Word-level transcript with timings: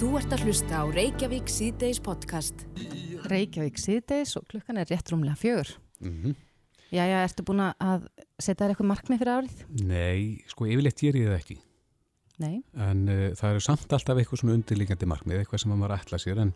Þú 0.00 0.14
ert 0.16 0.32
að 0.32 0.42
hlusta 0.46 0.78
á 0.80 0.84
Reykjavík 0.88 1.50
síðdeis 1.52 1.98
podcast. 2.00 2.62
Reykjavík 3.28 3.76
síðdeis 3.80 4.32
og 4.40 4.46
klukkan 4.48 4.80
er 4.80 4.88
rétt 4.88 5.10
rúmlega 5.12 5.36
fjögur. 5.36 5.74
Mm 6.00 6.32
Jæja, 6.90 7.20
ertu 7.22 7.44
búin 7.46 7.60
að 7.62 8.08
setja 8.42 8.64
þér 8.64 8.72
eitthvað 8.72 8.88
markmið 8.90 9.20
fyrir 9.20 9.30
árið? 9.36 9.58
Nei, 9.86 10.22
sko 10.50 10.66
yfirleitt 10.66 10.98
ger 10.98 11.14
ég 11.20 11.28
það 11.28 11.36
ekki. 11.36 11.56
Nei. 12.42 12.56
En 12.74 13.04
uh, 13.06 13.20
það 13.38 13.52
eru 13.52 13.62
samt 13.62 13.92
alltaf 13.94 14.18
eitthvað 14.18 14.40
svona 14.40 14.56
undirlíkjandi 14.56 15.06
markmið, 15.12 15.38
eitthvað 15.44 15.62
sem 15.62 15.70
maður 15.70 15.94
ætla 16.00 16.18
sér. 16.18 16.40
En 16.42 16.50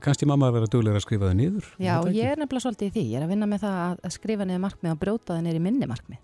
kannski 0.00 0.24
mamma 0.30 0.48
að 0.48 0.56
vera 0.56 0.70
duglega 0.72 0.96
að 0.96 1.04
skrifa 1.04 1.28
það 1.28 1.36
niður. 1.42 1.68
Já, 1.76 1.92
ég 2.16 2.30
er 2.32 2.40
nefnilega 2.40 2.64
svolítið 2.64 2.88
í 2.88 2.94
því. 2.96 3.04
Ég 3.10 3.18
er 3.20 3.26
að 3.26 3.32
vinna 3.34 3.50
með 3.50 3.66
það 3.66 3.76
að- 3.84 4.00
að 4.08 4.16
skrifa 4.16 4.46
niður 4.48 4.64
markmið 4.64 4.94
og 4.94 5.02
brjóta 5.04 5.34
það 5.34 5.44
niður 5.44 5.60
í 5.60 5.64
minni 5.68 5.90
markmið. 5.90 6.22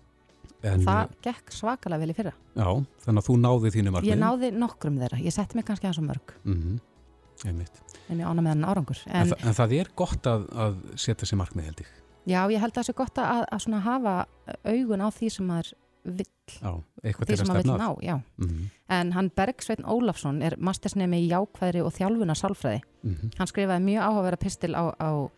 En, 0.65 0.81
það 0.81 1.11
gekk 1.21 1.51
svakalega 1.53 2.01
vel 2.01 2.09
í 2.11 2.15
fyrra. 2.17 2.33
Já, 2.57 2.69
þannig 3.05 3.21
að 3.21 3.27
þú 3.27 3.35
náði 3.43 3.71
þínu 3.75 3.93
markmið. 3.93 4.09
Ég 4.09 4.19
náði 4.21 4.51
nokkrum 4.57 4.97
þeirra. 5.01 5.19
Ég 5.21 5.35
setti 5.35 5.57
mig 5.57 5.67
kannski 5.67 5.85
aðeins 5.85 6.01
og 6.01 6.07
mörg. 6.07 6.33
Mm 6.43 6.61
-hmm. 6.61 6.79
Einmitt. 7.45 7.81
En 8.09 8.19
ég 8.19 8.25
ána 8.25 8.41
með 8.41 8.47
hann 8.55 8.65
árangur. 8.65 9.01
En, 9.05 9.21
En, 9.21 9.33
en, 9.37 9.47
en 9.47 9.53
það 9.53 9.73
er 9.79 9.91
gott 9.95 10.25
að, 10.25 10.47
að 10.55 10.77
setja 10.95 11.27
sér 11.27 11.37
markmið 11.37 11.65
held 11.65 11.79
ég. 11.79 11.91
já, 12.25 12.41
ég 12.51 12.59
held 12.59 12.71
að 12.71 12.77
það 12.81 12.87
sé 12.87 12.93
gott 12.93 13.17
að, 13.17 13.45
að 13.51 13.59
svona 13.59 13.79
hafa 13.79 14.25
augun 14.65 15.01
á 15.05 15.09
því 15.11 15.29
sem 15.29 15.45
maður 15.45 15.73
vill. 16.03 16.33
Já, 16.61 16.71
eitthvað 17.03 17.27
til 17.27 17.35
að 17.35 17.45
stefna 17.45 17.95
já. 18.01 18.21
Mm 18.37 18.69
En 18.87 19.11
hann 19.11 19.29
Bergsveitn 19.35 19.83
Ólafsson 19.85 20.41
er 20.41 20.55
mastersnemi 20.57 21.19
í 21.25 21.29
jákvæðri 21.29 21.81
og 21.83 21.93
þjálfuna 21.93 22.35
sálfræði. 22.35 22.81
-hmm. 23.03 23.31
Hann 23.37 23.47
skrifaði 23.47 23.83
mjög 23.83 24.03
áhugaverða 24.03 24.39
pistil 24.39 24.75
á, 24.75 24.83
á 24.95 25.29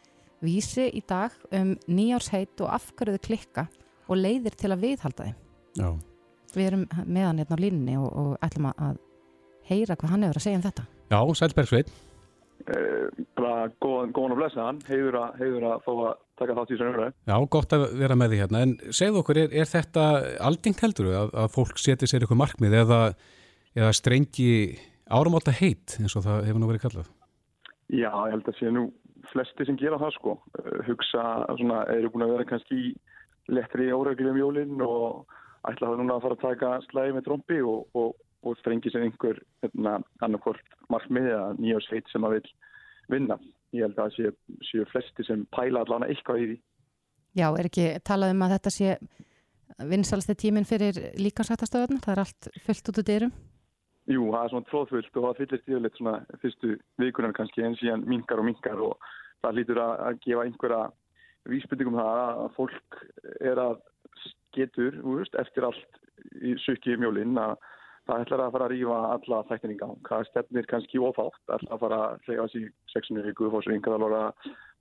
vísi 0.42 0.88
í 0.94 1.02
dag 1.08 1.32
um 1.52 1.76
nýjársheit 1.88 2.62
og 2.62 2.70
afhverjuðu 2.70 3.20
klikka 3.20 3.68
og 4.10 4.18
leiðir 4.20 4.56
til 4.58 4.72
að 4.74 4.84
viðhalda 4.88 5.30
þeim. 5.30 5.38
Já, 5.80 5.90
Við 6.50 6.66
erum 6.66 6.84
með 7.06 7.26
hann 7.30 7.40
hérna 7.44 7.58
á 7.58 7.62
línni 7.62 7.96
og, 8.02 8.08
og 8.18 8.30
ætlum 8.42 8.66
að- 8.72 8.80
að 8.88 8.96
heyra 9.70 9.96
hvað 10.02 10.10
hann 10.16 10.24
hefur 10.26 10.40
að 10.40 10.46
segja 10.48 10.58
um 10.58 10.64
þetta. 10.66 10.86
Já 11.14 11.20
Sælbergsveit. 11.38 11.92
Eh, 12.70 13.24
bara 13.38 13.68
góðan, 13.82 14.10
góðan 14.14 14.34
að 14.34 14.40
blessa 14.42 14.64
hann 14.66 14.80
heiður 14.88 15.16
að, 15.20 15.38
heiður 15.40 15.66
að 15.70 15.84
fá 15.86 15.92
að 15.94 16.16
taka 16.42 16.56
þátt 16.58 16.72
í 16.72 16.74
þessu 16.76 16.88
umræðu. 16.90 17.14
Já, 17.30 17.36
gott 17.56 17.76
að 17.78 17.86
vera 18.02 18.18
með 18.20 18.34
því 18.34 18.40
hérna. 18.42 18.62
En 18.66 18.74
segðu 19.00 19.22
okkur, 19.22 19.38
er, 19.44 19.54
er 19.62 19.70
þetta 19.70 20.04
aldingt 20.50 20.82
heldur 20.84 21.12
að, 21.22 21.30
að 21.44 21.54
fólk 21.56 21.78
setja 21.80 22.10
sér 22.10 22.26
eitthvað 22.26 22.42
markmið 22.42 22.76
eða, 22.82 23.00
eða 23.80 23.94
strengi 23.96 24.50
áramáta 25.10 25.54
heit 25.56 25.96
eins 26.02 26.18
og 26.20 26.26
það 26.26 26.50
hefur 26.50 26.60
nú 26.66 26.70
verið 26.74 26.84
kallað? 26.88 27.14
Já, 27.90 28.10
ég 28.12 28.34
held 28.36 28.50
að 28.52 28.60
sé 28.60 28.74
nú 28.74 28.84
flesti 29.32 29.66
sem 29.70 29.78
gera 29.80 29.98
það 30.02 30.14
sko. 30.18 30.36
Eh, 30.60 30.82
Hugsa 30.90 31.24
svona, 31.62 31.84
eru 31.96 32.10
búin 32.14 32.26
að 32.28 32.36
vera 32.36 32.50
kannski 32.52 32.82
í 32.90 32.92
lettri 33.50 33.92
óreglum 33.94 34.40
jólinn 34.40 34.82
og 34.86 35.30
ætla 35.68 35.92
það 35.92 36.02
núna 36.02 36.18
að 36.18 36.26
fara 36.26 36.38
að 36.38 36.44
taka 36.46 36.72
slæði 36.88 37.16
með 37.18 37.28
trombi 37.28 37.62
og, 37.66 37.86
og, 38.00 38.18
og 38.46 38.58
strengi 38.62 38.92
sem 38.94 39.06
einhver 39.06 39.42
hérna, 39.64 40.00
annarkvort 40.26 40.76
markmið 40.94 41.32
eða 41.34 41.48
nýja 41.60 41.82
sveit 41.88 42.12
sem 42.12 42.28
að 42.28 42.38
vil 42.38 42.52
vinna. 43.16 43.40
Ég 43.76 43.86
held 43.86 44.00
að 44.00 44.06
það 44.06 44.16
sé, 44.16 44.60
séu 44.70 44.86
flesti 44.90 45.26
sem 45.28 45.46
pæla 45.54 45.84
allan 45.84 46.08
eitthvað 46.08 46.44
í 46.44 46.48
því. 46.50 46.60
Já, 47.38 47.48
er 47.52 47.68
ekki 47.70 47.90
talað 48.08 48.34
um 48.34 48.46
að 48.46 48.56
þetta 48.56 48.74
sé 48.74 48.96
vinsalsti 49.90 50.36
tíminn 50.36 50.68
fyrir 50.68 50.98
líkansættastöðunar? 51.20 52.02
Það 52.04 52.16
er 52.16 52.24
allt 52.24 52.50
fullt 52.66 52.92
út 52.92 53.02
úr 53.02 53.08
dyrum. 53.08 53.36
Jú, 54.10 54.24
það 54.34 54.42
er 54.42 54.52
svona 54.54 54.68
tróðfullt 54.72 55.18
og 55.20 55.26
það 55.28 55.40
fyllist 55.44 55.68
yfirleitt 55.70 56.00
svona 56.00 56.16
fyrstu 56.42 56.72
vikunar 56.98 57.36
kannski 57.38 57.62
en 57.62 57.78
síðan 57.78 58.08
minkar 58.10 58.42
og 58.42 58.48
minkar 58.48 58.82
og 58.82 59.12
það 59.44 59.60
lítur 59.60 59.82
að, 59.84 59.94
að 60.08 60.20
gefa 60.24 60.46
einhverja 60.48 60.80
vísbyndingum 61.50 61.98
það 62.00 62.22
að 62.26 62.54
fólk 62.58 63.00
er 63.40 63.62
að 63.62 63.78
getur, 64.56 64.96
veist, 65.06 65.36
eftir 65.40 65.68
allt 65.68 66.00
í 66.44 66.56
sukki 66.66 66.98
mjólinn 67.00 67.38
að 67.40 67.56
það 68.10 68.24
ætlar 68.24 68.44
að 68.44 68.56
fara 68.56 68.68
að 68.68 68.74
rífa 68.74 68.98
alla 69.16 69.42
þættin 69.50 69.74
í 69.74 69.78
gang. 69.80 70.00
Það 70.08 70.26
stefnir 70.30 70.70
kannski 70.70 71.02
ofátt, 71.10 71.44
ætlar 71.46 71.76
að 71.76 71.84
fara 71.84 72.00
að 72.08 72.26
hlega 72.28 72.48
sig 72.54 72.72
sexinu 72.94 73.24
viku, 73.28 73.52
fór 73.54 73.66
svo 73.66 73.76
yngan 73.76 73.98
að 73.98 74.04
lóra 74.06 74.24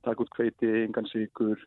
taka 0.06 0.24
út 0.24 0.32
kveiti, 0.32 0.70
yngan 0.86 1.10
sigur, 1.10 1.60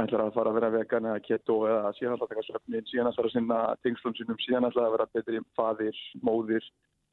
ætlar 0.00 0.24
að 0.24 0.34
fara 0.38 0.52
að 0.52 0.58
vera 0.58 0.72
vegan 0.72 1.10
eða 1.10 1.22
keto 1.26 1.58
eða 1.68 1.92
síðan 1.98 2.16
að 2.16 2.32
taka 2.32 2.46
söfnin, 2.48 2.88
síðan 2.88 3.12
ætlar 3.12 3.28
að 3.28 3.36
sinna 3.36 3.60
tengslum 3.84 4.16
sínum, 4.16 4.40
síðan 4.40 4.68
ætlar 4.70 4.88
að 4.88 4.96
vera 4.96 5.08
betri 5.12 5.44
fadir, 5.58 6.02
móðir, 6.24 6.68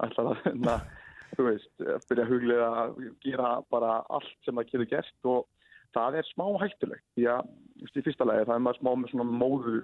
ætlar 0.05 0.31
að, 0.31 0.49
na, 0.67 0.77
þú 1.35 1.49
veist, 1.49 1.71
byrja 2.07 2.25
að 2.25 2.33
huglega 2.33 2.69
að 2.83 3.01
gera 3.25 3.53
bara 3.73 3.97
allt 4.07 4.35
sem 4.47 4.55
það 4.55 4.71
getur 4.71 4.91
gert 4.95 5.33
og 5.33 5.47
það 5.95 6.19
er 6.19 6.29
smá 6.29 6.45
hættulegt 6.61 7.05
því 7.17 7.27
að, 7.33 7.51
í 7.81 8.03
fyrsta 8.05 8.27
lagi 8.27 8.47
það 8.47 8.55
er 8.55 8.65
maður 8.65 8.79
smá 8.81 8.91
með 8.95 9.13
svona 9.13 9.39
móðu, 9.43 9.75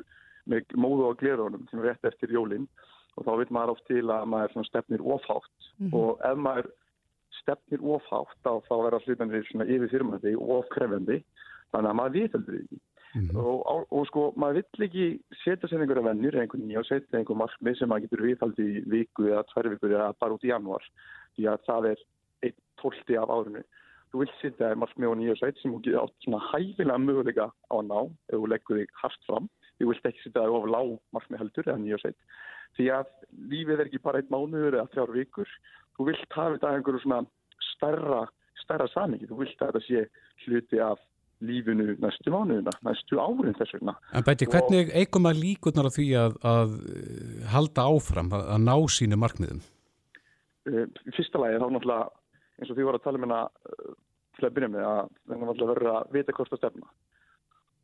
með 0.51 0.75
móðu 0.85 1.09
á 1.09 1.19
glerunum 1.21 1.67
sem 1.69 1.81
er 1.81 1.91
rétt 1.91 2.09
eftir 2.11 2.33
jólinn 2.35 2.67
og 3.15 3.27
þá 3.27 3.31
vil 3.39 3.51
maður 3.55 3.75
oft 3.75 3.85
til 3.89 4.03
að 4.11 4.25
maður 4.31 4.67
stefnir 4.69 5.05
ofhátt 5.15 5.69
og 5.95 6.25
ef 6.27 6.41
maður 6.47 6.71
stefnir 7.41 7.85
ofhátt 7.95 8.35
þá, 8.43 8.51
þá 8.67 8.75
verða 8.87 9.03
hlutanir 9.05 9.47
svona 9.49 9.69
yfir 9.69 9.93
þyrmandi 9.93 10.35
og 10.39 10.51
ofkrefendi 10.59 11.21
þannig 11.73 11.89
að 11.91 11.97
maður 11.99 12.17
viðheldur 12.19 12.59
því. 12.59 12.81
Mhm. 13.15 13.37
og, 13.39 13.59
og, 13.71 13.83
og 13.95 14.07
sko 14.09 14.23
maður 14.35 14.57
vill 14.59 14.87
ekki 14.89 15.05
setja 15.39 15.69
sér 15.71 15.85
einhverja 15.85 16.03
vennir, 16.03 16.35
einhvern 16.35 16.65
nýja 16.67 16.81
og 16.81 16.87
setja 16.89 17.19
einhver 17.19 17.37
markmið 17.39 17.77
sem 17.79 17.87
maður 17.87 18.09
getur 18.09 18.23
viðhaldi 18.25 18.65
í 18.67 18.81
viku 18.91 19.29
eða 19.29 19.45
tvær 19.53 19.69
vikur 19.71 19.93
eða 19.95 20.09
bara 20.19 20.35
út 20.35 20.43
í 20.43 20.51
januar 20.51 20.83
því 21.37 21.47
að 21.47 21.63
það 21.69 21.87
er 21.93 22.03
einn 22.43 22.57
tólti 22.81 23.17
af 23.21 23.31
árinu 23.31 23.63
þú 24.11 24.23
vill 24.23 24.33
setja 24.39 24.71
þér 24.71 24.81
markmið 24.83 25.11
og 25.11 25.17
nýja 25.21 25.37
set 25.41 25.61
sem 25.61 25.73
þú 25.73 25.81
getur 25.85 26.01
átt 26.03 26.25
svona 26.25 26.41
hæfilega 26.51 27.03
möguleika 27.05 27.47
á 27.51 27.73
að 27.75 27.87
ná 27.91 27.99
ef 28.01 28.35
þú 28.35 28.51
leggur 28.53 28.81
þig 28.81 28.99
hart 29.03 29.29
fram 29.29 29.49
þú 29.79 29.89
vilt 29.91 30.11
ekki 30.11 30.33
þér 30.35 30.57
ofur 30.57 30.75
lág 30.75 30.91
markmið 31.15 31.41
heldur 31.43 31.71
eða 31.71 31.81
nýja 31.83 32.01
set 32.03 32.19
því 32.75 32.91
að 32.97 33.09
lífið 33.53 33.79
er 33.79 33.89
ekki 33.89 34.03
bara 34.03 34.21
einn 34.21 34.31
mánuður 34.31 34.79
eða 34.79 34.91
þrjár 34.93 35.15
vikur 35.15 35.51
þú 35.95 36.07
vilt 36.11 36.37
hafa 36.37 36.55
þetta 36.55 36.71
einhverju 36.75 37.03
svona 37.03 37.21
stærra, 37.73 38.23
stærra 38.63 38.87
samingi, 38.93 39.27
þú 39.29 39.41
vilt 39.43 39.61
að 39.61 39.75
þetta 39.75 39.85
sé 39.87 40.05
hluti 40.45 40.81
af 40.83 41.03
lífinu 41.45 41.97
næstu 41.99 42.31
mánuðina, 42.31 42.71
næstu 42.85 43.19
árin 43.19 43.55
þess 43.57 43.75
vegna. 43.75 43.95
En 44.15 44.25
Bæti, 44.25 44.47
hvernig 44.49 44.91
eigum 44.95 45.27
að 45.27 45.41
líkunar 45.43 45.89
á 45.91 45.95
því 45.95 46.07
að, 46.19 46.37
að 46.47 46.75
eh, 46.91 47.47
halda 47.51 47.87
áfram, 47.91 48.31
að, 48.35 48.45
að 48.55 48.61
ná 48.63 48.75
sínu 48.95 49.19
markmiðum? 49.19 49.63
Í 50.65 51.13
fyrsta 51.13 51.41
lagi 51.41 51.59
þá 51.61 51.67
náttúrulega, 51.67 52.07
eins 52.59 52.69
og 52.69 52.77
því 52.77 52.87
voru 52.87 53.01
að 53.01 53.05
tala 53.07 53.19
um 53.19 53.25
hérna 53.25 53.41
uh, 53.45 53.97
til 54.35 54.47
að 54.47 54.55
byrja 54.55 54.71
með 54.75 54.87
að 54.91 55.01
það 55.15 55.41
náttúrulega 55.41 55.73
verður 55.73 55.91
að 55.95 56.15
vita 56.15 56.37
hvort 56.37 56.55
að 56.55 56.61
stefna. 56.61 56.93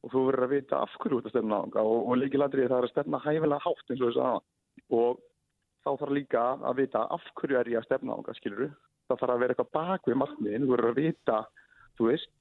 Og 0.01 0.13
þú 0.13 0.23
verður 0.27 0.47
að 0.47 0.55
vita 0.55 0.79
af 0.81 0.95
hverju 1.01 1.19
að 1.21 1.33
stefna 1.33 1.59
og, 1.61 1.97
og 2.01 2.15
líkiladrið 2.17 2.71
það 2.71 2.79
er 2.79 2.87
að 2.87 2.93
stefna 2.95 3.21
hæfilega 3.25 3.65
hátt 3.65 3.91
eins 3.93 4.01
og 4.01 4.09
þess 4.09 4.23
að 4.27 4.39
og 4.91 5.19
þá 5.81 5.91
þarf 6.01 6.15
líka 6.15 6.45
að 6.69 6.79
vita 6.81 7.03
af 7.15 7.27
hverju 7.39 7.59
er 7.59 7.69
ég 7.69 7.81
að 7.81 7.87
stefna 7.87 8.17
á 8.17 8.33
skilur 8.37 8.71
það 9.11 9.21
þarf 9.21 9.33
að 9.33 9.43
vera 9.43 9.55
eitthvað 9.55 9.73
bak 9.77 10.07
við 10.07 10.19
markmiðin 10.21 10.65
þú 10.65 10.71
verður 10.75 10.91
að 10.91 11.01
vita, 11.01 11.37
þú 11.99 12.07
veist. 12.09 12.31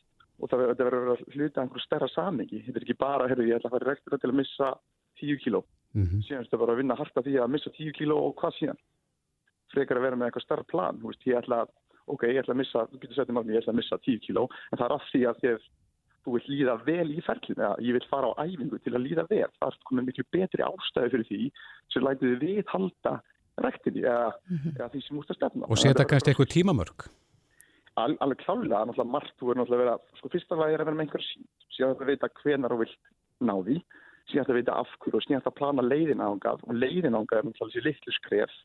Og 0.41 0.49
það 0.49 0.63
verður 0.63 0.73
að 0.73 0.89
vera 0.89 1.15
að 1.15 1.35
hluta 1.35 1.63
einhverju 1.63 1.85
stærra 1.85 2.09
samingi 2.15 2.63
þetta 2.65 2.81
er 2.81 2.87
ekki 2.87 2.97
bara, 3.01 3.27
heyrðu, 3.29 3.49
ég 3.51 3.59
ætla 3.59 3.71
að 3.71 3.77
fara 3.77 3.91
rektur 3.91 4.17
til 4.17 4.31
að 4.31 4.39
missa 4.39 4.71
10 5.21 5.43
kíló. 5.45 5.61
Mm 5.93 6.07
-hmm. 6.07 6.23
síðan 6.25 6.47
er 6.47 6.63
bara 6.63 6.73
að 6.73 6.81
vinna 6.81 6.95
harta 6.95 7.23
því 7.23 7.35
að 7.43 7.53
missa 7.53 7.71
10 7.77 7.93
kíló 7.99 8.17
og 8.17 8.35
hvað 8.41 8.57
síðan? 8.59 8.81
Frekar 9.75 9.97
að 9.99 10.03
vera 10.07 10.17
með 10.17 10.27
eitthvað 10.27 10.47
starra 10.47 10.65
plan 10.65 10.99
þú 11.01 11.07
veist, 11.11 11.27
ég 11.27 11.39
ætla 11.39 11.63
að, 11.63 11.69
ok, 12.15 12.27
ég 12.31 12.43
ætla 12.43 12.57
að 12.57 12.63
missa 12.63 12.87
þú 12.91 13.03
getur 13.03 13.19
sett 13.19 13.31
í 13.31 13.37
margni, 13.37 13.55
ég 13.57 13.63
ætla 13.63 13.75
að 13.75 13.81
missa 13.81 14.01
10 14.07 14.25
kíló 14.27 14.47
en 14.51 14.81
það 14.81 14.87
er 14.87 14.97
af 14.97 15.07
því 15.11 15.23
að 15.31 15.41
þér, 15.45 15.69
þú 16.21 16.35
vilt 16.37 16.51
líða 16.53 16.77
vel 16.87 17.09
í 17.15 17.23
ferlinu, 17.25 17.61
eða 17.61 17.73
ég 17.87 17.97
vil 17.97 18.09
fara 18.11 18.33
á 18.35 18.41
æfingu 18.45 18.81
til 18.85 18.95
að 18.95 19.05
líða 19.07 19.27
vel, 19.31 19.51
það 19.59 19.71
er 19.71 19.79
komið 19.91 20.09
miklu 20.11 20.27
betri 20.37 20.67
ástæði 20.67 21.15
fyrir 21.15 21.29
því 21.31 21.41
sem 21.95 22.07
lætið 22.07 22.37
við 22.45 22.61
halda 22.75 23.15
rektinni 23.61 24.05
eða, 24.05 24.29
eða 24.77 24.91
því 24.93 25.03
sem 25.07 25.21
úrst 25.21 25.33
að 25.35 25.41
stefna. 25.41 25.71
Og 25.71 25.81
setja 25.81 26.07
kannski 26.09 26.33
eitthvað 26.33 26.53
tímamörk? 26.55 27.09
Al, 28.01 28.15
alveg 28.23 28.45
klálega, 28.45 28.85
náttúrulega 28.87 29.13
margt 29.13 29.35
þú 29.37 29.49
verður 29.49 29.61
náttúrulega 29.61 29.81
að 29.81 29.85
vera, 29.85 30.21
sko 30.21 30.31
fyrsta 30.33 30.59
lagi 30.61 30.77
er 30.77 30.83
að 30.85 30.89
vera 30.89 30.99
með 30.99 31.07
einhver 31.07 31.25
sín 31.27 31.49
síðan 31.75 31.97
þetta 31.97 32.11
vita 32.11 32.31
hvenar 32.41 32.75
þú 32.75 32.79
vilt 32.85 33.11
ná 33.41 33.55
því. 33.67 33.77
Síðan 34.31 34.47
þetta 34.47 34.59
vita 34.61 34.77
af 34.79 34.93
hverju 35.03 35.19
og 35.19 35.25
síðan 35.25 35.43
þetta 35.43 35.57
plana 35.59 35.85
leiðin 35.85 36.25
ángað 36.25 36.65
og 36.67 36.77
leiðin 36.79 37.19
ángað 37.19 37.41
er 37.41 37.49
náttúrulega 37.49 37.75
þessi 37.75 37.87
litlu 37.89 38.17
skref 38.17 38.57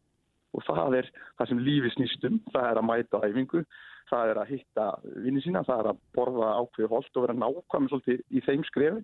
og 0.55 0.63
það 0.67 0.97
er 1.01 1.09
það 1.37 1.51
sem 1.51 1.61
lífi 1.65 1.91
snýstum, 1.95 2.39
það 2.53 2.69
er 2.69 2.79
að 2.79 2.87
mæta 2.89 3.21
æfingu, 3.25 3.63
það 4.09 4.31
er 4.31 4.39
að 4.41 4.51
hitta 4.53 4.87
vinni 5.25 5.43
sína, 5.43 5.65
það 5.67 5.83
er 5.83 5.91
að 5.91 6.01
borða 6.15 6.53
ákveðu 6.61 6.91
holt 6.93 7.19
og 7.19 7.25
vera 7.25 7.37
nákvæmur 7.41 7.93
svolítið 7.93 8.23
í 8.31 8.43
þeim 8.45 8.65
skrefi. 8.69 9.03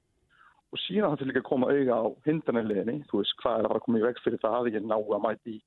Og 0.71 0.79
síðan 0.79 1.11
það 1.11 1.19
til 1.19 1.27
líka 1.27 1.41
að 1.41 1.49
koma 1.49 1.71
auga 1.71 1.95
á 1.99 2.05
hindanarleginni, 2.29 3.01
þú 3.09 3.19
veist 3.19 3.37
hvað 3.41 3.57
er 3.57 3.65
að 3.65 3.71
fara 3.71 3.81
að 3.81 3.85
koma 3.87 3.99
í 3.99 4.05
veg 4.05 4.21
fyrir 4.23 4.43
það 4.43 4.59
að 4.59 4.69
ég 4.71 4.85
ná 4.87 4.97
að 4.97 5.23
mæti 5.25 5.55
í 5.57 5.63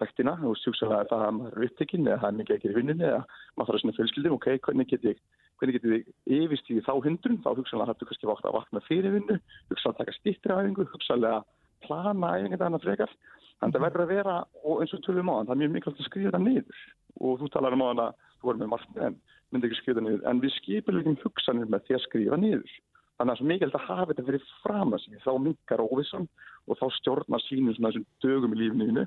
rektina, 0.00 0.34
þú 0.40 0.52
veist 0.52 0.66
sjúksalega 0.66 1.08
það 1.08 1.24
að 1.24 1.32
maður 1.38 1.56
er 1.56 1.68
upptekinn 1.68 2.08
eða 2.08 2.18
það 2.20 2.28
er 2.28 2.36
mikið 2.40 2.56
ekki 2.58 2.68
í 2.68 2.76
vinnunni 2.76 3.06
eða 3.08 3.22
maður 3.22 3.70
þarf 3.70 3.78
að 3.78 3.82
sinna 3.82 3.96
fjölskyldum, 3.96 4.36
ok, 4.36 4.48
hvernig 4.66 4.92
get 4.92 5.08
ég 5.08 5.22
hvernig 5.62 5.78
getur 5.78 5.92
við 5.94 6.38
yfirst 6.42 6.70
í 6.74 6.80
þá 6.82 6.94
hindrun? 7.04 7.40
Þá 7.44 7.50
hugsanlega 7.54 7.92
hættu 7.92 8.08
kannski 8.08 8.28
vakna 8.28 8.50
að 8.50 8.56
vakna 8.58 8.82
fyrir 8.88 9.14
vinnu 9.14 9.36
hugsanlega 9.70 9.98
taka 10.00 10.14
stýttri 10.16 10.56
æfingu 10.56 10.86
hugsanlega 10.90 11.42
plana 11.86 12.32
æfingu 12.36 12.56
þetta 12.56 12.68
annað 12.70 12.86
frekar. 12.86 13.14
Þannig 13.62 13.76
að 13.76 13.78
það 13.78 13.84
verður 13.86 14.04
að 14.04 14.12
vera, 14.16 14.36
og 14.66 14.82
eins 14.82 14.94
og 14.96 15.02
tölum 15.06 15.30
á 15.30 15.34
það 15.38 15.52
er 15.54 15.60
mjög 15.62 15.74
mikilvægt 15.76 16.00
að 16.02 16.08
skrifa 16.08 16.32
það 16.34 16.46
niður. 16.46 16.86
Og 17.22 17.36
þú 17.40 17.50
talar 17.54 17.76
um 17.76 17.84
á 17.84 17.86
hana, 17.90 18.06
þú 18.38 18.48
voru 18.48 18.62
með 18.62 18.72
margt 18.72 19.02
en 19.06 19.18
myndi 19.52 19.68
ekki 19.68 19.80
skrifa 19.80 19.98
það 19.98 20.06
niður, 20.08 20.24
en 20.30 20.42
við 20.42 20.54
skipilegum 20.56 21.18
hugsanir 21.22 21.68
með 21.70 21.84
því 21.86 21.98
að 21.98 22.04
skrifa 22.06 22.40
niður. 22.42 22.78
Þannig 23.20 23.32
að 23.32 23.38
það 23.38 23.44
er 23.44 23.52
mikilvægt 23.52 23.78
að 23.78 23.88
hafa 23.90 24.08
þetta 24.10 24.26
fyrir 24.30 24.48
fram 24.64 24.96
að 24.96 25.04
sig. 25.04 25.20
Þá 25.22 25.32
minkar 25.46 25.84
óvissan 25.84 26.26
og 26.66 26.80
þá 26.80 26.86
stjórnar 26.98 27.44
sínum 27.46 27.76
svona 27.76 27.92
þessum 27.92 28.08
dögum 28.24 28.56
í 28.56 28.60
lífinu 28.62 29.06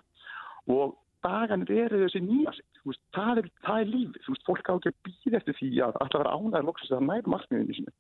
og 0.72 0.96
daganir 1.26 1.72
eru 1.86 2.04
þessi 2.06 2.22
nýja 2.24 2.54
þú 2.86 2.92
veist, 2.94 3.02
það 3.16 3.40
er, 3.42 3.48
það 3.66 3.80
er 3.82 3.88
lífið, 3.92 4.20
þú 4.22 4.34
veist, 4.34 4.44
fólk 4.46 4.68
á 4.70 4.74
ekki 4.76 4.92
að 4.92 5.00
býða 5.08 5.40
eftir 5.40 5.58
því 5.58 5.70
að 5.82 5.96
alltaf 6.04 6.22
vera 6.22 6.36
ánæður 6.38 6.68
loksast 6.70 6.92
að 6.92 7.00
það 7.00 7.08
næri 7.10 7.32
markmiðinu 7.34 7.78
sinni. 7.80 7.94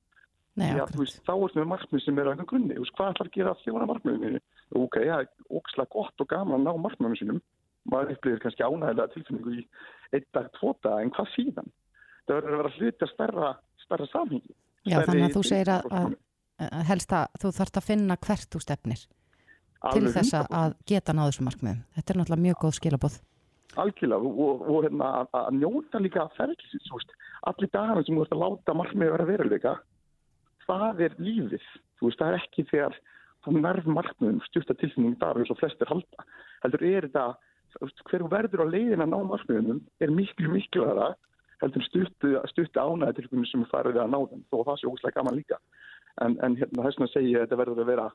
Nei, 0.55 0.67
Já, 0.77 0.83
veist, 0.95 1.21
þá 1.25 1.33
ertu 1.35 1.59
með 1.59 1.71
markmið 1.71 2.03
sem 2.05 2.19
er 2.21 2.29
einhvern 2.31 2.49
grunni, 2.51 2.75
þú 2.77 2.83
veist, 2.85 2.95
hvað 2.99 3.09
ætlar 3.15 3.29
að 3.31 3.37
gera 3.39 3.55
þjóna 3.63 3.87
markmiðinu? 3.89 4.41
Ok, 4.73 4.97
það 4.97 5.21
er 5.21 5.29
ókslega 5.59 5.93
gott 5.93 6.21
og 6.23 6.29
gaman 6.31 6.57
að 6.57 6.65
ná 6.65 6.81
markmiðinu 6.81 7.19
sínum, 7.19 7.41
maður 7.91 8.15
upplifir 8.15 8.41
kannski 8.43 8.65
ánægilega 8.65 9.13
tilfinningu 9.13 9.57
í 9.59 9.65
einn 10.15 10.27
dag, 10.33 10.49
tvo 10.57 10.73
dag, 10.81 11.03
en 11.03 11.13
hvað 11.13 11.31
síðan? 11.35 11.73
Það 12.25 12.39
verður 12.39 12.55
að 12.55 12.61
vera 12.63 12.75
hluti 12.79 13.05
að 13.05 13.11
stærra, 13.13 13.51
stærra 13.85 14.07
samhengi. 14.09 14.55
Já, 14.85 14.95
Stærri 14.95 15.05
þannig 15.11 15.27
að 15.27 15.35
þú 15.35 15.43
segir 15.45 15.71
að, 15.75 15.85
að 15.91 16.15
að 16.63 16.83
helst 16.89 17.13
að 17.15 17.39
þú 17.41 17.51
þarft 17.59 17.79
að 17.79 17.87
finna 17.89 18.17
hvert 18.25 18.49
þú 18.53 18.61
stefnir 18.63 19.05
til 19.85 20.07
þess 20.09 20.33
að- 20.33 20.47
100%. 20.49 20.59
að 20.59 20.75
geta 20.87 21.13
náðu 21.13 21.31
þessu 21.31 21.45
markmiðum. 21.45 21.81
Þetta 21.95 22.13
er 22.13 22.17
náttúrulega 22.19 22.45
mjög 22.45 22.59
góð 22.63 22.77
skilabóð. 22.79 23.17
Algjörlega 23.75 24.21
og, 24.23 24.61
og, 24.61 24.83
hérna, 24.85 25.07
að, 25.19 25.27
að 25.35 25.57
njóta 25.59 25.99
líka 25.99 26.29
ferðlisins, 26.37 26.87
þú 26.87 26.95
veist, 26.95 27.11
allir 27.43 27.69
dagarna 27.73 28.03
sem 28.05 28.15
þú 28.15 28.21
ert 28.23 28.35
að 28.35 28.43
láta 28.45 28.73
markmið 28.73 29.11
vera 29.11 29.25
veruleika, 29.25 29.73
það 30.65 31.01
er 31.01 31.17
lífið, 31.19 31.65
þú 31.99 32.07
veist, 32.07 32.19
það 32.21 32.29
er 32.29 32.37
ekki 32.39 32.65
þegar 32.71 32.95
það 33.45 33.59
nærf 33.61 33.89
markmiðum 33.89 34.41
stjúta 34.47 34.75
tilfinning 34.79 35.17
þar 35.21 35.41
eins 35.41 35.51
og 35.53 35.59
flestir 35.59 35.91
halda. 35.91 36.25
Heldur 36.63 36.85
er 36.89 37.07
þetta, 37.07 37.25
þú 37.75 37.87
veist, 37.87 38.03
hver 38.09 38.23
þú 38.25 38.31
verður 38.33 38.65
á 38.65 38.67
leiðin 38.73 39.05
að 39.05 39.11
ná 39.13 39.17
markmiðunum 39.31 39.81
er 40.01 40.13
miklu, 40.13 40.51
miklu 40.53 40.85
aðra 40.89 41.11
heldur 41.63 41.85
stuttu 41.87 42.81
ánæði 42.81 43.21
tilfinning 43.21 43.49
sem 43.49 43.65
farið 43.71 44.01
að 44.03 44.11
ná 44.11 44.19
þeim, 44.31 44.45
þó 44.51 44.57
það 44.67 44.79
sé 44.81 44.89
óslega 44.91 45.19
gaman 45.19 45.37
líka. 45.39 45.59
En, 46.23 46.37
en 46.43 46.57
hérna, 46.59 46.85
þess 46.85 46.99
vegna 46.99 47.11
að 47.11 47.43
þetta 47.43 47.59
verður 47.61 47.83
að 47.83 47.91
vera, 47.91 48.07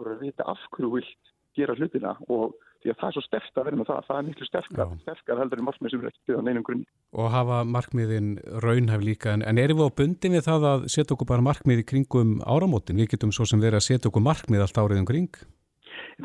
að 0.00 0.22
vita 0.22 0.46
af 0.48 0.64
hverju 0.76 0.92
vilt 0.96 1.32
gera 1.56 1.76
hlutina 1.76 2.14
og 2.32 2.56
því 2.86 2.92
að 2.92 3.00
það 3.00 3.08
er 3.08 3.16
svo 3.16 3.24
sterkt 3.24 3.58
að 3.58 3.66
vera 3.66 3.78
með 3.80 3.88
það, 3.90 4.06
það 4.06 4.18
er 4.18 4.26
miklu 4.26 4.46
sterkar, 4.46 4.78
Já. 4.78 5.00
sterkar 5.02 5.40
heldur 5.42 5.60
en 5.60 5.66
markmið 5.66 5.92
sem 5.92 6.02
er 6.04 6.10
ekki 6.10 6.22
byggðan 6.30 6.50
einum 6.52 6.66
grunni. 6.66 6.86
og 7.16 7.28
hafa 7.34 7.58
markmiðin 7.66 8.30
raunhæf 8.62 9.02
líka. 9.02 9.34
En, 9.34 9.42
en 9.42 9.58
erum 9.58 9.80
við 9.80 9.90
á 9.90 9.98
bundin 10.00 10.36
við 10.36 10.46
það 10.46 10.66
að 10.70 10.86
setja 10.94 11.16
okkur 11.16 11.30
bara 11.32 11.46
markmið 11.46 11.82
í 11.82 11.86
kringum 11.90 12.32
áramótin? 12.46 13.00
Við 13.02 13.12
getum 13.16 13.34
svo 13.34 13.46
sem 13.48 13.62
verið 13.62 13.80
að 13.80 13.86
setja 13.88 14.10
okkur 14.10 14.26
markmið 14.26 14.64
allt 14.66 14.80
árið 14.82 15.02
um 15.02 15.08
kring. 15.10 15.40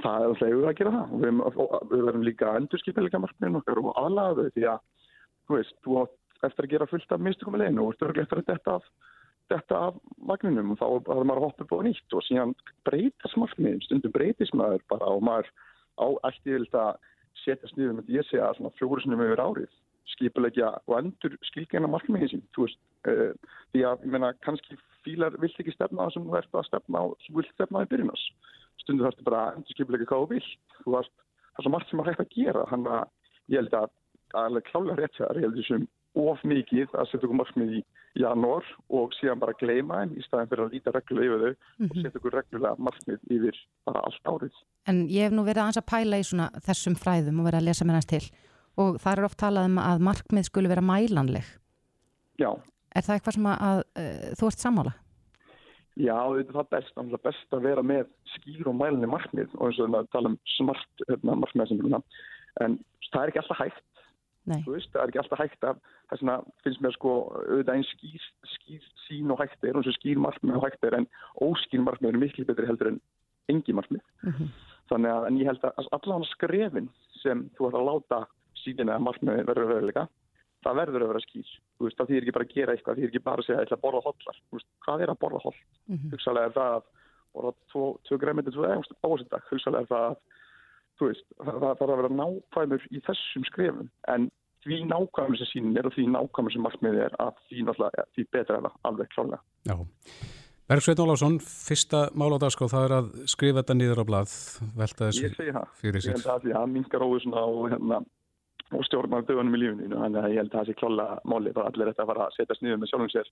Það 0.01 0.17
er 0.23 0.27
alltaf 0.29 0.51
við 0.51 0.67
að 0.69 0.77
gera 0.79 0.95
það. 0.95 1.13
Og 1.15 1.23
við, 1.25 1.39
og 1.41 1.87
við 1.91 2.03
verðum 2.07 2.27
líka 2.27 2.49
að 2.51 2.59
endurskipilega 2.61 3.23
markmiðin 3.25 3.61
okkar 3.61 3.81
og 3.81 3.93
aðlaga 3.99 4.35
þau 4.37 4.51
því 4.55 4.67
að 4.71 4.83
þú 5.47 5.57
veist, 5.57 5.77
þú 5.85 5.97
átt 6.03 6.45
eftir 6.47 6.67
að 6.67 6.75
gera 6.75 6.91
fullt 6.91 7.15
af 7.15 7.25
leginu 7.25 7.87
og 7.87 7.97
þú 7.97 8.07
ert 8.11 8.21
eftir 8.23 8.41
að 8.41 8.47
detta 8.51 8.77
af, 8.77 8.85
detta 9.51 9.81
af 9.89 9.99
vagninum. 10.29 10.71
Og 10.73 10.79
þá 10.79 10.87
er 10.87 11.25
maður 11.27 11.41
að 11.41 11.47
hoppa 11.47 11.65
upp 11.65 11.75
á 11.75 11.85
nýtt 11.87 12.15
og 12.15 12.25
síðan 12.27 12.55
breytast 12.87 13.37
markmiðin, 13.37 13.83
stundum 13.85 14.15
breytist 14.15 14.55
maður 14.57 14.85
bara 14.91 15.11
og 15.11 15.23
maður 15.27 15.51
á 15.97 16.07
ætti 16.29 16.55
vilt 16.55 16.77
að 16.77 16.99
setja 17.43 17.71
sniðum 17.71 18.01
með 18.01 18.13
ég 18.17 18.27
segja 18.29 18.51
svona 18.57 18.73
fjóru 18.77 19.01
sinum 19.01 19.23
yfir 19.25 19.43
árið 19.43 19.71
skipilegja 20.11 20.71
og 20.89 20.97
endur 20.97 21.37
skilgjana 21.47 21.87
markmiðin 21.87 22.31
sín, 22.31 22.41
veist, 22.57 22.79
uh, 23.07 23.31
því 23.71 23.85
að 23.87 24.07
ég 24.07 24.15
meina 24.15 24.33
kannski 24.45 24.77
fílar 25.05 25.37
vilt 25.41 25.59
ekki 25.61 25.73
stefna 25.75 26.07
það 26.07 26.15
sem 26.15 26.25
þú 26.27 26.39
ert 26.39 26.57
að 26.57 26.67
stefna 26.67 27.03
á, 27.03 27.05
þú 27.25 27.37
vilt 27.37 27.53
stefna 27.55 27.85
í 27.85 27.91
byrjunars 27.93 28.25
stundu 28.81 29.05
þarfstu 29.05 29.25
bara 29.27 29.41
að 29.47 29.57
endur 29.59 29.75
skipilega 29.75 30.07
hvað 30.09 30.23
þú 30.23 30.29
vilt. 30.35 30.51
Þú 30.81 30.93
varst, 30.95 31.13
það 31.51 31.61
er 31.61 31.65
svo 31.65 31.73
margt 31.75 31.91
sem 31.91 32.01
er 32.01 32.09
hægt 32.09 32.23
að 32.23 32.35
gera 32.35 32.67
þannig 32.71 32.93
að 32.97 33.53
ég 33.53 33.61
held 33.61 33.77
að 33.79 33.89
alveg 34.41 34.69
klálega 34.69 34.97
rétt 34.99 35.19
hér, 35.19 35.39
ég 35.39 35.45
held 35.47 35.59
þessum 35.59 35.87
of 36.19 36.41
mikið 36.43 36.91
að 36.97 37.09
setja 37.09 37.25
okkur 37.27 37.39
markmið 37.39 37.75
í 37.79 37.81
janúar 38.19 38.65
og 38.91 39.13
síðan 39.15 39.39
bara 39.39 39.55
gleyma 39.59 40.01
þeim 40.01 40.17
í 40.19 40.23
staðin 40.25 40.49
fyrir 40.51 40.65
að 40.65 40.73
líta 40.75 40.93
reglulega 40.95 41.27
yfir 41.29 41.43
þau 41.43 41.85
og 41.87 41.95
setja 42.01 42.19
okkur 42.19 42.35
reglulega 42.39 42.85
markmið 42.89 43.21
yfir 43.37 43.61
bara 43.87 44.03
allt 44.09 44.31
árið. 44.33 44.57
En 44.91 45.05
ég 45.07 45.29
hef 45.29 45.35
nú 45.35 45.45
verið 45.47 45.63
aðeins 45.63 45.79
að 45.79 45.89
pæla 45.93 46.19
í 46.19 46.25
svona 46.27 46.49
þessum 46.65 46.97
fræðum 46.99 47.39
og 47.39 47.47
verið 47.47 47.61
að 47.61 47.69
lesa 47.69 47.87
mér 47.87 47.99
næst 47.99 48.11
til 48.11 48.25
og 48.81 48.99
það 49.03 49.13
er 49.17 49.27
oft 49.29 49.39
talað 49.39 49.69
um 49.69 49.79
að 49.83 50.03
markmið 50.07 50.47
skuli 50.47 50.71
vera 50.71 50.83
mælanleg. 50.83 51.47
Já, 52.39 52.51
Er 52.91 53.05
það 53.05 53.17
eitthvað 53.17 53.35
sem 53.37 53.47
að, 53.47 53.61
að 53.67 53.81
uh, 54.01 54.31
þú 54.35 54.47
ert 54.49 54.63
sammála? 54.65 54.93
já, 56.01 56.15
þetta 56.15 56.51
er 56.51 56.57
það 56.57 56.69
best, 56.71 56.91
náttúrulega 56.95 57.25
best 57.27 57.55
að 57.55 57.65
vera 57.67 57.83
með 57.83 58.05
skýr 58.33 58.67
og 58.71 58.75
mælinni 58.79 59.09
markmið 59.11 59.55
og 59.57 59.65
eins 59.67 59.79
og 59.83 59.91
við 59.91 60.07
tala 60.15 60.31
um 60.31 60.37
smart 60.55 61.03
hérna, 61.09 61.35
markmiðasendurina 61.43 61.99
en 62.63 62.77
það 63.11 63.21
er 63.21 63.31
ekki 63.31 63.41
alltaf 63.41 63.59
hægt 63.59 63.90
veist, 64.67 64.91
það 64.93 65.01
er 65.03 65.11
ekki 65.11 65.21
alltaf 65.23 65.43
hægt 65.43 65.63
að 65.69 65.79
þess 66.09 66.21
vegna 66.21 66.35
finnst 66.63 66.83
mér 66.83 66.97
sko 66.97 67.13
auðvitað 67.37 67.75
einn 67.75 67.87
skýr, 67.91 68.27
skýr 68.55 68.89
sín 69.05 69.31
og 69.31 69.41
hægt 69.41 69.63
er 69.63 69.79
og 69.79 69.87
skýr 69.99 70.21
markmið 70.21 70.59
og 70.59 70.67
hægt 70.67 70.83
er 70.89 70.99
en 70.99 71.07
óskýr 71.41 71.85
markmið 71.85 72.13
er 72.13 72.21
miklu 72.25 72.45
betri 72.49 72.69
heldur 72.69 72.93
en 72.93 73.01
engi 73.51 73.73
markmið. 73.73 74.03
Mm 74.25 74.51
þannig 74.91 75.11
að 75.15 75.25
en 75.27 75.37
ég 75.39 75.47
held 75.47 75.61
að 75.63 75.89
allan 75.95 76.25
skrefin 76.33 76.89
sem 77.21 77.45
þú 77.55 77.69
ætlar 77.69 77.81
að 77.81 77.89
láta 77.89 78.17
síðan 78.59 78.91
eða 78.91 79.05
markmiði 79.05 79.45
verður 79.47 79.77
að 79.77 79.87
líka 79.87 80.07
það 80.61 80.79
verður 80.81 81.05
að 81.05 81.11
vera 81.11 81.21
skýr, 81.23 81.53
þú 81.77 81.87
veist, 81.87 81.97
það 81.97 82.11
þýr 82.11 82.25
ekki 82.25 82.33
bara 82.35 82.45
að 82.47 82.55
gera 82.55 82.73
eitthvað, 82.75 82.91
það 82.91 83.01
þýr 83.01 83.11
ekki 83.11 83.23
bara 83.25 83.41
að 83.41 83.47
segja 83.47 83.61
að 83.61 83.71
að 83.75 83.83
borða 83.85 84.01
hollar. 84.05 84.41
Þú 84.41 84.57
veist, 84.57 84.67
hvað 84.85 85.03
er 85.03 85.11
að 85.11 85.21
borða 85.23 85.39
holl? 85.45 85.55
-hmm. 85.87 86.11
hugsalega 86.11 86.49
er 86.49 86.55
það 86.57 86.75
að 86.75 86.83
borða 87.33 87.51
tvo, 87.71 87.85
græmiti, 88.21 88.51
tvö 88.51 88.67
ásendag, 89.01 89.47
hugsalega 89.49 89.81
er 89.81 89.89
það 89.89 90.05
að 90.09 90.15
þú 90.97 91.09
veist, 91.09 91.27
það, 91.41 91.65
þarf 91.79 91.81
að 91.89 92.01
vera 92.01 92.19
nákvæmur 92.21 92.87
í 92.91 93.01
þessum 93.07 93.47
skrefum. 93.49 93.89
En 94.13 94.29
því 94.65 94.83
nákvæmur 94.89 95.39
sem 95.41 95.49
sín 95.49 95.73
er 95.77 95.89
og 95.89 95.95
því 95.95 96.07
nákvæmur 96.13 96.53
sem 96.53 96.65
markmiði 96.65 97.03
er 97.07 97.17
að 97.23 97.41
því 97.49 97.65
því 98.15 98.27
betra 98.35 98.59
er 98.59 98.67
það 98.67 98.77
alveg 98.89 99.11
klálega. 99.15 99.41
Já. 99.69 99.75
Bergsveit 100.71 101.01
Ólásson, 101.03 101.35
fyrsta 101.43 102.05
mál 102.15 102.31
á 102.31 102.39
dagskrá 102.39 102.69
það 102.71 102.85
er 102.85 102.93
að 102.95 103.07
skrifa 103.27 103.59
þetta 103.59 103.75
niður 103.75 104.01
á 104.01 104.05
blað 104.07 104.35
velta 104.79 105.09
Ég 105.09 105.17
þessu 105.17 105.31
segi 105.35 105.55
það, 105.57 105.73
fyrir 105.81 105.99
ég 105.99 106.05
sér 106.05 106.15
held 106.15 106.29
að 106.31 106.45
því 106.45 106.53
að 106.61 106.69
mingar 106.77 107.03
óvissuna 107.03 107.43
og 107.43 107.65
hérna 107.73 107.97
og 108.71 108.85
stjórnar 108.87 109.25
dögunum 109.27 109.57
í 109.57 109.59
lífinu, 109.59 109.99
þannig 109.99 110.21
að 110.21 110.31
ég 110.31 110.39
held 110.39 110.53
að 110.53 110.59
það 110.59 110.69
sé 110.69 110.77
klálega 110.79 111.19
máli, 111.27 111.53
bara 111.57 111.71
allir 111.73 111.91
þetta 111.91 112.05
að 112.05 112.11
fara 112.13 112.27
að 112.29 112.37
setjast 112.37 112.63
niður 112.63 112.79
með 112.79 112.91
sjálfum 112.93 113.11
sér, 113.11 113.31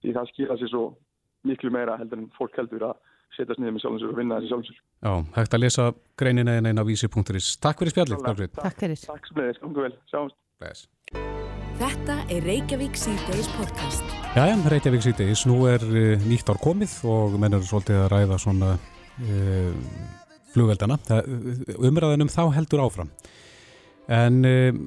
því 0.00 0.14
það 0.16 0.30
skýra 0.32 0.56
sér 0.56 0.72
svo 0.72 0.84
miklu 1.50 1.72
meira 1.74 1.98
heldur 2.00 2.22
en 2.22 2.30
fólk 2.38 2.56
heldur 2.56 2.86
að 2.88 2.96
setjast 3.36 3.60
niður 3.60 3.76
með 3.76 3.84
sjálfum 3.84 4.00
sér 4.00 4.14
og 4.14 4.20
vinna 4.22 4.38
þessi 4.40 4.52
sjálfum 4.54 4.68
sér. 4.70 4.80
Já, 5.04 5.12
hægt 5.36 5.56
að 5.58 5.64
lesa 5.66 5.90
greinina 6.22 6.56
en 6.56 6.70
einn 6.70 6.80
á 6.80 6.84
vísi.is 6.88 7.50
Takk 7.60 7.84
fyrir 7.84 7.92
spjallið, 7.92 8.24
Bergsveit 8.24 8.56
Takk 8.56 8.80
fyrir. 8.80 9.04
Takk 9.04 9.28
vel, 9.84 9.92
sjáumst. 10.08 10.40
Bless. 10.60 10.84
Þetta 11.80 12.18
er 12.28 12.44
Reykjavík 12.44 12.98
C-Days 13.00 13.46
podcast. 13.56 14.04
Jæja, 14.36 14.56
Reykjavík 14.68 15.04
síðdeis, 15.06 15.46
nú 15.48 15.62
er 15.70 15.84
uh, 15.88 16.26
nýtt 16.28 16.50
ár 16.52 16.58
komið 16.60 16.98
og 17.08 17.36
menn 17.40 17.56
eru 17.56 17.64
svolítið 17.64 18.02
að 18.02 18.10
ræða 18.12 18.36
svona 18.42 18.74
uh, 18.76 19.70
flugveldana. 20.52 20.98
Umræðan 21.80 22.26
um 22.26 22.32
þá 22.32 22.42
heldur 22.58 22.82
áfram. 22.84 23.08
En 24.12 24.42
uh, 24.44 24.82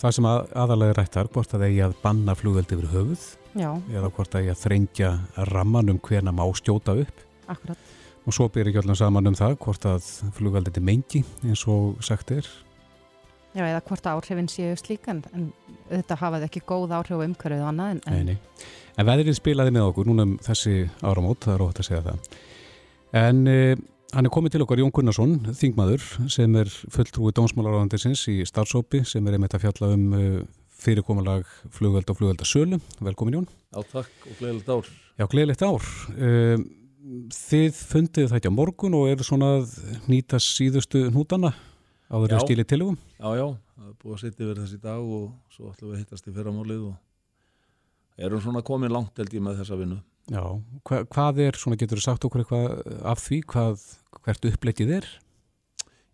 það 0.00 0.14
sem 0.16 0.28
að, 0.30 0.40
aðalega 0.62 0.96
rættar, 1.02 1.28
hvort 1.34 1.52
að 1.52 1.66
eigi 1.68 1.82
að 1.84 1.96
banna 2.06 2.36
flugveldi 2.38 2.78
yfir 2.78 2.92
höfuð 2.94 3.26
Já, 3.58 3.70
eða 3.92 4.12
hvort 4.14 4.32
að 4.32 4.46
eigi 4.46 4.54
að 4.54 4.62
þrengja 4.62 5.10
ramman 5.50 5.92
um 5.92 5.98
hvena 6.08 6.32
má 6.32 6.46
stjóta 6.56 6.94
upp 7.02 7.20
akkurat. 7.50 7.92
og 8.24 8.36
svo 8.36 8.48
byrja 8.54 8.72
ekki 8.72 8.82
allan 8.84 9.00
saman 9.02 9.32
um 9.32 9.36
það 9.36 9.58
hvort 9.66 9.84
að 9.90 10.08
flugveldi 10.38 10.72
er 10.78 10.88
mengi 10.88 11.22
eins 11.44 11.66
og 11.68 12.00
sagt 12.08 12.32
er. 12.38 12.48
Já, 13.58 13.64
eða 13.66 13.82
hvort 13.88 14.06
áhrifin 14.06 14.48
séu 14.50 14.74
slík 14.78 15.08
en, 15.10 15.24
en 15.34 15.46
auðvitað 15.88 16.20
hafa 16.20 16.38
þau 16.38 16.46
ekki 16.46 16.60
góð 16.68 16.92
áhrif 16.94 17.18
á 17.18 17.26
umhverfið 17.26 17.62
og 17.64 17.70
annað 17.72 17.94
en, 17.96 18.00
Nei, 18.06 18.18
en 18.20 18.28
nei. 18.30 18.66
En 18.98 19.06
veðrið 19.08 19.38
spilaði 19.38 19.72
með 19.74 19.88
okkur 19.88 20.06
núna 20.06 20.26
um 20.28 20.36
þessi 20.46 20.74
áramót, 21.02 21.40
það 21.42 21.54
er 21.56 21.64
ótt 21.64 21.80
að 21.82 21.88
segja 21.88 22.04
það. 22.06 22.38
En 23.18 23.40
uh, 23.50 23.82
hann 24.14 24.28
er 24.28 24.34
komið 24.34 24.54
til 24.54 24.62
okkar 24.62 24.82
Jón 24.82 24.94
Gunnarsson, 24.94 25.34
þingmaður, 25.58 26.06
sem 26.34 26.56
er 26.60 26.70
fulltrúi 26.94 27.34
dómsmálaráðandisins 27.34 28.24
í 28.30 28.38
starfsópi, 28.46 29.02
sem 29.08 29.26
er 29.26 29.38
einmitt 29.38 29.58
að 29.58 29.66
fjalla 29.66 29.92
um 29.96 30.08
uh, 30.14 30.40
fyrirkomulag 30.78 31.46
flugveld 31.74 32.10
og 32.12 32.18
flugveldasölu. 32.20 32.78
Velkomin 33.02 33.40
Jón. 33.40 33.48
Já, 33.74 33.80
takk 33.90 34.28
og 34.30 34.36
gleðilegt 34.38 34.70
ár. 34.70 34.92
Já, 35.18 35.26
gleðilegt 35.34 35.66
ár. 35.66 35.88
Uh, 36.14 36.68
þið 37.34 37.82
fundið 37.90 38.34
þetta 38.36 38.54
á 38.54 38.58
morgun 38.58 38.98
og 38.98 39.10
eru 39.10 39.26
svona 39.26 39.56
að 39.60 39.74
nýta 40.10 40.38
síðustu 40.42 41.08
hnútana 41.10 41.56
áður 42.08 42.34
Já. 42.34 42.38
stílið 42.44 42.68
tilugum. 42.72 42.98
Já, 43.18 43.28
já, 43.38 43.46
það 43.76 43.88
er 43.90 43.96
búið 44.02 44.16
að 44.16 44.22
setja 44.24 44.44
yfir 44.46 44.62
þessi 44.62 44.80
dag 44.82 45.12
og 45.18 45.54
svo 45.54 45.72
ætlum 45.72 45.90
við 45.90 45.96
að 45.96 46.02
hittast 46.02 46.28
í 46.28 46.34
fyrramálið 46.36 46.84
og 46.88 48.24
erum 48.26 48.42
svona 48.42 48.64
komin 48.66 48.94
langt 48.94 49.20
held 49.20 49.34
ég 49.34 49.44
með 49.44 49.62
þessa 49.62 49.78
vinnu. 49.78 50.00
Já, 50.28 50.42
hva, 50.84 51.00
hvað 51.08 51.40
er, 51.46 51.56
svona 51.56 51.78
getur 51.80 52.00
þú 52.00 52.04
sagt 52.04 52.26
okkur 52.28 52.44
eitthvað 52.44 52.98
af 53.08 53.22
því, 53.24 53.40
hvað, 53.48 53.86
hvert 54.26 54.48
upplegið 54.50 54.94
er? 54.98 55.08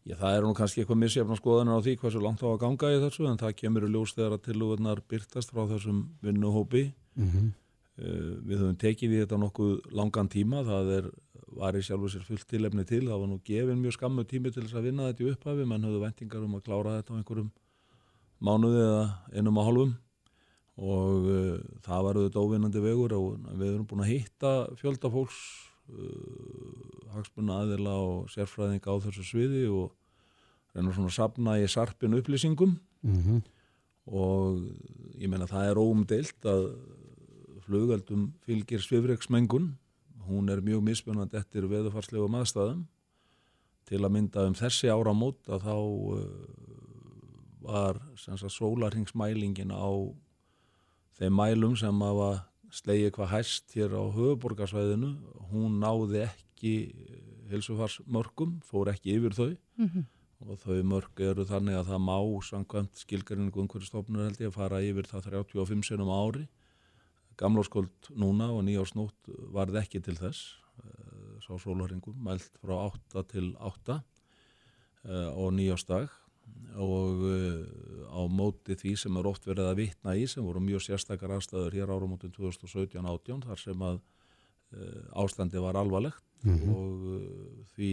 Já, 0.04 0.18
það 0.20 0.36
eru 0.36 0.48
nú 0.50 0.56
kannski 0.58 0.82
eitthvað 0.82 1.00
misjafna 1.00 1.36
skoðanir 1.38 1.80
á 1.80 1.84
því 1.84 1.94
hversu 2.02 2.20
langt 2.20 2.42
á 2.44 2.48
að 2.50 2.60
ganga 2.60 2.90
í 2.92 3.00
þessu 3.00 3.26
en 3.30 3.38
það 3.40 3.54
kemur 3.62 3.86
í 3.86 3.90
ljós 3.94 4.12
þegar 4.12 4.36
að 4.36 4.42
tilúðunar 4.44 5.00
byrtast 5.08 5.54
frá 5.54 5.64
þessum 5.70 6.02
vinnuhópi. 6.22 6.82
Mm 7.16 7.30
-hmm. 7.30 7.52
Við 8.44 8.58
höfum 8.58 8.76
tekið 8.76 9.14
í 9.14 9.20
þetta 9.22 9.38
nokkuð 9.40 9.72
langan 9.94 10.28
tíma, 10.28 10.60
það 10.66 10.90
er, 10.98 11.10
var 11.58 11.76
í 11.78 11.82
sjálfu 11.84 12.10
sér 12.12 12.24
fullt 12.26 12.46
tilefni 12.50 12.84
til, 12.88 13.04
það 13.08 13.20
var 13.22 13.30
nú 13.30 13.40
gefin 13.46 13.82
mjög 13.82 13.96
skammu 13.98 14.24
tími 14.28 14.52
til 14.52 14.64
þess 14.64 14.78
að 14.78 14.88
vinna 14.88 15.10
þetta 15.10 15.24
í 15.24 15.28
upphafi, 15.32 15.66
menn 15.70 15.86
höfðu 15.86 16.00
vendingar 16.02 16.46
um 16.46 16.56
að 16.58 16.64
klára 16.68 16.96
þetta 16.98 17.14
á 17.14 17.18
einhverjum 17.18 17.50
mánuði 18.44 18.82
eða 18.84 19.04
einum 19.34 19.60
að 19.60 19.68
hálfum. 19.68 19.94
Og 20.74 21.28
uh, 21.30 21.58
það 21.86 22.06
var 22.06 22.18
auðvitað 22.18 22.46
óvinnandi 22.48 22.82
vegur 22.82 23.12
og 23.14 23.26
við 23.52 23.68
erum 23.68 23.86
búin 23.86 24.02
að 24.02 24.10
hitta 24.10 24.54
fjölda 24.80 25.10
fólks 25.14 25.40
uh, 25.94 27.10
hagsmunna 27.14 27.60
aðila 27.62 27.94
og 28.02 28.32
sérfræðinga 28.34 28.90
á 28.90 28.96
þessu 29.06 29.26
sviði 29.28 29.68
og 29.70 29.92
reynir 30.74 30.96
svona 30.96 31.12
að 31.12 31.18
sapna 31.20 31.58
í 31.62 31.68
sarpin 31.70 32.18
upplýsingum. 32.18 32.78
Mm 33.06 33.44
og 34.10 34.60
ég 35.16 35.30
meina 35.32 35.48
það 35.48 35.70
er 35.70 35.80
óumdeilt 35.80 36.48
að 36.48 36.66
flugöldum 37.64 38.26
fylgir 38.44 38.82
svifreiksmengun 38.84 39.70
hún 40.28 40.50
er 40.52 40.62
mjög 40.64 40.82
mismunandi 40.84 41.38
eftir 41.38 41.66
veðufarslegum 41.70 42.36
aðstæðum. 42.40 42.84
Til 43.84 44.00
að 44.00 44.14
mynda 44.16 44.46
um 44.48 44.56
þessi 44.56 44.88
áramót 44.88 45.50
að 45.52 45.66
þá 45.66 45.76
uh, 45.76 46.20
var 47.64 48.00
sólarhingsmælingin 48.16 49.72
á 49.72 49.88
þeim 51.18 51.36
mælum 51.36 51.76
sem 51.76 52.00
hafa 52.04 52.30
slegið 52.74 53.12
hvað 53.16 53.30
hæst 53.34 53.76
hér 53.76 53.94
á 53.94 54.04
höfuborgarsvæðinu 54.16 55.12
hún 55.52 55.78
náði 55.82 56.24
ekki 56.26 56.74
hilsufarsmörkum, 57.52 58.58
fór 58.66 58.90
ekki 58.94 59.18
yfir 59.18 59.36
þau. 59.36 59.52
Mm 59.78 59.88
-hmm. 59.88 60.04
og 60.44 60.58
þau 60.64 60.82
mörg 60.82 61.20
eru 61.20 61.44
þannig 61.44 61.76
að 61.78 61.88
það 61.92 62.00
má 62.08 62.18
samkvæmt 62.42 62.98
skilgarinningu 63.04 63.60
umhverju 63.60 63.86
stofnur 63.86 64.24
held 64.24 64.40
ég 64.40 64.50
að 64.50 64.58
fara 64.58 64.82
yfir 64.82 65.06
það 65.06 65.28
35 65.30 65.86
sinum 65.86 66.10
á 66.10 66.16
ári 66.20 66.48
gamláskóld 67.40 68.10
núna 68.14 68.50
og 68.54 68.64
nýjársnótt 68.66 69.30
varð 69.54 69.80
ekki 69.82 70.02
til 70.04 70.16
þess. 70.18 70.54
Uh, 70.82 71.38
sá 71.44 71.54
sólaringum, 71.60 72.16
mælt 72.18 72.58
frá 72.62 72.74
8 72.88 73.24
til 73.30 73.52
8 73.62 74.00
uh, 74.00 75.30
og 75.38 75.54
nýjársdag 75.54 76.10
og 76.76 77.22
uh, 77.24 77.62
á 78.10 78.20
móti 78.28 78.76
því 78.76 78.96
sem 79.00 79.16
er 79.16 79.28
oft 79.30 79.46
verið 79.46 79.70
að 79.70 79.78
vitna 79.82 80.16
í 80.18 80.26
sem 80.30 80.44
voru 80.44 80.62
mjög 80.64 80.82
sérstakar 80.84 81.36
aðstæður 81.36 81.78
hér 81.78 81.94
áramótin 81.94 82.34
2017-18 82.34 83.46
þar 83.46 83.62
sem 83.62 83.86
að 83.86 84.02
ástandi 85.14 85.60
var 85.62 85.76
alvarlegt. 85.78 86.24
-hmm. 86.42 86.68
og 86.74 87.68
því 87.76 87.92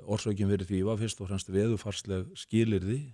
orsökin 0.00 0.48
fyrir 0.48 0.64
því 0.64 0.80
var 0.88 0.96
fyrst 0.96 1.20
og 1.20 1.28
fremst 1.28 1.50
veðufarsleg 1.52 2.30
skilirði 2.34 3.12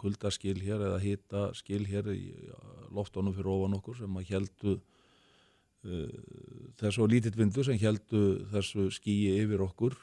kuldaskil 0.00 0.58
hér 0.60 0.82
eða 0.88 1.00
hita 1.02 1.42
skil 1.56 1.84
hér 1.88 2.10
í 2.12 2.24
loftónum 2.94 3.34
fyrir 3.36 3.52
ofan 3.52 3.78
okkur 3.78 3.98
sem 4.00 4.20
að 4.20 4.30
heldu 4.32 4.74
uh, 4.76 6.14
þessu 6.80 7.08
lítill 7.10 7.34
vindu 7.38 7.64
sem 7.66 7.78
heldu 7.82 8.24
þessu 8.52 8.88
skíi 8.94 9.36
yfir 9.42 9.64
okkur 9.66 9.98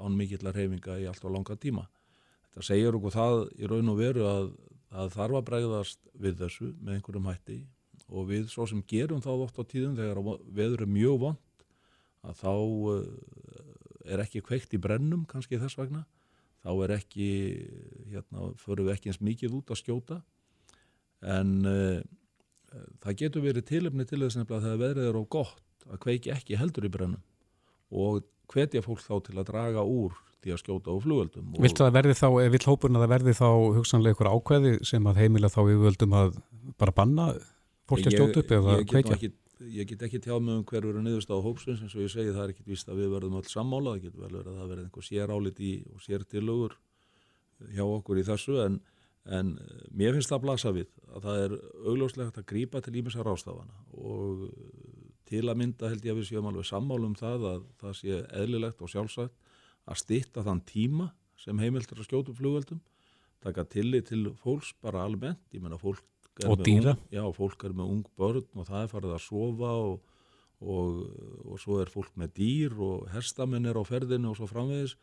án 0.00 0.16
mikillar 0.16 0.56
reyfinga 0.56 1.00
í 1.00 1.08
allt 1.10 1.24
á 1.24 1.28
langa 1.32 1.56
tíma. 1.60 1.88
Þetta 2.50 2.66
segir 2.66 2.96
okkur 2.98 3.14
það 3.14 3.42
í 3.58 3.70
raun 3.70 3.92
og 3.92 4.00
veru 4.00 4.26
að, 4.26 4.48
að 4.90 5.12
þarf 5.16 5.40
að 5.40 5.46
bregðast 5.50 6.00
við 6.18 6.40
þessu 6.44 6.72
með 6.80 6.96
einhverjum 6.96 7.30
hætti 7.30 7.60
og 8.10 8.26
við 8.30 8.48
svo 8.50 8.66
sem 8.66 8.82
gerum 8.90 9.22
það 9.22 9.44
oft 9.46 9.60
á 9.60 9.64
tíðum 9.70 9.98
þegar 9.98 10.22
veður 10.50 10.84
er 10.86 10.90
mjög 10.90 11.20
vond 11.26 11.66
að 12.26 12.40
þá 12.40 12.52
er 14.10 14.22
ekki 14.24 14.42
kveikt 14.44 14.74
í 14.74 14.80
brennum 14.82 15.26
kannski 15.28 15.60
þess 15.60 15.78
vegna 15.78 16.04
þá 16.60 16.72
er 16.84 16.94
ekki, 16.98 17.30
hérna, 18.12 18.50
förum 18.60 18.88
við 18.88 18.96
ekki 18.96 19.12
eins 19.12 19.22
mikið 19.24 19.56
út 19.60 19.72
að 19.72 19.80
skjóta 19.80 20.20
en 21.20 21.52
uh, 21.68 22.00
það 23.04 23.18
getur 23.24 23.44
verið 23.44 23.68
tilöfni 23.68 24.06
til 24.08 24.22
þess 24.22 24.38
nefnilega 24.38 24.60
að 24.60 24.66
þegar 24.66 24.82
veðrið 24.84 25.10
er 25.10 25.20
á 25.20 25.24
gott 25.36 25.86
að 25.90 26.02
kveiki 26.04 26.34
ekki 26.34 26.58
heldur 26.60 26.86
í 26.86 26.92
brennum 26.92 27.22
og 27.90 28.24
hvetja 28.50 28.82
fólk 28.84 29.02
þá 29.02 29.14
til 29.26 29.38
að 29.38 29.48
draga 29.50 29.84
úr 29.86 30.14
því 30.40 30.54
að 30.54 30.60
skjóta 30.62 30.94
á 30.94 30.96
flugöldum. 31.04 31.52
Vilt 31.60 31.80
það 31.80 31.94
verði 31.98 32.16
þá, 32.16 32.26
vill 32.54 32.64
hópurinn 32.64 32.96
að 32.96 33.04
það 33.04 33.12
verði 33.14 33.34
þá 33.36 33.48
hugsanlega 33.76 34.16
ykkur 34.16 34.30
ákveði 34.30 34.72
sem 34.88 35.08
að 35.10 35.20
heimila 35.20 35.50
þá 35.52 35.60
yfirvöldum 35.66 36.16
að 36.16 36.38
bara 36.80 36.94
banna 36.96 37.26
fólk 37.90 38.06
að 38.08 38.16
skjóta 38.16 38.42
upp 38.42 38.54
eða 38.56 38.76
kveikja? 38.88 39.18
Ekki, 39.18 39.30
ég 39.76 39.90
get 39.90 40.04
ekki 40.06 40.22
tjáð 40.24 40.40
með 40.46 40.54
um 40.56 40.62
hver 40.70 40.86
verður 40.86 41.04
niðurst 41.04 41.34
á 41.34 41.36
hópsins 41.44 41.82
eins 41.84 41.96
og 41.96 42.06
ég 42.06 42.12
segi 42.14 42.32
það 42.32 42.46
er 42.46 42.54
ekkit 42.54 42.70
víst 42.72 42.88
að 42.88 43.02
við 43.02 43.12
verðum 43.16 43.36
öll 43.40 43.50
sammála, 43.50 43.96
það 43.96 44.06
getur 44.06 44.24
vel 44.24 44.32
verið 44.38 44.52
að 44.54 44.62
það 44.62 44.72
verði 44.72 44.86
einhver 44.86 45.08
sér 45.10 45.34
álit 45.34 45.60
í 45.60 45.72
og 45.90 46.04
sér 46.06 46.24
tilögur 46.30 46.78
hjá 47.76 47.84
okkur 47.84 48.22
í 48.22 48.26
þessu 48.30 48.56
en, 48.64 48.80
en 49.28 49.52
mér 49.92 50.16
finnst 50.16 50.30
það 50.30 50.38
að 50.38 50.44
blasa 50.46 50.72
við 50.72 50.88
að 51.10 51.26
það 51.26 51.42
er 51.44 51.56
augljóslegt 51.90 52.38
að 52.40 52.48
grípa 52.52 52.80
til 52.80 52.96
ímessa 53.00 53.24
rástafana 53.26 53.76
og 53.92 54.46
til 55.28 55.44
að 55.46 55.60
mynda 55.60 55.90
held 55.92 56.06
ég 56.06 56.14
að 56.14 56.20
við 56.22 56.30
séum 56.30 56.48
alveg 56.50 56.66
sammálu 56.66 57.10
um 57.10 57.16
það 57.18 57.48
að 57.52 57.66
það 57.82 57.98
sé 58.00 58.20
eðlilegt 58.40 58.80
og 58.80 58.92
sjálfsagt 58.92 59.50
að 59.90 60.00
stýtta 60.00 60.44
þann 60.46 60.62
tíma 60.66 61.10
sem 61.40 61.60
heimildur 61.60 62.00
að 62.00 62.08
skjótu 62.08 62.36
flugveldum 62.36 62.80
taka 63.40 63.64
tillit 63.64 64.10
til 64.10 64.32
fólks 64.40 64.72
bara 64.82 65.04
almennt, 65.06 65.42
ég 65.54 65.62
menna 65.62 65.78
fólk 65.80 66.04
og 66.46 66.60
dýra. 66.64 66.94
ung, 66.94 67.12
já, 67.12 67.22
fólk 67.36 67.64
er 67.64 67.74
með 67.76 67.92
ung 67.94 68.04
börn 68.16 68.46
og 68.56 68.66
það 68.68 68.82
er 68.82 68.90
farið 68.92 69.14
að 69.16 69.22
sofa 69.24 69.70
og, 69.84 70.18
og, 70.60 71.00
og 71.44 71.60
svo 71.60 71.80
er 71.80 71.92
fólk 71.92 72.12
með 72.20 72.34
dýr 72.36 72.76
og 72.80 73.08
hestamenn 73.14 73.68
er 73.68 73.80
á 73.80 73.84
ferðinu 73.84 74.32
og 74.32 74.38
svo 74.38 74.48
framvegis 74.48 74.96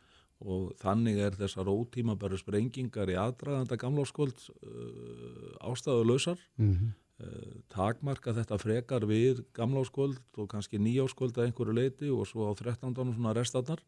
og 0.46 0.74
þannig 0.82 1.20
er 1.26 1.36
þessar 1.38 1.70
ótímabæru 1.72 2.38
sprengingar 2.38 3.10
í 3.10 3.18
aðdraganda 3.18 3.78
gamláskvöld 3.82 4.38
uh, 4.38 5.70
ástæðu 5.72 6.04
lausar 6.06 6.40
mm 6.58 6.74
-hmm. 6.74 6.92
uh, 7.26 7.54
takmarka 7.74 8.34
þetta 8.34 8.58
frekar 8.62 9.08
við 9.10 9.46
gamláskvöld 9.54 10.22
og 10.38 10.50
kannski 10.50 10.78
nýjáskvöld 10.78 11.38
að 11.38 11.50
einhverju 11.50 11.74
leiti 11.74 12.10
og 12.10 12.28
svo 12.28 12.50
á 12.50 12.54
13. 12.54 12.94
svona 12.94 13.34
restatnar 13.34 13.82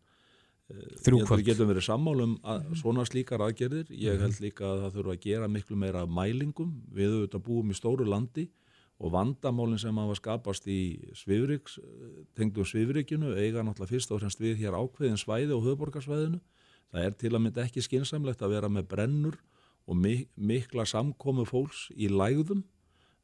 Þrjúkvöld. 0.70 1.42
Við 1.42 1.48
getum 1.50 1.70
verið 1.72 1.86
sammálum 1.88 2.34
að 2.46 2.76
svona 2.78 3.02
slíkar 3.02 3.42
aðgerðir. 3.42 3.88
Ég 3.90 4.22
held 4.22 4.38
líka 4.38 4.68
að 4.68 4.84
það 4.84 4.98
þurfa 4.98 5.14
að 5.16 5.24
gera 5.24 5.48
miklu 5.50 5.76
meira 5.76 6.04
mælingum. 6.06 6.76
Við 6.94 7.16
auðvitað 7.16 7.46
búum 7.48 7.72
í 7.74 7.78
stóru 7.78 8.06
landi 8.06 8.46
og 9.00 9.14
vandamálinn 9.14 9.80
sem 9.80 9.96
hafa 9.96 10.18
skapast 10.20 10.66
í 10.68 11.00
svifriks, 11.16 11.78
tengdum 12.36 12.68
svifrikinu 12.68 13.32
eiga 13.38 13.64
náttúrulega 13.64 13.94
fyrst 13.94 14.12
og 14.12 14.20
fremst 14.20 14.42
við 14.44 14.60
hér 14.60 14.76
ákveðin 14.76 15.20
svæði 15.20 15.56
og 15.56 15.64
höfborgarsvæðinu. 15.70 16.42
Það 16.90 17.06
er 17.06 17.16
til 17.22 17.32
að 17.32 17.44
mynda 17.46 17.64
ekki 17.64 17.86
skinsamlegt 17.86 18.44
að 18.44 18.58
vera 18.58 18.72
með 18.72 18.90
brennur 18.92 19.38
og 19.90 19.98
mikla 20.00 20.86
samkomi 20.90 21.46
fólks 21.48 21.88
í 21.96 22.10
lægðum. 22.12 22.66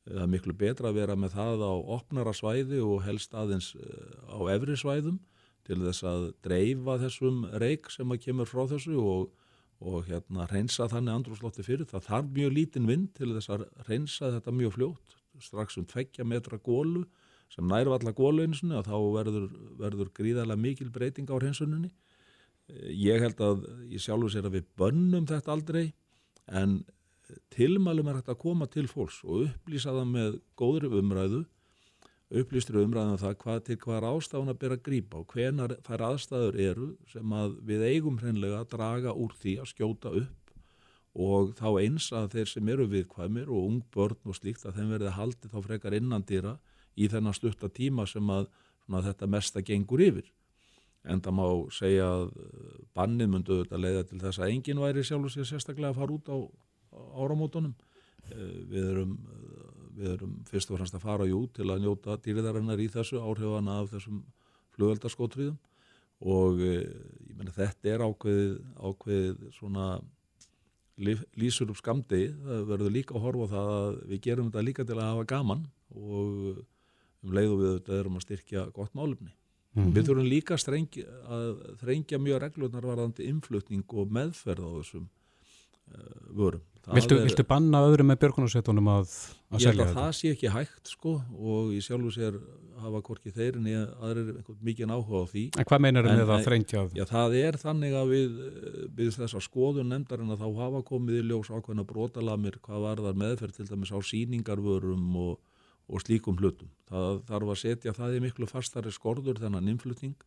Það 0.05 0.21
er 0.21 0.31
miklu 0.31 0.55
betra 0.55 0.91
að 0.91 0.99
vera 1.01 1.17
með 1.17 1.35
það 1.35 1.65
á 1.65 1.73
opnara 1.97 2.33
svæði 2.37 2.79
og 2.85 3.03
helst 3.03 3.33
aðeins 3.35 3.73
á 4.29 4.39
efri 4.53 4.77
svæðum 4.79 5.19
til 5.65 5.81
þess 5.81 6.05
að 6.05 6.27
dreifa 6.45 6.99
þessum 7.01 7.43
reik 7.57 7.89
sem 7.91 8.11
að 8.13 8.21
kemur 8.27 8.49
frá 8.49 8.63
þessu 8.69 8.99
og, 9.01 9.31
og 9.81 10.05
hérna 10.07 10.45
reynsa 10.51 10.87
þannig 10.91 11.19
andrúslotti 11.19 11.65
fyrir. 11.65 11.89
Það 11.89 12.07
þarf 12.09 12.33
mjög 12.37 12.57
lítinn 12.59 12.89
vind 12.89 13.11
til 13.17 13.33
þess 13.33 13.51
að 13.57 13.65
reynsa 13.89 14.29
þetta 14.37 14.53
mjög 14.53 14.75
fljótt, 14.77 15.17
strax 15.43 15.77
um 15.79 15.85
tveggja 15.89 16.25
metra 16.27 16.57
gólu 16.57 17.05
sem 17.53 17.67
nærvalla 17.69 18.13
gólu 18.15 18.45
einsunni 18.45 18.77
og 18.79 18.87
þá 18.87 18.97
verður, 19.15 19.47
verður 19.79 20.11
gríðarlega 20.17 20.61
mikil 20.61 20.89
breyting 20.91 21.29
á 21.29 21.35
reynsuninni. 21.39 21.91
Ég 22.89 23.21
held 23.21 23.41
að 23.45 23.65
ég 23.91 24.01
sjálfur 24.01 24.33
sér 24.33 24.47
að 24.49 24.59
við 24.59 24.69
bönnum 24.79 25.27
þetta 25.29 25.53
aldrei 25.53 25.83
en 26.49 26.79
tilmælum 27.53 28.09
er 28.09 28.19
hægt 28.19 28.31
að 28.33 28.41
koma 28.41 28.67
til 28.69 28.87
fólks 28.89 29.21
og 29.25 29.45
upplýsa 29.49 29.93
það 29.93 30.09
með 30.13 30.39
góðri 30.57 30.89
umræðu 30.99 31.43
upplýstur 32.33 32.81
umræðan 32.81 33.15
um 33.15 33.21
það 33.21 33.35
hvað 33.43 33.59
til 33.67 33.77
hvaða 33.83 34.11
ástafan 34.17 34.51
að 34.51 34.59
byrja 34.63 34.77
að 34.79 34.85
grípa 34.87 35.19
og 35.21 35.33
hvenar 35.33 35.75
þær 35.85 36.03
aðstæður 36.09 36.57
eru 36.65 36.87
sem 37.11 37.35
að 37.37 37.59
við 37.69 37.85
eigum 37.91 38.17
hreinlega 38.21 38.63
að 38.63 38.71
draga 38.73 39.13
úr 39.13 39.35
því 39.41 39.53
að 39.61 39.69
skjóta 39.71 40.13
upp 40.21 40.44
og 41.15 41.53
þá 41.55 41.67
eins 41.79 42.09
að 42.15 42.31
þeir 42.35 42.51
sem 42.51 42.71
eru 42.73 42.87
viðkvæmir 42.91 43.51
og 43.51 43.67
ung 43.69 43.81
börn 43.95 44.31
og 44.31 44.35
slíkt 44.35 44.65
að 44.67 44.79
þeim 44.79 44.93
verði 44.95 45.13
haldið 45.15 45.53
þá 45.53 45.59
frekar 45.63 45.95
innandýra 45.95 46.57
í 46.95 47.07
þennan 47.11 47.35
stutta 47.35 47.69
tíma 47.71 48.07
sem 48.09 48.31
að 48.35 48.49
þetta 48.89 49.29
mesta 49.31 49.63
gengur 49.65 50.03
yfir. 50.03 50.27
En 51.05 51.21
það 51.21 51.37
má 51.37 51.45
segja 51.73 52.05
að 52.09 52.29
bannið 52.97 53.31
myndu 53.31 53.55
auðvitað 53.59 53.83
leiða 53.83 54.05
til 54.09 54.21
þess 54.23 54.41
að 54.41 54.53
enginn 54.55 54.81
væri 54.81 55.03
sjálf 55.05 55.29
og 55.29 55.33
sér 55.33 55.49
sérstaklega 55.49 55.93
að 55.93 55.99
fara 55.99 56.15
út 56.15 56.31
á 56.33 56.37
áramótonum. 57.21 57.75
Við 58.25 58.87
erum 58.89 59.17
við 59.95 60.11
erum 60.15 60.33
fyrst 60.49 60.71
og 60.71 60.79
fremst 60.79 60.97
að 60.97 61.05
fara 61.05 61.27
jú 61.29 61.45
til 61.55 61.69
að 61.69 61.85
njóta 61.85 62.17
dýriðarinnar 62.23 62.81
í 62.83 62.89
þessu 62.91 63.21
áhrifana 63.21 63.79
af 63.81 63.93
þessum 63.93 64.23
flugöldarskótriðum 64.75 65.55
og 66.25 66.59
ég 66.63 67.35
menna 67.35 67.53
þetta 67.55 67.91
er 67.91 68.03
ákveðið, 68.03 68.53
ákveðið 68.75 69.45
svona 69.55 69.87
lýsur 70.95 71.71
upp 71.71 71.79
skamdegi, 71.81 72.29
það 72.45 72.67
verður 72.69 72.93
líka 72.95 73.15
að 73.15 73.25
horfa 73.25 73.47
það 73.51 73.71
að 73.75 73.97
við 74.11 74.21
gerum 74.27 74.51
þetta 74.51 74.65
líka 74.65 74.85
til 74.85 74.97
að 74.97 75.09
hafa 75.09 75.25
gaman 75.31 75.65
og 75.95 76.61
um 77.25 77.33
leiðu 77.35 77.57
við 77.59 77.73
þetta 77.73 77.97
erum 77.99 78.19
að 78.19 78.25
styrkja 78.27 78.67
gott 78.75 78.93
málumni. 78.95 79.33
Mm 79.75 79.83
-hmm. 79.83 79.93
Við 79.95 80.05
þurfum 80.07 80.29
líka 80.31 80.57
strengja, 80.57 81.05
að 81.27 81.75
þrengja 81.81 82.19
mjög 82.19 82.41
reglurnar 82.41 82.85
varðandi 82.85 83.27
innflutning 83.27 83.83
og 83.91 84.11
meðferð 84.11 84.63
á 84.63 84.71
þessum 84.79 85.09
uh, 85.91 86.31
vörum. 86.31 86.61
Viltu, 86.93 87.17
er, 87.17 87.25
viltu 87.25 87.45
banna 87.47 87.81
öðrum 87.87 88.11
með 88.11 88.19
björgunarsveitunum 88.21 88.91
að, 88.93 89.13
að 89.49 89.63
selja 89.63 89.71
þetta? 89.71 89.71
Ég 89.71 89.71
held 89.71 89.85
að 89.85 89.97
það 89.97 90.11
sé 90.19 90.31
ekki 90.35 90.51
hægt 90.53 90.91
sko 90.91 91.13
og 91.33 91.71
í 91.73 91.79
sjálfu 91.81 92.11
sér 92.13 92.37
hafa 92.83 93.01
hvorki 93.05 93.31
þeir 93.33 93.57
en 93.59 93.69
ég 93.69 94.03
aðrir 94.03 94.41
mikið 94.65 94.93
áhuga 94.93 95.23
á 95.23 95.25
því. 95.31 95.43
En 95.55 95.67
hvað 95.69 95.83
meinar 95.85 96.07
þau 96.07 96.11
með 96.11 96.31
það 96.31 96.45
þrengja? 96.49 96.83
Já 96.99 97.03
það 97.09 97.37
er 97.39 97.57
þannig 97.61 97.97
að 97.97 98.13
við, 98.13 98.37
við 98.99 99.11
þessa 99.15 99.41
skoðun 99.47 99.91
nefndarinn 99.93 100.35
að 100.35 100.43
þá 100.43 100.61
hafa 100.61 100.83
komið 100.91 101.19
í 101.21 101.25
ljós 101.31 101.51
ákveðna 101.53 101.87
brotalamir 101.89 102.59
hvað 102.65 102.85
var 102.85 103.03
þar 103.07 103.19
meðferð 103.23 103.59
til 103.59 103.67
dæmis 103.71 103.93
á 103.95 103.99
síningarvörum 104.11 105.19
og, 105.23 105.35
og 105.89 106.05
slíkum 106.05 106.37
hlutum. 106.41 106.71
Það 106.91 107.21
þarf 107.31 107.53
að 107.55 107.61
setja 107.63 107.95
það 107.95 108.19
í 108.19 108.23
miklu 108.27 108.49
fastari 108.51 108.93
skorður 108.93 109.41
þennan 109.41 109.71
innflutning. 109.73 110.17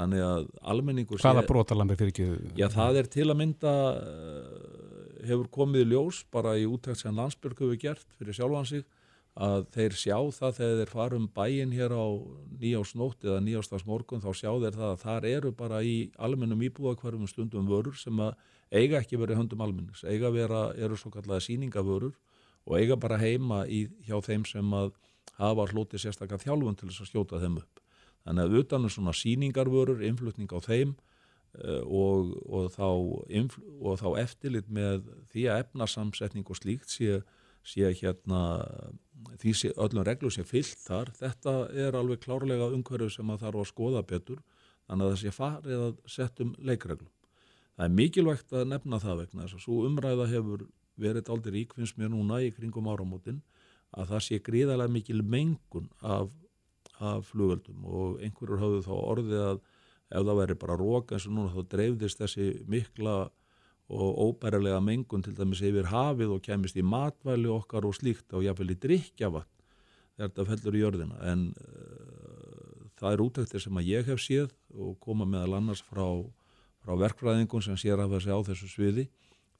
Þannig 0.00 0.24
að 0.26 0.46
almenningur 0.72 1.22
Hvaða 1.22 1.46
brotalambi 1.48 1.96
fyrir 2.00 2.14
ekki? 2.14 2.54
Já, 2.58 2.66
það 2.72 3.02
er 3.02 3.10
til 3.12 3.26
að 3.28 3.38
mynda 3.40 3.74
uh, 3.96 4.80
hefur 5.28 5.50
komið 5.52 5.92
ljós 5.92 6.22
bara 6.32 6.56
í 6.58 6.66
úttækt 6.68 7.02
sem 7.04 7.16
landsbyrg 7.16 7.60
hefur 7.64 7.80
gert 7.80 8.18
fyrir 8.18 8.36
sjálfan 8.36 8.68
sig 8.70 8.86
að 9.40 9.66
þeir 9.74 9.96
sjá 9.96 10.16
það 10.34 10.56
þegar 10.56 10.78
þeir 10.80 10.90
farum 10.90 11.26
bæin 11.34 11.74
hér 11.74 11.92
á 11.94 12.06
nýjásnótt 12.60 13.24
eða 13.24 13.42
nýjástagsmorgun 13.46 14.24
þá 14.24 14.30
sjá 14.34 14.50
þeir 14.50 14.78
það 14.78 14.88
að 14.88 15.04
þar 15.04 15.26
eru 15.30 15.52
bara 15.54 15.82
í 15.86 15.94
almennum 16.18 16.64
íbúðakvarfum 16.66 17.30
stundum 17.30 17.68
vörur 17.70 17.96
sem 17.96 18.18
að 18.20 18.34
eiga 18.70 18.98
ekki 19.00 19.18
verið 19.20 19.40
höndum 19.40 19.62
almennings, 19.64 20.02
eiga 20.04 20.30
vera, 20.34 20.70
eru 20.78 20.98
svo 20.98 21.12
kallega 21.14 21.42
síningavörur 21.46 22.16
og 22.66 22.76
eiga 22.78 22.98
bara 23.00 23.18
heima 23.18 23.64
í, 23.66 23.86
hjá 24.06 24.18
þeim 24.24 24.44
sem 24.46 24.74
að 24.76 24.92
hafa 25.38 25.68
hlutið 25.70 26.04
sérstaklega 26.04 26.44
þjálfun 26.44 26.78
til 26.78 26.90
þess 26.90 27.04
að 27.04 27.10
skjóta 27.10 27.40
þeim 27.42 27.60
upp. 27.62 27.82
Þannig 28.26 28.46
að 28.46 28.56
utanum 28.60 28.92
svona 28.92 29.14
síningarvörur, 29.16 30.02
influtning 30.04 30.50
á 30.52 30.58
þeim 30.64 30.94
uh, 30.94 31.82
og, 31.84 32.34
og, 32.46 32.66
þá, 32.74 32.88
og 33.80 34.00
þá 34.00 34.08
eftirlit 34.22 34.68
með 34.68 35.06
því 35.32 35.46
að 35.48 35.62
efnarsamsetning 35.64 36.50
og 36.50 36.60
slíkt 36.60 36.92
sé, 36.92 37.20
sé 37.66 37.92
hérna 38.02 38.42
því 39.40 39.54
sé, 39.56 39.70
öllum 39.76 40.04
reglum 40.06 40.32
sé 40.32 40.44
fyllt 40.48 40.80
þar 40.84 41.12
þetta 41.16 41.54
er 41.76 41.96
alveg 41.96 42.22
klárlega 42.24 42.70
umhverju 42.74 43.10
sem 43.12 43.32
að 43.32 43.46
þarf 43.46 43.62
að 43.62 43.70
skoða 43.72 44.04
betur. 44.06 44.42
Þannig 44.90 45.06
að 45.06 45.12
það 45.12 45.20
sé 45.20 45.32
farið 45.36 45.82
að 45.86 45.98
setjum 46.10 46.52
leikreglum. 46.66 47.10
Það 47.76 47.84
er 47.86 47.96
mikilvægt 47.96 48.54
að 48.56 48.68
nefna 48.72 48.98
það 49.00 49.20
vegna 49.22 49.44
þess 49.44 49.56
að 49.56 49.64
svo 49.64 49.76
umræða 49.86 50.26
hefur 50.28 50.64
verið 51.00 51.30
aldrei 51.32 51.54
ríkvinns 51.54 51.94
mér 51.96 52.10
núna 52.12 52.40
í 52.44 52.50
kringum 52.52 52.90
áramótin 52.90 53.38
að 53.96 54.10
það 54.12 54.24
sé 54.26 54.38
gríðarlega 54.44 54.92
mikil 54.92 55.22
mengun 55.26 55.88
af, 56.02 56.34
af 57.00 57.28
flugöldum 57.32 57.84
og 57.88 58.22
einhverjur 58.24 58.62
hafðu 58.62 58.80
þá 58.86 58.94
orðið 58.98 59.44
að 59.48 59.60
ef 60.10 60.24
það 60.26 60.40
væri 60.40 60.56
bara 60.62 60.78
rók 60.80 61.12
eins 61.14 61.26
og 61.28 61.36
núna 61.36 61.54
þá 61.54 61.74
dreifðist 61.74 62.22
þessi 62.22 62.48
mikla 62.70 63.16
og 63.90 64.18
óbærilega 64.22 64.80
mengun 64.82 65.22
til 65.26 65.34
dæmis 65.34 65.62
yfir 65.66 65.88
hafið 65.90 66.36
og 66.36 66.42
kemist 66.46 66.78
í 66.78 66.84
matvæli 66.86 67.50
okkar 67.50 67.86
og 67.88 67.96
slíkt 67.98 68.36
og 68.38 68.44
jáfnvel 68.46 68.74
í 68.74 68.78
drikjavatn 68.84 69.50
þegar 70.14 70.28
þetta 70.28 70.46
fellur 70.50 70.76
í 70.76 70.82
jörðina 70.84 71.22
en 71.32 71.46
uh, 71.50 72.84
það 73.00 73.14
er 73.14 73.24
útæktir 73.24 73.64
sem 73.64 73.80
að 73.80 73.90
ég 73.90 74.10
hef 74.10 74.22
séð 74.22 74.52
og 74.76 74.98
koma 75.02 75.26
meðal 75.26 75.58
annars 75.58 75.82
frá, 75.82 76.04
frá 76.84 76.94
verkfræðingum 77.00 77.64
sem 77.64 77.78
sér 77.80 78.02
það 78.04 78.22
sé 78.26 78.34
á 78.34 78.40
þessu 78.50 78.70
sviði 78.70 79.08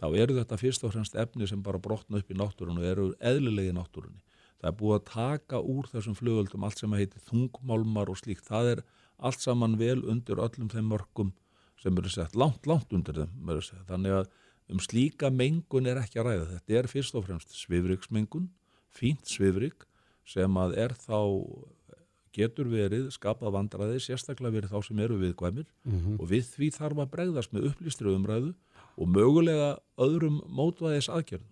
þá 0.01 0.07
eru 0.17 0.37
þetta 0.39 0.59
fyrst 0.61 0.85
og 0.87 0.95
fremst 0.95 1.17
efni 1.19 1.49
sem 1.49 1.63
bara 1.63 1.81
brotna 1.83 2.21
upp 2.21 2.31
í 2.31 2.37
náttúrunni 2.39 2.85
og 2.85 2.91
eru 2.91 3.07
eðlilegi 3.19 3.75
náttúrunni. 3.77 4.23
Það 4.61 4.71
er 4.71 4.79
búið 4.81 4.97
að 4.99 5.07
taka 5.11 5.61
úr 5.61 5.89
þessum 5.89 6.17
flugöldum 6.19 6.65
allt 6.65 6.79
sem 6.83 6.93
heitir 6.93 7.23
þungmálmar 7.31 8.13
og 8.13 8.19
slíkt. 8.21 8.45
Það 8.49 8.75
er 8.75 8.83
allt 9.19 9.41
saman 9.41 9.79
vel 9.81 10.03
undir 10.05 10.41
öllum 10.41 10.69
þeim 10.73 10.93
mörgum 10.93 11.33
sem 11.81 11.97
eru 11.97 12.13
sett 12.13 12.37
langt, 12.37 12.67
langt 12.69 12.93
undir 12.93 13.23
þeim 13.23 13.85
þannig 13.89 14.17
að 14.19 14.31
um 14.71 14.81
slíka 14.83 15.31
mengun 15.33 15.89
er 15.91 15.99
ekki 16.01 16.21
að 16.21 16.29
ræða, 16.29 16.49
þetta 16.55 16.79
er 16.79 16.89
fyrst 16.91 17.17
og 17.19 17.27
fremst 17.27 17.55
svifriksmengun, 17.59 18.51
fínt 18.93 19.27
svifrik 19.27 19.87
sem 20.29 20.59
að 20.61 20.77
er 20.79 20.95
þá 20.95 21.19
getur 22.37 22.69
verið 22.71 23.09
skapað 23.15 23.57
vandraði 23.57 24.03
sérstaklega 24.05 24.55
verið 24.55 24.75
þá 24.75 24.87
sem 24.87 25.01
eru 25.03 25.17
viðkvæmir 25.19 25.67
mm 25.67 25.97
-hmm. 25.97 26.19
og 26.21 26.29
við 26.31 26.45
því 26.53 26.69
þarf 26.77 27.01
að 27.03 27.11
bregðast 27.15 27.53
með 27.53 27.71
upplýstri 27.71 28.13
umræðu 28.15 28.53
og 28.97 29.09
mögulega 29.09 29.71
öðrum 29.99 30.39
mótvæðis 30.47 31.11
aðgerðum. 31.11 31.51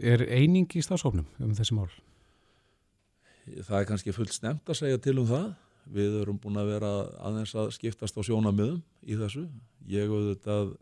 Er 0.00 0.24
eining 0.30 0.70
í 0.72 0.82
stafsóknum 0.84 1.26
um 1.42 1.52
þessi 1.56 1.76
mál? 1.76 1.90
Það 3.42 3.76
er 3.80 3.88
kannski 3.90 4.14
fullt 4.14 4.34
snemt 4.36 4.70
að 4.70 4.78
segja 4.78 5.00
til 5.02 5.18
um 5.18 5.28
það. 5.28 5.52
Við 5.92 6.20
erum 6.20 6.38
búin 6.38 6.60
að 6.60 6.70
vera 6.76 6.90
aðeins 7.26 7.56
að 7.58 7.72
skiptast 7.74 8.16
á 8.16 8.22
sjónamöðum 8.22 8.80
í 9.02 9.18
þessu. 9.18 9.48
Ég 9.90 10.12
auðvitað 10.12 10.76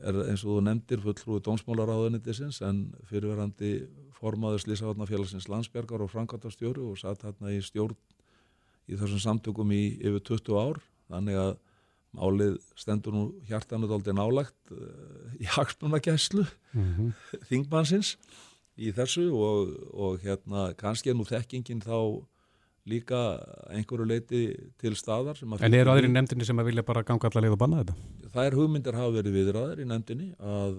er 0.00 0.18
eins 0.24 0.42
og 0.44 0.56
þú 0.56 0.64
nefndir 0.66 1.02
fulltrúi 1.04 1.42
dónsmálaráðunitisins 1.46 2.60
en 2.66 2.82
fyrirverandi 3.08 3.72
formaður 4.18 4.64
Slísavarnafélagsins 4.64 5.48
landsbergar 5.50 6.02
og 6.02 6.10
frangatastjóru 6.12 6.90
og 6.90 7.00
satt 7.00 7.22
hérna 7.26 7.54
í 7.54 7.60
stjórn 7.64 7.96
í 8.90 8.98
þessum 8.98 9.22
samtökum 9.22 9.70
í 9.74 9.82
yfir 10.00 10.22
20 10.32 10.58
ár. 10.58 10.80
Þannig 11.10 11.38
að 11.38 11.52
málið 12.16 12.58
stendur 12.78 13.14
nú 13.14 13.24
hjartanuð 13.48 13.94
aldrei 13.96 14.16
nálagt 14.16 14.74
uh, 14.74 15.30
í 15.38 15.46
hagsmunagæslu 15.46 16.44
mm 16.72 16.88
-hmm. 16.96 17.12
þingmannsins 17.50 18.16
í 18.80 18.92
þessu 18.96 19.30
og, 19.34 19.74
og 19.92 20.20
hérna 20.24 20.72
kannski 20.74 21.10
er 21.10 21.18
nú 21.18 21.26
þekkingin 21.28 21.82
þá 21.84 22.26
líka 22.88 23.18
einhverju 23.70 24.06
leiti 24.08 24.40
til 24.80 24.94
staðar 24.96 25.38
En 25.60 25.74
eru 25.74 25.92
aðri 25.92 26.08
í 26.08 26.12
nefndinni 26.12 26.46
sem 26.48 26.58
að 26.58 26.70
vilja 26.70 26.82
bara 26.86 27.02
ganga 27.06 27.28
allar 27.28 27.44
leið 27.44 27.56
og 27.56 27.60
banna 27.60 27.82
þetta? 27.82 27.94
Það 28.34 28.46
er 28.46 28.56
hugmyndir 28.56 28.96
hafa 28.96 29.16
verið 29.18 29.36
viðraðir 29.36 29.82
í 29.82 29.88
nefndinni 29.90 30.28
að, 30.38 30.78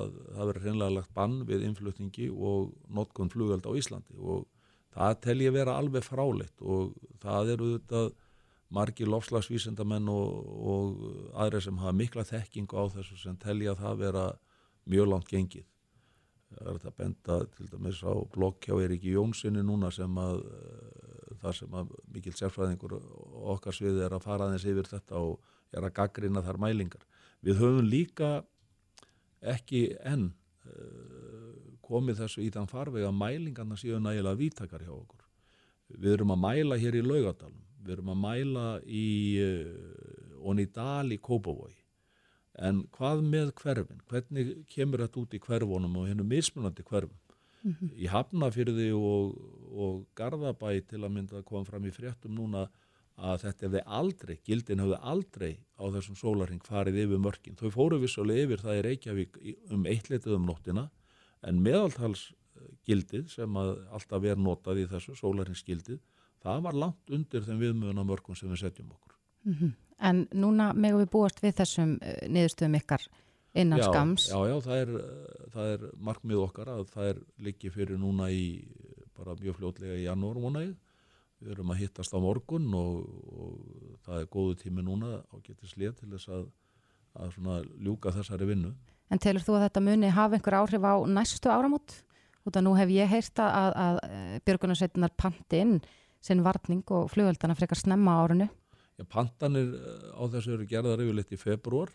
að 0.00 0.10
það 0.34 0.50
verið 0.50 0.66
hreinlega 0.66 0.96
lagt 0.96 1.14
bann 1.14 1.36
við 1.46 1.66
innflutningi 1.68 2.28
og 2.32 2.72
notkun 2.90 3.30
flugöld 3.32 3.68
á 3.68 3.72
Íslandi 3.78 4.18
og 4.18 4.48
það 4.92 5.20
tel 5.26 5.38
ég 5.44 5.54
vera 5.54 5.78
alveg 5.78 6.04
fráleitt 6.04 6.58
og 6.60 6.92
það 7.22 7.54
eru 7.54 7.70
þetta 7.76 8.02
margi 8.72 9.06
lofslagsvísendamenn 9.08 10.08
og, 10.08 10.54
og 10.72 11.36
aðri 11.44 11.60
sem 11.64 11.78
hafa 11.82 11.92
mikla 11.96 12.24
þekkingu 12.28 12.78
á 12.78 12.84
þessu 12.96 13.18
sem 13.20 13.36
telja 13.40 13.74
að 13.74 13.84
það 13.84 14.02
vera 14.06 14.24
mjög 14.90 15.12
langt 15.12 15.30
gengið 15.30 15.68
það 16.52 16.68
er 16.68 16.78
þetta 16.78 16.96
benda 16.98 17.38
til 17.56 17.68
dæmis 17.70 18.02
á 18.04 18.12
blokk 18.32 18.68
hjá 18.68 18.74
Eiríki 18.76 19.14
Jónssoni 19.14 19.62
núna 19.64 19.90
sem 19.94 20.18
að 20.20 20.42
þar 21.42 21.56
sem 21.58 21.74
að 21.78 21.90
mikil 22.14 22.34
sérfræðingur 22.36 22.94
okkar 23.54 23.76
sviði 23.76 24.04
er 24.06 24.14
að 24.14 24.26
fara 24.26 24.46
aðeins 24.46 24.66
yfir 24.68 24.88
þetta 24.90 25.18
og 25.18 25.40
er 25.72 25.86
að 25.86 25.94
gaggrina 25.96 26.42
þar 26.44 26.60
mælingar. 26.62 27.02
Við 27.42 27.58
höfum 27.62 27.88
líka 27.88 28.30
ekki 29.40 29.82
enn 30.06 30.28
uh, 30.30 31.50
komið 31.82 32.22
þessu 32.22 32.44
í 32.44 32.52
þann 32.54 32.70
farveg 32.70 33.06
að 33.08 33.18
mælingarna 33.18 33.78
séu 33.80 33.98
nægilega 33.98 34.38
vítakar 34.38 34.84
hjá 34.84 34.92
okkur. 34.94 35.24
Við 35.92 36.16
erum 36.16 36.34
að 36.36 36.42
mæla 36.44 36.78
hér 36.80 37.00
í 37.00 37.02
laugadalum, 37.04 37.64
við 37.82 37.96
erum 37.96 38.12
að 38.14 38.20
mæla 38.26 38.66
í 38.86 39.06
uh, 39.42 40.42
Onidal 40.42 41.12
í 41.14 41.18
Kópavói 41.22 41.74
en 42.62 42.82
hvað 42.92 43.22
með 43.24 43.54
hverfin? 43.62 44.02
Hvernig 44.10 44.54
kemur 44.68 45.00
þetta 45.04 45.20
út 45.22 45.34
í 45.34 45.40
hverfunum 45.40 46.00
og 46.00 46.08
hennu 46.10 46.26
mismunandi 46.28 46.84
hverfum? 46.84 47.22
mm 47.62 47.72
-hmm. 47.72 47.90
í 47.96 48.06
Hafnafyrði 48.10 48.90
og, 48.92 49.36
og 49.72 50.06
Garðabæ 50.18 50.80
til 50.86 51.02
að 51.02 51.14
mynda 51.16 51.38
að 51.38 51.44
koma 51.44 51.64
fram 51.64 51.86
í 51.86 51.94
fréttum 51.94 52.34
núna 52.34 52.68
að 53.16 53.42
þetta 53.44 53.66
hefði 53.66 53.82
aldrei, 53.98 54.36
gildin 54.44 54.80
hefði 54.82 54.98
aldrei 55.12 55.52
á 55.78 55.84
þessum 55.94 56.16
sólarhing 56.16 56.62
farið 56.64 57.02
yfir 57.04 57.18
mörkin. 57.18 57.56
Þau 57.56 57.70
fóru 57.70 57.98
vissulega 58.00 58.46
yfir 58.46 58.62
það 58.64 58.78
í 58.78 58.84
Reykjavík 58.86 59.38
um 59.70 59.84
eittlitið 59.86 60.38
um 60.38 60.46
nóttina 60.46 60.88
en 61.42 61.62
meðaltalsgildið 61.62 63.28
sem 63.28 63.56
alltaf 63.56 64.24
er 64.24 64.36
notað 64.36 64.82
í 64.82 64.88
þessu 64.90 65.14
sólarhingsgildið, 65.20 66.00
það 66.42 66.62
var 66.66 66.78
langt 66.84 67.14
undir 67.14 67.46
þeim 67.46 67.62
viðmöðuna 67.62 68.04
mörkum 68.06 68.38
sem 68.38 68.50
við 68.50 68.64
setjum 68.66 68.92
okkur. 68.92 69.16
Mm 69.46 69.56
-hmm. 69.58 69.72
En 70.02 70.28
núna 70.34 70.72
megum 70.74 71.00
við 71.00 71.10
búast 71.10 71.42
við 71.42 71.58
þessum 71.60 71.98
uh, 72.02 72.28
niðurstöðum 72.28 72.78
ykkar 72.80 73.06
innan 73.54 73.78
já, 73.78 73.88
skams 73.90 74.28
Já, 74.30 74.38
já, 74.48 74.56
það 74.64 74.78
er, 74.82 74.92
það 75.52 75.72
er 75.74 75.84
markmið 76.08 76.44
okkar 76.46 76.70
að 76.72 76.86
það 76.92 77.10
er 77.10 77.20
líki 77.38 77.70
fyrir 77.70 78.00
núna 78.00 78.30
í 78.32 78.64
bara 79.16 79.36
mjög 79.40 79.58
fljótlega 79.58 79.98
í 79.98 80.06
janúarmónæg 80.06 80.72
við 81.42 81.52
erum 81.56 81.74
að 81.74 81.82
hittast 81.82 82.14
á 82.16 82.18
morgun 82.22 82.70
og, 82.78 83.02
og 83.32 83.98
það 84.06 84.22
er 84.22 84.30
góðu 84.32 84.56
tími 84.62 84.84
núna 84.86 85.20
á 85.20 85.34
getið 85.42 85.74
slið 85.74 85.94
til 86.00 86.10
þess 86.14 86.32
að, 86.32 86.46
að 87.26 87.68
ljúka 87.82 88.14
þessari 88.14 88.48
vinnu 88.48 88.72
En 89.12 89.20
telur 89.20 89.44
þú 89.44 89.58
að 89.58 89.66
þetta 89.66 89.84
muni 89.84 90.08
hafa 90.08 90.38
einhver 90.38 90.54
áhrif 90.56 90.84
á 90.88 90.94
næstu 91.04 91.50
áramót? 91.52 91.98
Út 92.48 92.56
af 92.56 92.64
nú 92.64 92.72
hef 92.78 92.88
ég 92.90 93.10
heyrta 93.10 93.44
að, 93.52 93.74
að 93.82 93.98
eh, 94.06 94.38
Björgunarsveitinar 94.46 95.12
panti 95.20 95.60
inn 95.60 95.74
sinn 96.22 96.44
varning 96.46 96.84
og 96.94 97.10
flugöldana 97.12 97.58
frekar 97.58 97.80
snemma 97.80 98.20
árunu 98.22 98.48
Já, 99.00 99.04
pantanir 99.08 99.74
á 100.14 100.22
þessu 100.30 100.54
eru 100.56 100.68
gerðar 100.68 101.02
yfirleitt 101.02 101.32
í 101.34 101.40
februar 101.40 101.90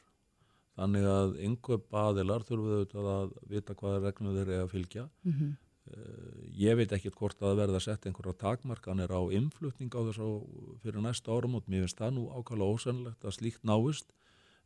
Þannig 0.77 1.07
að 1.09 1.37
yngöp 1.41 1.95
aðilar 1.97 2.43
þurfum 2.45 2.83
við 2.83 3.07
að 3.09 3.31
vita 3.49 3.75
hvaða 3.77 4.01
regnum 4.03 4.35
þeir 4.35 4.43
eru 4.51 4.59
að 4.65 4.73
fylgja. 4.75 5.05
Mm 5.25 5.33
-hmm. 5.37 5.55
Ég 6.59 6.75
veit 6.77 6.91
ekkert 6.91 7.15
hvort 7.15 7.41
að 7.41 7.57
verða 7.61 7.79
að 7.79 7.85
setja 7.85 8.11
einhverja 8.11 8.37
takmarkanir 8.43 9.09
á 9.09 9.21
influtning 9.31 9.89
á 9.95 10.03
þessu 10.05 10.27
fyrir 10.83 11.01
næsta 11.01 11.31
árum 11.31 11.55
og 11.55 11.63
mér 11.65 11.85
finnst 11.85 11.97
það 11.97 12.13
nú 12.13 12.23
ákvæmlega 12.27 12.73
ósennlegt 12.75 13.23
að 13.23 13.37
slíkt 13.37 13.63
náist 13.63 14.11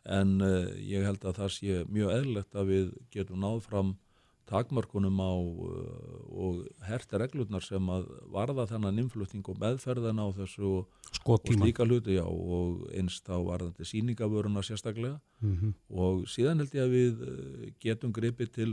en 0.04 0.42
eh, 0.42 0.74
ég 0.82 1.06
held 1.06 1.22
að 1.24 1.38
það 1.38 1.52
sé 1.54 1.86
mjög 1.86 2.10
eðlilegt 2.18 2.56
að 2.56 2.66
við 2.74 2.88
getum 3.14 3.40
náð 3.40 3.62
fram 3.62 3.98
takmörkunum 4.52 5.20
á 5.24 5.32
uh, 5.32 6.44
og 6.44 6.62
herti 6.86 7.20
reglurnar 7.20 7.64
sem 7.64 7.90
að 7.94 8.08
varða 8.34 8.68
þennan 8.70 9.00
innflutning 9.04 9.48
og 9.48 9.60
meðferðan 9.62 10.20
á 10.20 10.28
þessu 10.36 10.72
og 10.82 11.48
slíka 11.48 11.88
hluti 11.88 12.18
já, 12.18 12.26
og 12.26 12.86
einst 12.96 13.30
á 13.32 13.38
varðandi 13.40 13.88
síningavöruna 13.88 14.64
sérstaklega. 14.64 15.20
Mm 15.40 15.56
-hmm. 15.58 15.74
og 15.90 16.28
síðan 16.28 16.60
held 16.60 16.76
ég 16.76 16.84
að 16.84 16.96
við 16.98 17.22
uh, 17.22 17.72
getum 17.80 18.12
gripið 18.12 18.50
til 18.52 18.72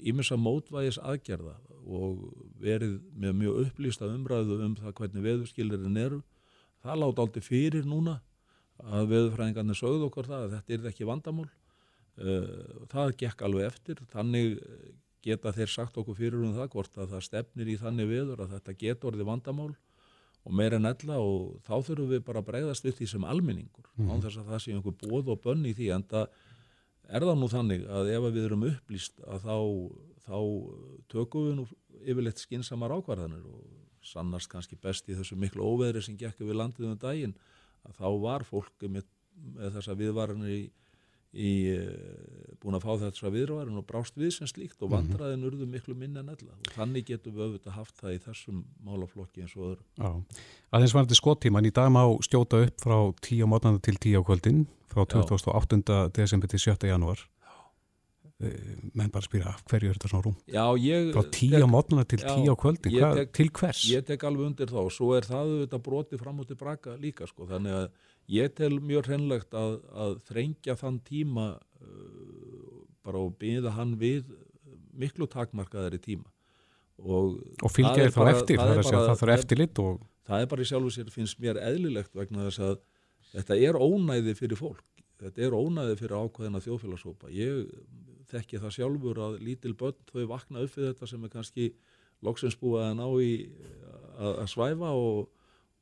ímessa 0.00 0.34
uh, 0.34 0.40
mótvægis 0.40 0.98
aðgerða 0.98 1.56
og 1.84 2.32
verið 2.60 3.00
með 3.12 3.32
mjög 3.40 3.66
upplýsta 3.66 4.08
umræðu 4.08 4.64
um 4.64 4.76
það 4.76 4.94
hvernig 4.94 5.22
veðurskilirinn 5.22 5.96
eru. 5.96 6.22
Það 6.82 7.00
láta 7.00 7.22
aldrei 7.22 7.42
fyrir 7.42 7.84
núna 7.84 8.20
að 8.82 9.08
veðurfræðingarnir 9.12 9.78
sögðu 9.78 10.08
okkur 10.08 10.26
það 10.26 10.42
að 10.44 10.54
þetta 10.56 10.74
er 10.74 10.88
ekki 10.90 11.06
vandamál 11.08 11.48
það 12.14 13.16
gekk 13.18 13.42
alveg 13.42 13.66
eftir 13.72 14.02
þannig 14.12 14.60
geta 15.24 15.52
þeir 15.56 15.72
sagt 15.72 15.98
okkur 15.98 16.18
fyrir 16.18 16.44
um 16.44 16.54
það 16.54 16.70
hvort 16.74 16.98
að 17.00 17.14
það 17.14 17.26
stefnir 17.26 17.70
í 17.72 17.76
þannig 17.80 18.10
veður 18.10 18.44
að 18.44 18.54
þetta 18.54 18.78
getur 18.82 19.10
orðið 19.10 19.28
vandamál 19.30 19.72
og 20.44 20.56
meira 20.58 20.76
en 20.76 20.90
ella 20.90 21.20
og 21.24 21.60
þá 21.64 21.74
þurfum 21.88 22.10
við 22.10 22.24
bara 22.26 22.42
að 22.42 22.48
bregðast 22.50 22.84
við 22.84 22.98
því 22.98 23.08
sem 23.14 23.28
almenningur 23.32 23.86
mm. 23.96 24.10
án 24.12 24.24
þess 24.24 24.42
að 24.42 24.50
það 24.50 24.62
sé 24.64 24.74
einhver 24.74 24.98
bóð 25.00 25.30
og 25.32 25.40
bönn 25.46 25.64
í 25.64 25.72
því 25.76 25.88
en 25.96 26.04
það 26.10 26.36
er 27.08 27.26
það 27.28 27.40
nú 27.40 27.48
þannig 27.52 27.86
að 27.88 28.10
ef 28.12 28.26
við 28.26 28.44
erum 28.44 28.66
upplýst 28.68 29.24
að 29.24 29.48
þá, 29.48 29.56
þá 30.26 30.38
tökum 31.14 31.48
við 31.48 31.58
nú 31.58 31.66
yfirleitt 32.04 32.44
skinsamar 32.44 32.94
ákvarðanir 32.98 33.48
og 33.48 33.64
sannast 34.04 34.50
kannski 34.52 34.76
best 34.76 35.08
í 35.08 35.16
þessu 35.16 35.36
miklu 35.40 35.64
óveðri 35.64 36.04
sem 36.04 36.16
gekk 36.20 36.44
við 36.44 36.58
landið 36.60 36.90
um 36.90 37.00
daginn 37.00 37.36
að 37.88 38.00
þá 38.00 38.08
var 38.20 38.44
fólki 38.44 38.90
með, 38.92 39.08
með 39.56 39.78
þessa 39.78 39.96
viðvaranir 39.96 40.52
í, 40.52 40.62
í 41.34 41.52
eh, 41.74 42.54
búin 42.62 42.78
að 42.78 42.86
fá 42.86 42.92
þetta 43.02 43.32
viðvarin 43.34 43.80
og 43.80 43.86
brást 43.88 44.16
við 44.18 44.32
sem 44.38 44.48
slíkt 44.50 44.80
og 44.80 44.90
mhm. 44.90 44.94
vandraðin 44.94 45.46
urðu 45.50 45.68
miklu 45.70 45.96
minna 45.98 46.22
en 46.22 46.32
ella 46.34 46.54
og 46.54 46.72
þannig 46.76 47.10
getum 47.10 47.36
við 47.36 47.46
auðvitað 47.48 47.78
haft 47.78 48.00
það 48.00 48.16
í 48.16 48.22
þessum 48.28 48.62
málaflokki 48.86 49.44
eins 49.44 49.56
og 49.58 49.68
öðru. 49.72 49.84
Já, 49.98 50.40
aðeins 50.70 50.96
var 50.96 51.06
þetta 51.06 51.20
skottíman 51.20 51.68
í 51.68 51.74
dag 51.74 51.92
má 51.94 52.02
stjóta 52.24 52.64
upp 52.64 52.86
frá 52.86 52.98
10 53.28 53.50
mótnanda 53.50 53.84
til 53.84 53.98
10 53.98 54.18
á 54.18 54.22
kvöldin 54.24 54.64
frá 54.94 55.04
28. 55.04 56.00
desember 56.14 56.50
til 56.50 56.62
7. 56.62 56.90
januar 56.90 57.26
Eh, 58.42 58.78
menn 58.98 59.12
bara 59.14 59.22
spyrja 59.22 59.52
hverju 59.70 59.92
er 59.92 59.94
þetta 59.94 60.08
svona 60.10 60.24
rúm 60.24 60.34
Já, 60.50 60.64
ég, 60.82 61.12
frá 61.14 61.22
tíu 61.30 61.60
á 61.62 61.70
mótnuna 61.70 62.02
til 62.02 62.18
tíu 62.18 62.50
á 62.50 62.56
kvöldi 62.58 62.90
Hva, 62.90 63.12
tek, 63.20 63.28
til 63.30 63.50
hvers? 63.54 63.84
Ég 63.86 64.02
tek 64.08 64.24
alveg 64.26 64.48
undir 64.48 64.72
þá 64.72 64.80
og 64.82 64.90
svo 64.90 65.12
er 65.14 65.28
það 65.28 65.52
þetta 65.60 65.78
broti 65.86 66.18
fram 66.18 66.40
og 66.42 66.48
tilbaka 66.48 66.96
líka 66.98 67.28
sko. 67.30 67.46
þannig 67.46 67.76
að 67.78 67.86
ég 68.32 68.54
tel 68.56 68.78
mjög 68.80 69.10
hreinlegt 69.10 69.56
að, 69.58 69.76
að 69.92 70.16
þrengja 70.28 70.76
þann 70.80 71.00
tíma 71.04 71.48
uh, 71.58 72.80
bara 73.04 73.20
og 73.20 73.36
byrja 73.40 73.74
hann 73.76 73.96
við 74.00 74.30
miklu 74.94 75.28
takmarkaðari 75.30 76.00
tíma. 76.02 76.30
Og, 77.02 77.40
og 77.58 77.72
fylgja 77.74 78.06
þér 78.06 78.12
þá 78.14 78.24
eftir 78.30 78.60
það, 78.60 78.74
það, 78.78 78.90
það 78.94 79.16
þarf 79.20 79.34
eftirlit 79.34 79.80
og 79.82 80.02
það 80.24 80.44
er 80.44 80.50
bara 80.52 80.64
í 80.64 80.68
sjálfu 80.70 80.92
sér 80.94 81.08
finnst 81.12 81.40
mér 81.42 81.58
eðlilegt 81.58 82.14
vegna 82.14 82.46
þess 82.46 82.62
að 82.62 82.76
þetta 83.34 83.58
er 83.68 83.78
ónæði 83.80 84.36
fyrir 84.38 84.60
fólk. 84.60 84.84
Þetta 85.20 85.42
er 85.46 85.56
ónæði 85.56 85.96
fyrir 85.98 86.16
ákveðina 86.22 86.62
þjóðfélagsópa 86.62 87.32
ég 87.34 87.66
þekki 88.30 88.60
það 88.62 88.76
sjálfur 88.78 89.20
að 89.26 89.36
lítil 89.44 89.74
börn 89.78 89.98
þau 90.10 90.24
vakna 90.30 90.64
upp 90.64 90.78
við 90.78 90.88
þetta 90.90 91.08
sem 91.10 91.26
er 91.26 91.32
kannski 91.32 91.68
loksins 92.24 92.56
búið 92.60 92.86
að 92.86 92.94
ná 93.00 93.06
í 93.20 93.32
að, 94.14 94.32
að 94.32 94.48
svæfa 94.54 94.92
og, 94.96 95.26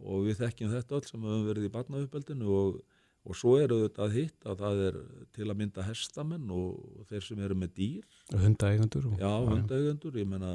og 0.03 0.27
við 0.27 0.43
þekkjum 0.43 0.75
þetta 0.75 0.99
öll 0.99 1.07
sem 1.09 1.25
hefur 1.29 1.49
verið 1.51 1.69
í 1.69 1.73
barnauppbeldinu 1.77 2.51
og, 2.57 2.79
og 3.23 3.39
svo 3.39 3.57
eru 3.63 3.81
þetta 3.85 4.09
hitt 4.15 4.47
að 4.49 4.63
það 4.65 4.85
er 4.89 5.01
til 5.37 5.49
að 5.49 5.59
mynda 5.63 5.87
hestamenn 5.87 6.53
og 6.55 7.09
þeir 7.11 7.27
sem 7.29 7.43
eru 7.47 7.59
með 7.59 7.75
dýr. 7.79 8.21
Hundaeigandur 8.35 9.09
Já, 9.21 9.33
hundaeigandur, 9.49 10.21
ég 10.21 10.31
menna 10.31 10.53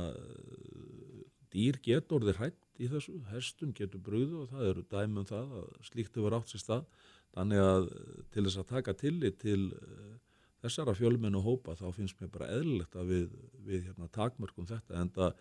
dýr 1.53 1.79
getur 1.83 2.19
orðið 2.19 2.41
hrætt 2.41 2.63
í 2.77 2.89
þessu, 2.91 3.17
hestum 3.31 3.73
getur 3.75 4.03
brúðu 4.03 4.43
og 4.43 4.51
það 4.51 4.71
eru 4.71 4.87
dæmum 4.91 5.27
það 5.27 5.53
að 5.61 5.69
slíkt 5.87 6.19
hefur 6.19 6.37
átt 6.37 6.53
sér 6.53 6.63
stað. 6.63 6.87
Þannig 7.37 7.61
að 7.63 7.89
til 8.33 8.43
þess 8.47 8.61
að 8.61 8.71
taka 8.71 8.93
tillit 8.97 9.39
til 9.41 9.61
þessara 10.63 10.95
fjölmennu 10.97 11.41
hópa 11.45 11.75
þá 11.77 11.91
finnst 11.95 12.17
mér 12.21 12.31
bara 12.33 12.49
eðlilegt 12.55 12.95
að 12.97 13.11
við, 13.13 13.27
við 13.67 13.85
hérna, 13.89 14.09
takmörkum 14.13 14.67
þetta 14.69 15.01
en 15.01 15.11
það 15.13 15.35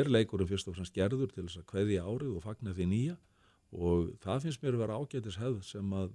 er 0.00 0.08
leikurum 0.08 0.48
fyrst 0.48 0.70
og 0.70 0.78
fremst 0.78 0.96
gerður 0.96 1.32
til 1.32 1.44
þess 1.44 1.60
að 1.60 1.74
hveðja 1.74 2.06
árið 2.06 2.38
og 2.38 2.46
fagna 2.46 2.74
því 2.76 2.86
nýja 2.88 3.16
og 3.72 4.12
það 4.22 4.46
finnst 4.46 4.62
mér 4.62 4.76
að 4.76 4.84
vera 4.84 5.00
ágætis 5.00 5.40
hefð 5.40 5.62
sem 5.66 5.94
að 5.96 6.14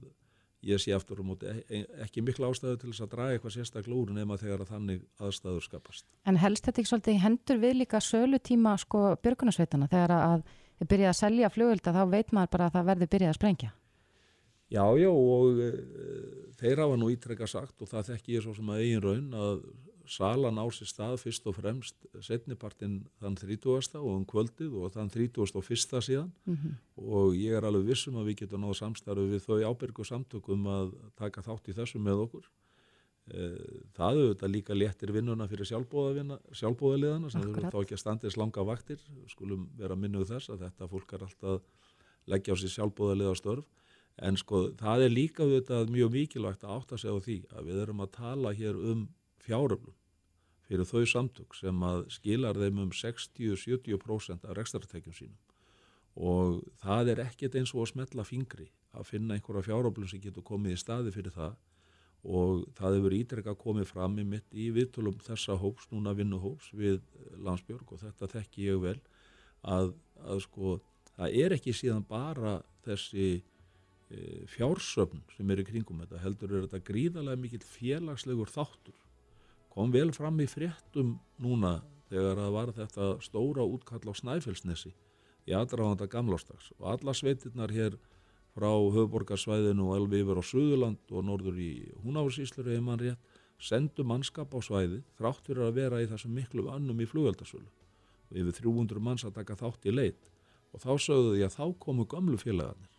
ég 0.67 0.81
sé 0.81 0.93
aftur 0.95 1.21
um 1.21 1.31
móti 1.31 1.49
e, 1.49 1.83
ekki 2.03 2.23
miklu 2.25 2.47
ástæðu 2.49 2.79
til 2.81 2.91
þess 2.91 3.03
að 3.05 3.11
draga 3.13 3.35
eitthvað 3.35 3.55
sérstaklega 3.55 3.99
úr 3.99 4.13
nema 4.15 4.37
þegar 4.41 4.63
að 4.63 4.71
þannig 4.73 5.03
aðstæður 5.21 5.65
skapast. 5.65 6.07
En 6.25 6.39
helst 6.41 6.65
þetta 6.65 6.81
ekki 6.81 6.91
svolítið 6.91 7.19
hendur 7.23 7.61
við 7.61 7.75
líka 7.81 8.01
sölu 8.03 8.39
tíma 8.41 8.73
sko 8.81 9.03
björgunarsveitana 9.23 9.89
þegar 9.91 10.15
að 10.17 10.47
þið 10.77 10.91
byrjaði 10.93 11.11
að 11.11 11.19
selja 11.21 11.51
flugölda 11.53 11.93
þá 11.93 12.01
veit 12.13 12.33
maður 12.33 12.53
bara 12.55 12.69
að 12.69 12.77
það 12.77 12.89
verður 12.91 13.11
byrjaði 13.13 13.33
að 13.33 13.39
sprengja? 13.39 13.73
Já, 14.67 14.83
já 14.99 15.09
og 15.13 15.61
e, 15.63 15.71
þeir 16.59 16.83
hafa 16.83 16.97
nú 16.99 17.11
ítrekka 17.13 17.47
sagt 17.47 17.85
og 17.85 17.91
það 17.91 18.09
þekk 18.11 18.33
ég 18.33 18.43
svo 18.43 18.55
sem 18.57 18.73
að 18.73 18.81
eigin 18.83 19.05
raun 19.05 19.29
að 19.37 19.61
salan 20.07 20.59
á 20.59 20.65
sér 20.71 20.89
stað 20.89 21.15
fyrst 21.21 21.47
og 21.49 21.57
fremst 21.57 22.07
setnipartin 22.23 22.99
þann 23.21 23.35
30. 23.37 23.97
og 23.99 24.11
um 24.13 24.25
kvöldið 24.27 24.75
og 24.79 24.93
þann 24.95 25.11
31. 25.11 26.01
síðan 26.01 26.31
mm 26.45 26.55
-hmm. 26.55 26.75
og 26.95 27.35
ég 27.35 27.57
er 27.57 27.65
alveg 27.65 27.89
vissum 27.91 28.15
að 28.15 28.31
við 28.31 28.39
getum 28.41 28.61
náðu 28.61 28.77
samstarfið 28.81 29.33
við 29.33 29.45
þau 29.47 29.59
ábyrgu 29.69 30.05
samtökum 30.05 30.67
að 30.67 30.93
taka 31.15 31.41
þátt 31.41 31.69
í 31.69 31.73
þessu 31.73 31.99
með 31.99 32.23
okkur. 32.25 32.45
E, 33.27 33.41
það 33.93 34.17
auðvitað 34.17 34.51
líka 34.55 34.73
léttir 34.73 35.11
vinnuna 35.11 35.47
fyrir 35.47 35.67
sjálfbóðaliðana 35.67 37.29
sem 37.29 37.41
þurfum 37.41 37.71
þá 37.71 37.81
ekki 37.81 37.93
að 37.93 37.99
standis 37.99 38.37
langa 38.37 38.63
vaktir, 38.63 38.99
skulum 39.27 39.69
vera 39.77 39.95
minnuð 39.95 40.29
þess 40.31 40.49
að 40.49 40.63
þetta 40.63 40.87
fólk 40.87 41.13
er 41.13 41.23
alltaf 41.23 41.61
leggja 42.25 42.53
á 42.55 42.59
sér 42.59 42.71
sjálfbóðaliða 42.75 43.35
störf 43.35 43.67
en 44.17 44.37
sko 44.37 44.63
það 44.77 45.05
er 45.05 45.13
líka 45.13 45.45
auðvitað 45.45 45.91
mjög 45.93 46.13
mikilvægt 46.15 46.63
að 46.65 46.73
átta 46.77 46.97
sig 46.97 47.13
á 47.13 47.17
því 47.21 47.37
að 47.53 47.69
við 47.69 47.81
erum 47.83 48.01
að 48.01 48.13
tala 48.17 48.53
hér 48.57 48.79
um 48.91 49.07
fjáröflum 49.47 49.95
fyrir 50.67 50.87
þau 50.87 51.05
samtök 51.07 51.55
sem 51.55 51.83
að 51.87 52.01
skilar 52.11 52.57
þeim 52.59 52.81
um 52.83 52.89
60-70% 52.91 54.43
af 54.43 54.57
rekstaratekjum 54.57 55.15
sínum. 55.15 55.37
Og 56.17 56.59
það 56.81 57.13
er 57.13 57.21
ekkert 57.23 57.55
eins 57.55 57.71
og 57.75 57.85
að 57.85 57.91
smetla 57.93 58.25
fingri 58.27 58.67
að 58.97 59.07
finna 59.13 59.37
einhverja 59.37 59.69
fjáröflum 59.69 60.09
sem 60.11 60.21
getur 60.21 60.43
komið 60.43 60.75
í 60.75 60.81
staði 60.81 61.13
fyrir 61.15 61.35
það. 61.35 61.55
Og 62.27 62.65
það 62.75 62.97
hefur 62.97 63.15
ítrekka 63.15 63.53
komið 63.61 63.91
fram 63.93 64.17
í 64.19 64.25
mitt 64.27 64.55
í 64.57 64.67
viðtölum 64.75 65.21
þessa 65.23 65.55
hóps, 65.61 65.85
núna 65.93 66.15
vinnuhóps 66.17 66.73
við 66.75 66.99
Landsbjörg 67.37 67.93
og 67.93 68.01
þetta 68.01 68.31
þekki 68.33 68.65
ég 68.67 68.81
vel 68.83 68.97
að, 69.63 69.93
að 70.25 70.41
sko 70.43 70.79
það 71.13 71.37
er 71.45 71.55
ekki 71.55 71.75
síðan 71.77 72.03
bara 72.09 72.57
þessi 72.83 73.45
E, 74.07 74.45
fjársöfn 74.47 75.19
sem 75.35 75.49
eru 75.51 75.65
kringum 75.67 75.99
þetta 75.99 76.19
heldur 76.23 76.51
er 76.55 76.61
þetta 76.63 76.79
gríðarlega 76.87 77.41
mikill 77.43 77.65
félagslegur 77.67 78.47
þáttur 78.47 78.95
kom 79.77 79.91
vel 79.93 80.09
fram 80.09 80.39
í 80.41 80.47
fréttum 80.49 81.19
núna 81.37 81.75
þegar 82.09 82.39
það 82.41 82.53
var 82.55 82.69
þetta 82.73 83.07
stóra 83.21 83.65
útkall 83.69 84.09
á 84.09 84.13
Snæfellsnesi 84.17 84.89
í 85.45 85.53
aðráðanda 85.53 86.07
gamlástags 86.09 86.71
og 86.79 86.87
alla 86.95 87.13
sveitirnar 87.13 87.69
hér 87.75 87.99
frá 88.57 88.71
höfuborgarsvæðinu 88.73 89.85
og 89.85 89.99
elvi 89.99 90.23
yfir 90.23 90.41
á 90.41 90.43
Suðurland 90.49 91.13
og 91.13 91.27
norður 91.27 91.61
í 91.61 91.71
Húnáfusíslur 92.01 92.71
eða 92.71 92.87
mann 92.87 93.03
rétt 93.03 93.37
sendu 93.61 94.01
mannskap 94.01 94.49
á 94.57 94.59
svæði 94.65 95.03
þrátt 95.19 95.45
fyrir 95.45 95.67
að 95.67 95.77
vera 95.77 96.01
í 96.01 96.09
þessum 96.09 96.33
miklu 96.33 96.65
vannum 96.65 96.97
í 96.97 97.09
flugveldasölu. 97.09 97.69
Og 98.33 98.41
yfir 98.41 98.57
300 98.63 99.01
manns 99.01 99.25
að 99.29 99.37
taka 99.37 99.57
þátt 99.61 99.85
í 99.85 99.93
leit. 99.93 100.29
Og 100.73 100.81
þá 100.81 100.91
sögðu 101.05 101.35
því 101.35 101.45
að 101.45 101.55
þá 101.57 101.65
komu 101.85 102.05
gamlu 102.09 102.41
félagarnir. 102.41 102.89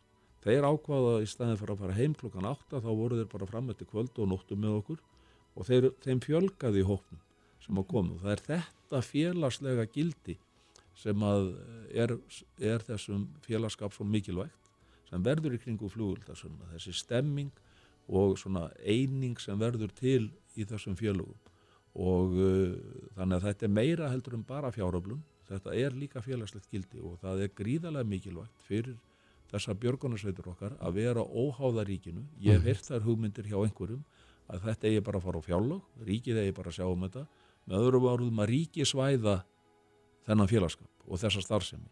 Þeir 0.46 0.66
ákvaða 0.70 1.14
í 1.22 1.28
staðin 1.30 1.58
fyrir 1.58 1.74
að 1.74 1.82
fara 1.82 1.98
heim 1.98 2.14
klokkan 2.14 2.48
8 2.48 2.82
þá 2.86 2.90
voru 2.90 3.18
þeir 3.18 3.30
bara 3.34 3.50
fram 3.50 3.70
eftir 3.74 3.90
kvöld 3.90 4.18
og 4.18 4.30
nóttu 4.30 4.58
með 4.58 4.78
okkur 4.78 5.02
og 5.58 5.66
þeir, 5.66 5.90
þeim 6.04 6.20
fjölgaði 6.22 6.84
hóknum 6.86 7.22
sem 7.64 7.80
að 7.80 7.88
komu. 7.90 8.18
Það 8.22 8.34
er 8.34 8.44
þetta 8.46 9.00
félagslega 9.04 9.86
gildi 9.92 10.38
sem 10.98 11.24
að 11.26 11.50
er, 11.94 12.14
er 12.58 12.84
þessum 12.86 13.26
félagskap 13.44 13.94
svo 13.94 14.06
mikilvægt 14.06 14.72
sem 15.08 15.24
verður 15.24 15.56
í 15.56 15.62
kringu 15.62 15.88
flugul 15.90 16.20
þessi 16.26 16.94
stemming 16.94 17.52
og 18.08 18.38
eining 18.82 19.38
sem 19.40 19.58
verður 19.60 19.92
til 19.96 20.30
í 20.58 20.66
þessum 20.66 20.96
félagum 20.98 21.36
og 21.98 22.34
uh, 22.36 22.74
þannig 23.16 23.36
að 23.38 23.46
þetta 23.46 23.66
er 23.66 23.72
meira 23.72 24.10
heldur 24.12 24.36
en 24.36 24.46
bara 24.46 24.72
fjáröflum 24.74 25.22
þetta 25.48 25.74
er 25.74 25.96
líka 25.96 26.22
félagslegt 26.22 26.68
gildi 26.72 27.00
og 27.00 27.18
það 27.22 27.46
er 27.46 27.54
gríðarlega 27.56 28.10
mikilvægt 28.10 28.66
fyrir 28.66 28.98
þessar 29.48 29.78
björgunarsveitur 29.80 30.50
okkar 30.52 30.74
að 30.84 30.98
vera 30.98 31.22
óháða 31.24 31.86
ríkinu. 31.88 32.24
Ég 32.44 32.58
hef 32.58 32.66
hirt 32.68 32.88
þar 32.90 33.06
hugmyndir 33.06 33.48
hjá 33.48 33.56
einhverjum 33.62 34.02
að 34.48 34.64
þetta 34.64 34.88
eigi 34.88 35.04
bara 35.04 35.20
að 35.20 35.28
fara 35.28 35.40
á 35.40 35.46
fjállag, 35.46 35.80
ríkið 36.08 36.40
eigi 36.42 36.56
bara 36.56 36.72
að 36.72 36.78
sjá 36.78 36.86
um 36.88 37.04
þetta, 37.06 37.24
með 37.68 37.84
öðrum 37.84 38.08
áruðum 38.08 38.42
að 38.42 38.50
ríki 38.52 38.86
svæða 38.88 39.36
þennan 40.28 40.50
félagskap 40.50 41.08
og 41.08 41.20
þessa 41.20 41.44
starfsemi. 41.44 41.88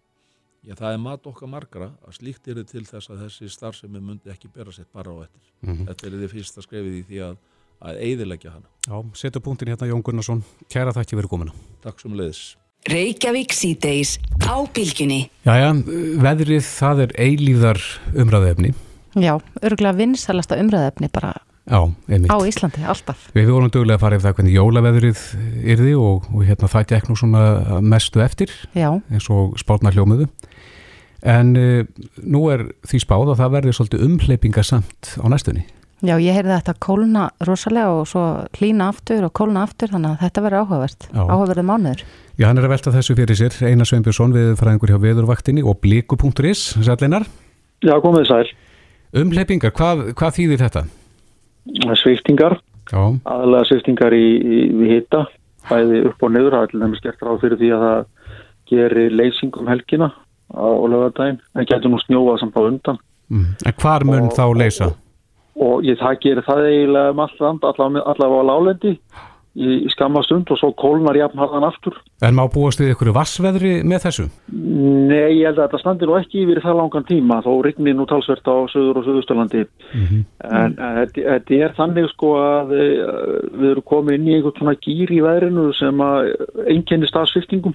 Já, 0.66 0.74
það 0.74 0.96
er 0.96 1.02
mat 1.04 1.26
okkar 1.30 1.50
margra 1.50 1.90
að 2.02 2.16
slíkt 2.16 2.48
er 2.50 2.62
til 2.66 2.82
þess 2.88 3.12
að 3.12 3.26
þessi 3.26 3.50
starfsemi 3.54 4.00
myndi 4.02 4.32
ekki 4.32 4.48
bera 4.50 4.72
sér 4.74 4.88
bara 4.90 5.12
á 5.14 5.16
eftir. 5.22 5.44
Mm 5.62 5.72
-hmm. 5.72 5.86
Þetta 5.86 6.06
er 6.06 6.16
því 6.16 6.28
fyrsta 6.32 6.62
skrefið 6.62 6.96
í 6.98 7.02
því 7.06 7.18
að, 7.28 7.36
að 7.80 8.00
eidilegja 8.02 8.50
hana. 8.50 8.68
Já, 8.88 8.96
setja 9.14 9.40
punktin 9.40 9.68
hérna 9.68 9.86
Jón 9.86 10.02
Gunnarsson. 10.02 10.42
Kæra 10.68 10.92
þakki 10.92 11.16
verið 11.16 11.28
komina. 11.30 11.52
Takk 11.82 12.00
sem 12.00 12.12
leiðis. 12.12 12.56
Reykjavík 12.86 13.52
síðdeis 13.52 14.18
á 14.42 14.56
bylginni. 14.74 15.30
Jæja, 15.44 15.72
veðrið 16.22 16.64
það 16.66 17.00
er 17.04 17.12
eilíðar 17.18 17.80
umræðefni. 18.14 18.74
Já, 19.14 19.38
örgulega 19.62 19.96
vinsalasta 19.96 20.58
umræðefni 20.58 21.08
bara 21.12 21.32
Já, 21.66 21.80
á 22.30 22.36
Íslandi, 22.46 22.84
alltaf. 22.86 23.24
Við 23.34 23.48
vorum 23.50 23.70
duglega 23.74 23.98
að 23.98 24.02
fara 24.04 24.18
yfir 24.18 24.28
það 24.28 24.36
hvernig 24.38 24.54
jólaveðrið 24.54 25.22
yrði 25.74 25.94
og, 25.98 26.28
og 26.30 26.44
hérna 26.46 26.68
það 26.70 26.84
gekk 26.92 27.08
nú 27.10 27.16
svona 27.18 27.46
mestu 27.82 28.22
eftir 28.22 28.52
Já. 28.70 28.92
eins 29.10 29.26
og 29.34 29.56
spátna 29.58 29.90
hljómiðu. 29.90 30.28
En 31.26 31.56
uh, 31.58 31.80
nú 32.22 32.44
er 32.54 32.68
því 32.86 33.00
spáð 33.02 33.32
að 33.32 33.40
það 33.40 33.56
verður 33.56 33.76
svolítið 33.80 34.04
umhleypinga 34.06 34.62
samt 34.66 35.16
á 35.18 35.26
næstunni. 35.32 35.64
Já, 36.04 36.12
ég 36.20 36.36
heyrði 36.36 36.52
þetta 36.52 36.74
kólna 36.84 37.22
rosalega 37.48 37.94
og 37.96 38.04
svo 38.06 38.22
hlína 38.58 38.90
aftur 38.92 39.24
og 39.26 39.32
kólna 39.34 39.62
aftur 39.64 39.90
þannig 39.90 40.12
að 40.12 40.22
þetta 40.26 40.44
verður 40.44 40.62
áhugavert, 40.62 41.06
áhugaverðið 41.16 41.66
mánuður. 41.66 42.04
Já, 42.36 42.46
hann 42.50 42.60
er 42.60 42.66
að 42.68 42.74
velta 42.74 42.92
þessu 42.92 43.16
fyrir 43.16 43.38
sér. 43.40 43.56
Einar 43.64 43.88
Sveinbjörnsson 43.88 44.36
við 44.36 44.52
fræðingur 44.60 44.92
hjá 44.92 45.00
veðurvaktinni 45.02 45.64
og 45.64 45.80
bliku.is, 45.80 46.66
sætlinar. 46.84 47.24
Já, 47.80 47.96
komið 48.04 48.28
sæl. 48.28 48.52
Umhleypingar, 49.16 49.72
hvað, 49.72 50.04
hvað 50.20 50.36
þýðir 50.36 50.64
þetta? 50.66 50.84
Sviftingar, 52.02 52.58
aðalega 53.26 53.64
sviftingar 53.70 54.14
í, 54.14 54.26
í, 54.38 54.58
í 54.70 54.90
hitta, 54.94 55.24
bæði 55.70 56.04
upp 56.10 56.22
og 56.22 56.30
niður. 56.34 56.58
Til 56.70 56.80
dæmis 56.82 57.02
gert 57.02 57.22
ráð 57.26 57.40
fyrir 57.42 57.58
því 57.60 57.70
að 57.74 57.84
það 57.86 58.04
gerir 58.70 59.16
leysing 59.18 59.56
um 59.60 59.66
helgina 59.70 60.10
á 60.54 60.66
lögadaginn. 60.86 61.40
Það 61.54 61.68
getur 61.72 61.90
nú 61.92 61.98
snjóað 62.04 62.40
samt 62.44 62.56
á 62.58 62.62
undan. 62.62 62.98
mm. 63.28 63.46
en 63.66 63.76
hvar 63.82 64.04
mun 64.06 64.28
Og- 64.30 64.36
þá 64.38 64.44
leysa? 64.54 64.92
Og 65.56 65.82
ég, 65.88 65.96
það 65.98 66.18
gerir 66.20 66.44
það 66.44 66.66
eiginlega 66.68 67.10
um 67.14 67.20
allt 67.24 67.40
land, 67.40 67.62
allavega, 67.64 68.02
allavega 68.12 68.42
á 68.44 68.48
lálendi 68.50 68.90
í, 69.56 69.78
í 69.86 69.90
skamma 69.94 70.22
stund 70.26 70.52
og 70.52 70.60
svo 70.60 70.70
kólnar 70.78 71.18
jafnharðan 71.18 71.66
aftur. 71.68 71.96
En 72.24 72.36
má 72.36 72.44
búast 72.52 72.80
við 72.82 72.92
ykkur 72.94 73.12
vassveðri 73.16 73.72
með 73.88 74.06
þessu? 74.06 74.28
Nei, 74.52 75.40
ég 75.40 75.48
held 75.48 75.58
að 75.58 75.64
þetta 75.64 75.82
standi 75.82 76.08
nú 76.08 76.16
ekki 76.20 76.44
yfir 76.44 76.62
það 76.64 76.78
langan 76.82 77.08
tíma, 77.08 77.40
þó 77.44 77.50
rignir 77.66 77.98
nú 77.98 78.06
talsvert 78.10 78.46
á 78.46 78.56
söður 78.72 79.02
og 79.02 79.08
söðusturlandi. 79.08 79.66
Mm 79.92 80.24
En, 80.46 80.76
en 80.78 80.98
þetta, 81.00 81.54
er 81.56 81.72
þannig 81.74 82.06
sko 82.12 82.28
að 82.38 82.72
eh, 82.76 83.00
við 83.56 83.70
erum 83.72 83.84
komin 83.88 84.20
inn 84.20 84.28
í 84.28 84.34
einhvern 84.36 84.54
svona 84.60 84.76
gýr 84.78 85.10
í 85.10 85.22
veðrinu 85.24 85.64
sem 85.74 86.02
að 86.04 86.32
einkenni 86.70 87.08
stafsviftingum 87.10 87.74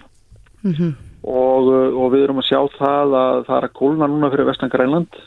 Mm 0.61 0.93
og, 1.21 1.67
eh, 1.69 1.93
og 1.93 2.13
við 2.13 2.25
erum 2.25 2.41
að 2.41 2.49
sjá 2.49 2.59
það 2.77 3.15
að 3.17 3.43
það 3.47 3.57
er 3.57 3.67
að 3.67 3.75
kólna 3.77 4.09
núna 4.09 4.31
fyrir 4.33 4.49
vestan 4.49 4.73
Grænland. 4.73 5.19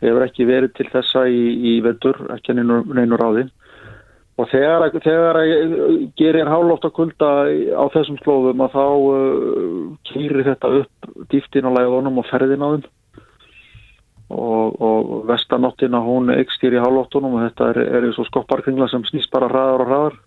Hefur 0.00 0.24
ekki 0.26 0.46
verið 0.48 0.74
til 0.76 0.88
þessa 0.92 1.26
í, 1.28 1.42
í 1.70 1.72
veður, 1.84 2.20
ekki 2.36 2.52
að 2.52 2.60
neinu, 2.60 2.78
neinu 2.96 3.18
ráði. 3.20 3.46
Og 4.36 4.50
þegar, 4.52 4.90
þegar 5.00 5.38
að 5.40 5.52
gerir 6.20 6.50
hálóft 6.50 6.84
að 6.84 6.92
kulda 6.98 7.28
á 7.72 7.84
þessum 7.94 8.18
slóðum 8.20 8.66
að 8.66 8.74
þá 8.74 8.84
uh, 8.84 9.78
kýrir 10.10 10.44
þetta 10.50 10.72
upp 10.82 11.08
dýftin 11.32 11.68
á 11.72 11.72
læðunum 11.72 12.20
og 12.20 12.28
ferðin 12.28 12.66
á 12.66 12.68
þeim. 12.74 12.84
Og, 14.36 14.76
og 14.82 15.10
vestanáttina 15.30 16.02
hún 16.02 16.34
ekstýr 16.34 16.76
í 16.76 16.82
hálóttunum 16.82 17.38
og 17.38 17.46
þetta 17.46 17.70
er, 17.72 17.82
er 17.96 18.08
eins 18.08 18.18
og 18.20 18.28
skopparkringla 18.28 18.90
sem 18.92 19.06
snýst 19.08 19.32
bara 19.32 19.48
hraðar 19.48 19.84
og 19.86 19.90
hraðar. 19.92 20.20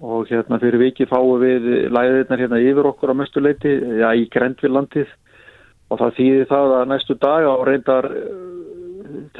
Og 0.00 0.30
hérna 0.32 0.58
fyrir 0.62 0.80
viki 0.80 1.06
fáum 1.06 1.38
við 1.42 1.70
læðirnar 1.92 2.40
hérna 2.40 2.62
yfir 2.64 2.88
okkur 2.90 3.14
á 3.14 3.20
mestu 3.20 3.42
leiti, 3.44 3.76
já 4.00 4.10
í 4.16 4.26
Grendvillandið 4.32 5.10
og 5.90 5.98
það 5.98 6.16
þýðir 6.18 6.50
það 6.50 6.74
að 6.80 6.88
næstu 6.90 7.16
daga 7.20 7.52
og 7.52 7.66
reyndar 7.68 8.08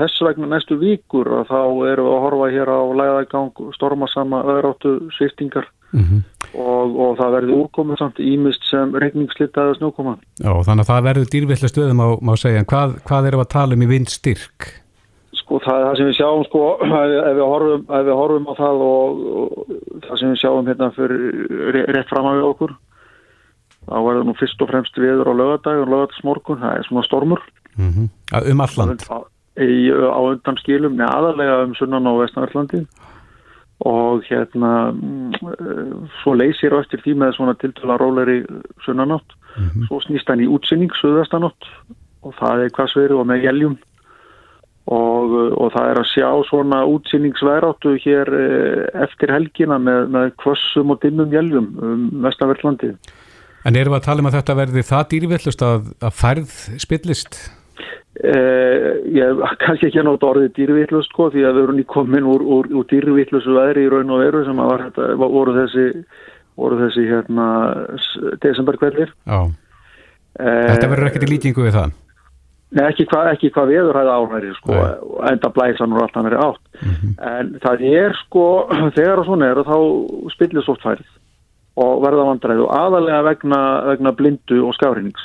þess 0.00 0.24
vegna 0.26 0.48
næstu 0.50 0.78
vikur 0.80 1.28
og 1.38 1.46
þá 1.50 1.60
erum 1.90 2.08
við 2.08 2.14
að 2.14 2.24
horfa 2.24 2.48
hér 2.54 2.72
á 2.72 2.80
læðagang 3.00 3.62
stormasama 3.76 4.42
öðráttu 4.54 4.96
sviftingar 5.16 5.68
-hmm. 5.92 6.20
og, 6.54 6.98
og 7.04 7.16
það 7.20 7.34
verði 7.36 7.56
úrkomið 7.60 8.02
samt 8.02 8.20
ímist 8.20 8.66
sem 8.70 8.94
regningslitaði 8.94 9.78
snjókoma. 9.78 10.16
Já, 10.40 10.52
þannig 10.66 10.84
að 10.84 10.90
það 10.92 11.06
verður 11.08 11.32
dýrvillig 11.32 11.72
stöðum 11.72 12.04
á, 12.04 12.08
má 12.22 12.36
segja. 12.36 12.58
En 12.62 12.70
hvað, 12.72 13.00
hvað 13.06 13.24
við 13.24 13.40
að 13.40 13.52
tala 13.56 13.74
um 13.74 13.82
í 13.82 13.90
vindstyrk? 13.90 14.68
Sko 15.40 15.58
það 15.64 15.80
er 15.80 15.86
það 15.86 15.96
sem 15.96 16.06
við 16.10 16.18
sjáum 16.18 16.44
sko 16.46 16.62
ef 16.84 17.10
ef 17.30 17.34
við 17.38 17.46
horfum, 17.46 17.82
ef 17.88 18.06
við 18.06 18.20
horfum 18.20 18.46
á 18.50 18.54
það 18.58 18.84
og, 18.86 19.24
og 19.40 19.66
það 20.06 20.20
sem 20.20 20.30
við 20.30 20.40
sjáum 20.42 20.70
hérna 20.70 20.90
fyrir 20.94 21.20
ré- 21.74 21.88
rétt 21.94 22.10
fram 22.12 22.28
á 22.28 22.32
við 22.36 22.46
okkur 22.50 22.76
þá 23.90 23.96
verður 24.04 24.26
nú 24.28 24.34
fyrst 24.38 24.62
og 24.62 24.70
fremst 24.70 24.98
viður 25.00 25.30
á 25.30 25.34
lögadag 25.34 25.80
og 25.82 25.88
lögadagsmorgun, 25.90 26.60
það 26.62 26.76
er 26.78 26.88
svona 26.88 27.06
stormur 27.08 27.42
Mm 27.78 28.10
Um 28.30 28.60
alland? 28.60 29.02
á, 29.08 29.18
í, 29.60 29.90
á 29.92 30.20
undan 30.20 30.58
skilum, 30.62 30.96
neða 30.98 31.16
aðalega 31.18 31.62
um 31.66 31.74
sunnan 31.78 32.08
á 32.08 32.12
vestanverlandi 32.20 32.84
og 33.80 34.24
hérna 34.28 34.92
mm, 34.92 35.36
eh, 35.50 35.92
svo 36.20 36.34
leysir 36.36 36.74
á 36.76 36.82
eftir 36.82 37.00
því 37.04 37.16
með 37.22 37.36
svona 37.38 37.56
tiltöla 37.60 37.96
róleri 38.00 38.42
sunnanátt 38.84 39.38
Mhm. 39.56 39.86
svo 39.88 40.00
snýst 40.04 40.28
hann 40.30 40.42
í 40.42 40.48
útsinning 40.50 40.92
suðvestanátt 41.00 41.68
og 42.22 42.34
það 42.38 42.66
er 42.66 42.74
hvassveri 42.76 43.16
og 43.16 43.26
með 43.26 43.46
jæljum 43.48 43.76
og, 44.90 45.34
og 45.58 45.72
það 45.74 45.88
er 45.90 46.00
að 46.00 46.10
sjá 46.10 46.28
svona 46.48 46.82
útsinningsveráttu 46.88 47.94
hér 48.04 48.30
eh, 48.40 49.02
eftir 49.06 49.32
helgina 49.34 49.78
með, 49.78 50.06
með 50.14 50.30
kvossum 50.42 50.94
og 50.94 51.00
dimmum 51.02 51.32
jæljum 51.34 51.70
um 51.82 52.06
vestanverlandi 52.26 52.94
En 53.60 53.76
erum 53.76 53.92
við 53.92 53.98
að 53.98 54.06
tala 54.06 54.22
um 54.22 54.28
að 54.30 54.36
þetta 54.38 54.56
verði 54.56 54.82
það 54.88 55.08
dýrvillust 55.10 55.64
að, 55.66 55.90
að 56.00 56.14
færð 56.16 56.54
spillist? 56.80 57.40
Eh, 58.20 58.88
ég 59.16 59.38
kannski 59.62 59.88
ekki 59.88 60.02
að 60.02 60.10
nota 60.10 60.28
orðið 60.28 60.52
dýrvillust 60.58 61.14
sko 61.14 61.30
því 61.32 61.46
að 61.46 61.56
við 61.56 61.64
erum 61.64 61.78
nýkomin 61.80 62.28
úr, 62.28 62.44
úr, 62.44 62.68
úr 62.76 62.88
dýrvillusu 62.90 63.54
veðri 63.56 63.86
í 63.86 63.92
raun 63.92 64.12
og 64.12 64.20
veru 64.20 64.42
sem 64.44 64.60
að 64.60 64.70
var, 64.74 64.84
þetta, 64.88 65.06
voru 65.22 65.56
þessi 65.56 65.86
voru 66.60 66.80
þessi 66.82 67.06
hérna 67.08 67.46
desemberkveldir 68.42 69.14
Já, 69.24 69.40
þetta 70.36 70.90
verður 70.92 71.08
ekkert 71.08 71.26
í 71.26 71.30
líkingu 71.30 71.64
við 71.64 71.78
það? 71.78 71.96
Nei, 72.70 72.84
ekki 72.86 73.08
hvað 73.10 73.32
ekki 73.32 73.50
hva 73.54 73.64
veður 73.66 73.98
hæði 73.98 74.12
ánæri 74.14 74.52
sko, 74.58 74.76
enda 75.26 75.50
blæsan 75.56 75.96
úr 75.96 76.04
allt 76.04 76.18
hann 76.20 76.28
er 76.28 76.36
átt. 76.38 76.62
Mm 76.84 77.16
en 77.30 77.56
það 77.64 77.88
er 77.88 78.20
sko 78.20 78.44
þegar 78.96 79.24
og 79.24 79.30
svona 79.30 79.48
er 79.50 79.64
þá 79.64 79.78
spillir 80.36 80.66
svo 80.66 80.76
færð 80.84 81.08
og 81.80 82.04
verða 82.04 82.28
vandræði 82.28 82.66
og 82.66 82.72
aðalega 82.76 83.24
vegna, 83.30 83.60
vegna 83.88 84.12
blindu 84.12 84.60
og 84.66 84.76
skafrinnings 84.76 85.24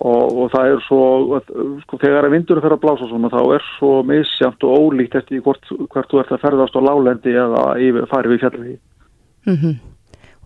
og, 0.00 0.38
og 0.42 0.50
það 0.52 0.72
er 0.72 0.82
svo 0.86 1.02
sko, 1.82 1.98
þegar 2.02 2.28
að 2.28 2.34
vindur 2.36 2.60
fyrir 2.62 2.76
að 2.76 2.82
blása 2.84 3.08
svona 3.10 3.30
þá 3.32 3.40
er 3.56 3.66
svo 3.76 3.92
misjamt 4.06 4.66
og 4.66 4.86
ólíkt 4.86 5.16
eftir 5.20 5.44
hvort, 5.44 5.70
hvort 5.92 6.10
þú 6.10 6.22
ert 6.22 6.34
að 6.36 6.42
ferðast 6.44 6.76
á 6.76 6.80
lálendi 6.86 7.36
eða 7.36 7.62
yfir, 7.82 8.08
farið 8.10 8.34
við 8.34 8.42
fjallvegi 8.44 8.76
-hmm. 9.46 9.76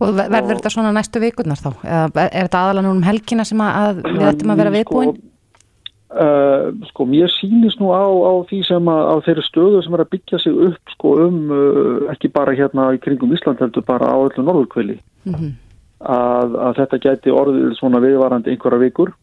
Og 0.01 0.15
ver- 0.17 0.31
verður 0.33 0.57
þetta 0.57 0.69
svona 0.73 0.91
næstu 0.91 1.19
vikurnar 1.21 1.59
þá? 1.61 1.71
Eða 1.85 2.23
er 2.25 2.47
þetta 2.47 2.61
aðalega 2.61 2.87
nú 2.87 2.91
um 2.91 3.03
helgina 3.03 3.43
sem 3.45 3.59
að, 3.61 4.01
við 4.01 4.29
ættum 4.29 4.49
að 4.51 4.57
vera 4.57 4.71
viðbúin? 4.71 5.11
Sko, 5.13 6.17
uh, 6.23 6.87
sko 6.89 7.05
mér 7.05 7.29
sýnist 7.29 7.79
nú 7.79 7.91
á, 7.93 8.01
á 8.09 8.33
því 8.49 8.63
sem 8.65 8.85
að 8.85 9.03
á 9.13 9.15
þeirri 9.25 9.43
stöðu 9.45 9.83
sem 9.83 9.93
er 9.93 10.01
að 10.01 10.09
byggja 10.09 10.39
sig 10.39 10.53
upp 10.53 10.85
sko 10.95 11.07
um 11.27 11.51
uh, 11.51 12.11
ekki 12.11 12.31
bara 12.33 12.55
hérna 12.55 12.93
í 12.95 12.97
kringum 12.97 13.33
Ísland 13.33 13.59
heldur 13.59 13.83
bara 13.85 14.09
á 14.09 14.17
öllu 14.17 14.41
norðurkvili 14.43 14.99
Mm 15.25 15.53
að, 16.01 16.55
að 16.57 16.79
þetta 16.81 16.99
gæti 17.05 17.33
orðið 17.33 17.75
svona 17.77 18.01
viðvarandi 18.03 18.53
einhverja 18.53 18.81
vikur 18.81 19.13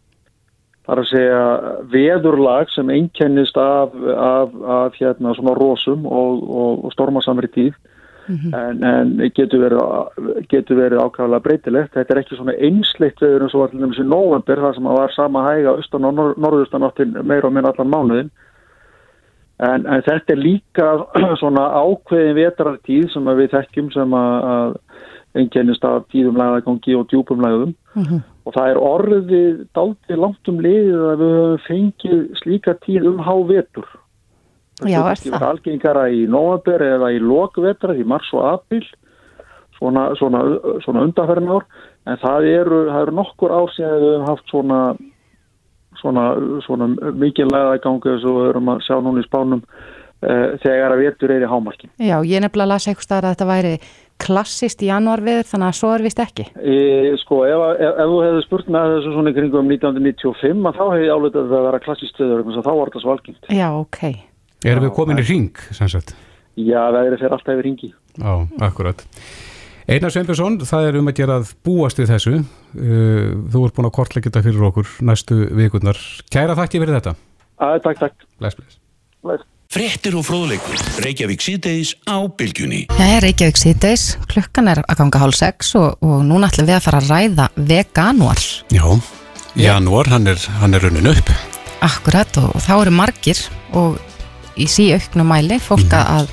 þar 0.88 1.02
að 1.02 1.10
segja 1.10 1.44
veðurlag 1.92 2.72
sem 2.72 2.90
einkennist 2.90 3.58
af, 3.60 3.92
af, 4.16 4.56
af 4.80 4.96
hérna 4.96 5.34
svona 5.36 5.54
rósum 5.58 6.06
og, 6.08 6.42
og, 6.48 6.84
og 6.88 6.94
stormasamri 6.96 7.50
tíð 7.52 7.76
en, 8.28 8.82
en 8.84 9.12
getur 9.34 9.62
verið, 9.62 10.74
verið 10.76 11.00
ákvæðlega 11.00 11.44
breytilegt. 11.44 11.94
Þetta 11.94 12.14
er 12.14 12.20
ekki 12.22 12.36
svona 12.36 12.56
einsleitt 12.56 13.22
veður 13.22 13.46
eins 13.46 13.56
og 13.56 13.64
allir 13.66 13.82
nefnir 13.82 14.04
í 14.04 14.08
november 14.08 14.62
það 14.64 14.76
sem 14.76 14.88
að 14.90 14.98
var 14.98 15.14
sama 15.14 15.44
hæga 15.46 15.74
austan 15.76 16.08
og 16.08 16.16
nor 16.18 16.36
norðustan 16.40 16.86
áttin 16.86 17.16
meira 17.22 17.48
og 17.48 17.56
minna 17.56 17.72
allan 17.72 17.92
mánuðin. 17.92 18.30
En, 19.58 19.86
en 19.90 20.04
þetta 20.06 20.34
er 20.34 20.42
líka 20.42 20.90
svona 21.42 21.68
ákveðin 21.80 22.36
vetrartíð 22.38 23.08
sem 23.14 23.32
við 23.40 23.54
þekkjum 23.56 23.92
sem 23.96 24.18
að, 24.18 24.76
einkennist 25.38 25.84
af 25.84 26.06
tíðum 26.12 26.38
lagagangi 26.40 26.94
og 26.98 27.08
djúpum 27.10 27.42
lagðum 27.44 27.74
-hmm. 27.94 28.20
Og 28.48 28.54
það 28.56 28.70
er 28.72 28.78
orðið 28.80 29.56
dálítið 29.76 30.20
langt 30.22 30.48
um 30.48 30.60
liðið 30.64 31.02
að 31.04 31.18
við 31.22 31.34
höfum 31.38 31.64
fengið 31.66 32.20
slíka 32.40 32.74
tíð 32.86 33.08
um 33.10 33.18
hávetur. 33.26 33.90
Já, 34.86 35.02
er 35.10 35.18
það? 35.18 35.44
algengara 35.50 36.06
í 36.14 36.22
november 36.30 36.84
eða 36.86 37.10
í 37.12 37.20
lokvetra, 37.20 37.96
í 37.98 38.06
mars 38.08 38.30
og 38.32 38.46
april, 38.46 38.84
svona, 39.76 40.06
svona, 40.20 40.40
svona 40.84 41.04
undanferðin 41.04 41.52
ár, 41.58 41.68
en 42.08 42.20
það 42.22 42.48
eru, 42.54 42.80
það 42.88 43.04
eru 43.04 43.16
nokkur 43.18 43.54
ár 43.58 43.72
síðan 43.74 43.98
við 43.98 44.12
höfum 44.14 44.28
haft 44.30 44.52
svona, 44.54 44.80
svona, 46.00 46.26
svona 46.64 46.90
mikið 47.24 47.52
lagagangi 47.52 48.14
eins 48.14 48.28
og 48.28 48.38
við 48.38 48.50
höfum 48.52 48.74
að 48.74 48.84
sjá 48.86 48.96
núna 49.02 49.24
í 49.24 49.28
spánum 49.28 49.64
eh, 49.66 50.46
þegar 50.62 50.94
að 50.94 51.04
vetur 51.04 51.34
er 51.34 51.44
í 51.44 51.52
hámarkin. 51.52 51.92
Já, 51.98 52.16
ég 52.22 52.46
nefnilega 52.46 52.72
las 52.72 52.88
eitthvað 52.88 53.18
að 53.18 53.32
þetta 53.34 53.50
væri 53.52 53.74
klassist 54.18 54.82
í 54.82 54.88
janúarviður 54.90 55.46
þannig 55.48 55.68
að 55.70 55.76
svo 55.78 55.90
er 55.94 56.04
vist 56.06 56.22
ekki. 56.22 56.48
E, 56.58 56.78
sko, 57.22 57.42
ef, 57.48 57.64
ef, 57.78 57.92
ef 57.92 58.12
þú 58.12 58.22
hefði 58.24 58.46
spurt 58.46 58.70
með 58.74 58.94
þessu 58.94 59.12
svona 59.14 59.32
í 59.32 59.36
kringum 59.36 59.70
1995 59.74 60.70
að 60.70 60.80
þá 60.80 60.84
hefði 60.86 61.04
ég 61.06 61.12
álitað 61.14 61.42
að 61.44 61.52
það 61.54 61.68
vera 61.68 61.82
klassist 61.84 62.16
stöður 62.16 62.48
þá 62.56 62.70
var 62.70 62.90
þetta 62.90 63.04
svo 63.04 63.14
algengt. 63.14 63.52
Já, 63.54 63.68
ok. 63.74 64.00
Erum 64.66 64.88
við 64.88 64.96
komin 64.96 65.22
í 65.22 65.26
ring, 65.28 65.62
sem 65.76 65.90
sagt? 65.92 66.16
Já, 66.58 66.80
veðrið 66.94 67.22
fer 67.22 67.36
alltaf 67.36 67.54
yfir 67.54 67.68
ringi. 67.68 67.92
Já, 68.18 68.32
akkurat. 68.66 69.04
Einar 69.88 70.12
Sveinbjörnsson, 70.12 70.58
það 70.68 70.86
er 70.88 70.96
um 70.98 71.06
að 71.08 71.20
gera 71.20 71.36
að 71.40 71.52
búast 71.64 72.00
við 72.00 72.10
þessu. 72.10 72.34
Uh, 72.74 73.30
Þú 73.48 73.62
ert 73.64 73.76
búin 73.78 73.88
að 73.88 73.94
kortleggja 73.96 74.28
þetta 74.28 74.42
fyrir 74.44 74.66
okkur 74.68 74.90
næstu 75.08 75.38
vikurnar. 75.56 76.00
Kæra 76.28 76.58
þakki 76.58 76.82
fyrir 76.82 76.98
þetta. 76.98 77.14
Að, 77.56 77.78
takk, 77.86 78.02
takk. 78.02 78.26
Bless, 78.42 78.58
bless. 78.58 78.82
Bless. 79.24 79.46
Frettir 79.68 80.14
og 80.16 80.24
fróðleikur. 80.24 80.78
Reykjavík 81.04 81.42
síðdeis 81.44 81.90
á 82.08 82.16
bylgjunni. 82.24 82.86
Jæja, 82.88 83.18
Reykjavík 83.20 83.58
síðdeis, 83.60 84.04
klukkan 84.30 84.70
er 84.72 84.78
að 84.88 84.96
ganga 85.02 85.20
hálf 85.20 85.36
sex 85.36 85.74
og, 85.76 85.98
og 86.00 86.22
núna 86.24 86.48
ætlum 86.48 86.70
við 86.70 86.78
að 86.78 86.86
fara 86.86 87.00
að 87.02 87.10
ræða 87.12 87.48
veganúar. 87.68 88.40
Já, 88.72 88.86
janúar, 89.60 90.08
hann 90.08 90.30
er, 90.32 90.40
hann 90.62 90.72
er 90.78 90.86
runnin 90.86 91.10
upp. 91.12 91.34
Akkurat 91.84 92.40
og, 92.40 92.54
og 92.56 92.64
þá 92.64 92.72
eru 92.78 92.94
margir 92.96 93.42
og 93.76 93.98
í 94.56 94.70
síauknum 94.72 95.28
mæli 95.34 95.60
fólk 95.60 95.84
Mhm. 95.84 96.16
að 96.16 96.32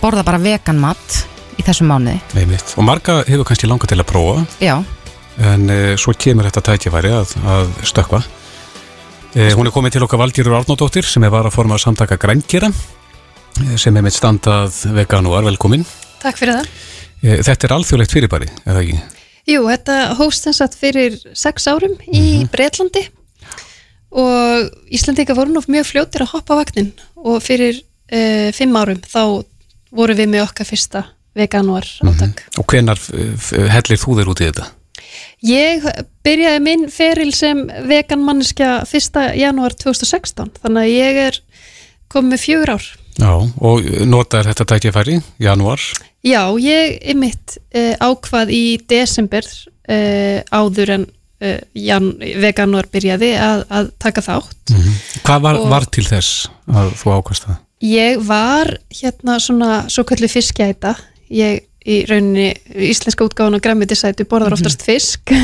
borða 0.00 0.22
bara 0.30 0.38
vegan 0.46 0.78
mat 0.78 1.18
í 1.58 1.66
þessum 1.66 1.90
mánuði. 1.90 2.20
Einmitt. 2.38 2.76
Og 2.78 2.86
marga 2.86 3.24
hefur 3.26 3.50
kannski 3.50 3.66
langað 3.66 3.96
til 3.96 3.98
að 3.98 4.10
prófa, 4.14 4.46
Já, 4.62 4.76
en 5.42 5.66
uh, 5.74 5.96
svo 5.98 6.14
kemur 6.14 6.46
þetta 6.46 6.62
tækifæri 6.70 7.10
að, 7.18 7.34
að 7.50 7.74
stökkva. 7.82 8.22
Uh, 9.30 9.52
hún 9.54 9.68
er 9.68 9.70
komið 9.70 9.92
til 9.94 10.02
okkar 10.02 10.18
Valgýrur 10.18 10.56
Arnódóttir 10.58 11.06
sem 11.06 11.22
er 11.22 11.30
var 11.30 11.46
að 11.46 11.76
samtaka 11.78 12.16
grænkera 12.18 12.66
eh, 12.66 13.76
sem 13.78 13.94
er 13.94 14.02
mitt 14.02 14.16
standað 14.16 14.74
veganúar, 14.90 15.44
velkomin. 15.46 15.84
Takk 16.18 16.40
fyrir 16.40 16.56
það. 16.58 16.70
Uh, 17.22 17.36
þetta 17.46 17.68
er 17.68 17.74
alþjóðlegt 17.76 18.14
fyrirbæri, 18.16 18.48
eða 18.66 18.82
ekki? 18.82 18.96
Jú, 19.52 19.60
þetta 19.68 19.98
hóst 20.18 20.48
þess 20.48 20.64
að 20.66 20.74
fyrir 20.80 21.20
sex 21.38 21.68
árum 21.70 21.94
í 22.10 22.42
Breitlandi 22.50 23.04
og 24.10 24.74
Íslandika 24.90 25.38
voru 25.38 25.54
nú 25.54 25.62
mjög 25.62 25.86
fljótir 25.92 26.26
að 26.26 26.34
hoppa 26.34 26.58
vagnin 26.58 26.90
og 27.14 27.38
fyrir 27.46 27.78
uh, 27.78 28.50
fimm 28.56 28.74
árum 28.74 28.98
þá 29.06 29.46
voru 29.94 30.18
við 30.18 30.34
með 30.34 30.48
okkar 30.48 30.66
fyrsta 30.66 31.06
veganúar 31.38 31.86
átak. 32.02 32.48
Og 32.58 32.66
hvenar 32.66 32.98
uh, 33.14 33.50
hellir 33.78 34.02
þú 34.02 34.18
þér 34.18 34.34
út 34.34 34.42
í 34.42 34.50
þetta? 34.50 34.72
Ég 35.46 35.84
byrjaði 36.26 36.62
minn 36.64 36.88
feril 36.92 37.30
sem 37.36 37.62
vegan 37.88 38.24
manneskja 38.26 38.80
1. 38.86 39.20
janúar 39.40 39.76
2016 39.78 40.52
þannig 40.62 40.82
að 40.82 40.94
ég 40.94 41.20
er 41.28 41.40
komið 42.10 42.44
fjögur 42.44 42.74
ár. 42.76 42.90
Já, 43.20 43.32
og 43.36 43.88
notar 44.08 44.46
þetta 44.48 44.66
tækifæri, 44.72 45.18
janúar. 45.42 45.82
Já, 46.24 46.42
ég 46.60 46.98
ymitt 47.12 47.56
uh, 47.74 47.94
ákvað 48.00 48.52
í 48.54 48.64
desember 48.88 49.46
uh, 49.46 50.40
áður 50.52 50.94
en 50.96 51.06
uh, 51.08 51.58
jan, 51.76 52.12
veganúar 52.40 52.88
byrjaði 52.92 53.32
að, 53.40 53.64
að 53.68 53.90
taka 54.00 54.24
þátt. 54.24 54.74
Hvað 55.26 55.44
var, 55.46 55.60
var 55.72 55.88
til 55.92 56.06
þess 56.06 56.46
að 56.70 56.94
þú 57.02 57.16
ákast 57.18 57.48
það? 57.48 57.58
Ég 57.80 58.20
var 58.28 58.74
hérna 58.92 59.38
svona 59.40 59.72
svo 59.88 60.04
kallu 60.08 60.28
fiskjæta. 60.28 60.94
Ég 61.32 61.64
í 61.86 62.02
rauninni 62.08 62.52
íslenska 62.90 63.24
útgáfan 63.24 63.56
á 63.56 63.64
græmitisætu 63.64 64.26
borðar 64.28 64.56
oftast 64.58 64.84
fisk. 64.86 65.32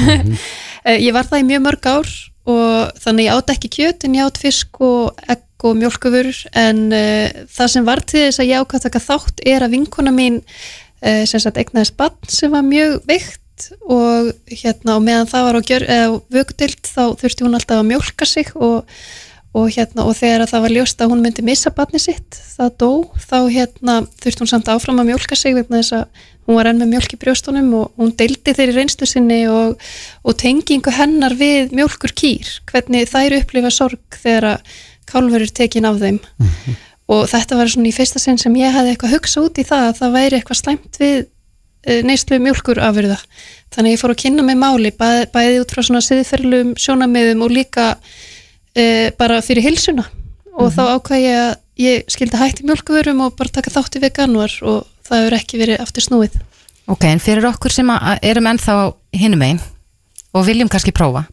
Eh, 0.87 1.01
ég 1.03 1.11
var 1.11 1.27
það 1.27 1.41
í 1.41 1.47
mjög 1.49 1.63
mörg 1.65 1.87
ár 1.91 2.11
og 2.47 2.99
þannig 3.03 3.27
ég 3.27 3.33
átt 3.35 3.49
ekki 3.57 3.71
kjöt 3.75 4.05
en 4.07 4.13
ég 4.15 4.29
átt 4.29 4.37
fisk 4.39 4.79
og 4.87 5.17
egg 5.27 5.65
og 5.67 5.75
mjölkufurur 5.81 6.37
en 6.55 6.85
uh, 6.95 7.33
það 7.51 7.73
sem 7.73 7.89
var 7.89 8.03
til 8.07 8.23
þess 8.29 8.43
að 8.45 8.51
ég 8.53 8.63
ákvæða 8.63 8.85
taka 8.85 9.03
þátt 9.03 9.43
er 9.51 9.67
að 9.67 9.75
vinkona 9.75 10.13
mín 10.15 10.39
uh, 10.45 11.25
sem 11.27 11.43
sagt 11.43 11.59
egnaðist 11.59 11.97
bann 11.99 12.31
sem 12.31 12.55
var 12.55 12.63
mjög 12.63 13.01
veikt 13.11 13.67
og 13.83 14.31
hérna 14.53 14.99
og 15.01 15.05
meðan 15.09 15.31
það 15.33 15.49
var 15.49 15.59
á 15.59 15.63
eða 15.67 16.09
vökudild 16.39 16.87
þá 16.87 17.03
þurfti 17.19 17.47
hún 17.49 17.59
alltaf 17.59 17.81
að 17.81 17.89
mjölka 17.91 18.29
sig 18.29 18.55
og 18.55 18.87
og, 19.57 19.69
hérna, 19.73 20.05
og 20.05 20.17
þegar 20.19 20.45
að 20.45 20.51
það 20.53 20.65
var 20.67 20.75
ljóst 20.75 21.03
að 21.03 21.13
hún 21.13 21.23
myndi 21.25 21.45
missa 21.47 21.73
batni 21.75 22.01
sitt, 22.03 22.39
það 22.57 22.73
dó 22.83 22.91
þá 23.23 23.37
hérna, 23.53 23.95
þurfti 24.21 24.43
hún 24.43 24.51
samt 24.51 24.71
áfram 24.73 25.01
að 25.01 25.13
mjólka 25.13 25.39
sig 25.39 25.57
vegna 25.57 25.81
þess 25.81 25.97
að 25.97 26.25
hún 26.47 26.59
var 26.59 26.71
enn 26.71 26.83
með 26.83 26.93
mjólk 26.93 27.15
í 27.17 27.21
brjóstunum 27.23 27.71
og 27.79 28.01
hún 28.01 28.13
deildi 28.19 28.55
þeirri 28.55 28.77
reynslu 28.77 29.09
sinni 29.09 29.41
og, 29.51 29.81
og 30.23 30.37
tengingu 30.39 30.93
hennar 30.95 31.35
við 31.39 31.73
mjólkur 31.77 32.15
kýr, 32.17 32.51
hvernig 32.71 33.09
þær 33.11 33.39
upplifa 33.41 33.73
sorg 33.75 34.21
þegar 34.21 34.51
að 34.53 34.77
kálfur 35.07 35.47
er 35.47 35.55
tekin 35.55 35.89
af 35.89 36.03
þeim. 36.03 36.21
Og 37.15 37.29
þetta 37.31 37.59
var 37.59 37.71
svona 37.71 37.91
í 37.91 37.95
fyrsta 37.95 38.19
sinn 38.19 38.39
sem 38.43 38.55
ég 38.59 38.75
hefði 38.75 38.93
eitthvað 38.93 39.13
hugsa 39.15 39.43
út 39.47 39.59
í 39.63 39.65
það 39.67 39.89
að 39.89 39.99
það 40.01 40.17
væri 40.17 40.39
eitthvað 40.41 40.59
slæmt 40.59 40.97
við 40.99 41.19
eh, 41.87 42.01
neyslu 42.03 42.41
mjólkur 42.43 42.81
afurða 42.83 43.21
þannig 43.75 43.95
ég 43.95 44.01
fór 44.01 44.15
að 44.15 44.23
kynna 44.25 44.47
mig 44.47 44.59
máli 44.59 44.91
bæ, 44.91 45.27
bæði 45.31 45.61
út 45.63 45.75
frá 45.75 45.85
svona 45.87 46.03
siðferðlum 46.03 46.75
sjónamiðum 46.81 47.45
og 47.47 47.55
líka 47.55 47.87
e, 48.77 49.11
bara 49.19 49.41
fyrir 49.45 49.65
hilsuna 49.65 50.05
og 50.57 50.73
þá 50.73 50.83
ákvað 50.97 51.23
ég 51.25 51.41
að 51.41 51.55
ég 51.77 52.05
skildi 52.09 52.41
hætti 52.41 52.67
mjölkuverum 52.67 53.23
og 53.27 53.37
bara 53.37 53.53
taka 53.59 53.73
þátt 53.73 53.99
í 53.99 54.03
veganuar 54.05 54.53
og 54.65 54.85
það 55.07 55.23
hefur 55.23 55.39
ekki 55.39 55.61
verið 55.61 55.83
aftur 55.85 56.07
snúið. 56.07 56.37
ok, 56.89 57.05
en 57.11 57.23
fyrir 57.23 57.49
okkur 57.51 57.73
sem 57.73 57.91
erum 58.23 58.51
ennþá 58.53 58.77
hinum 59.17 59.45
einn 59.45 59.61
og 60.37 60.47
viljum 60.49 60.71
kannski 60.73 60.95
prófa, 60.97 61.27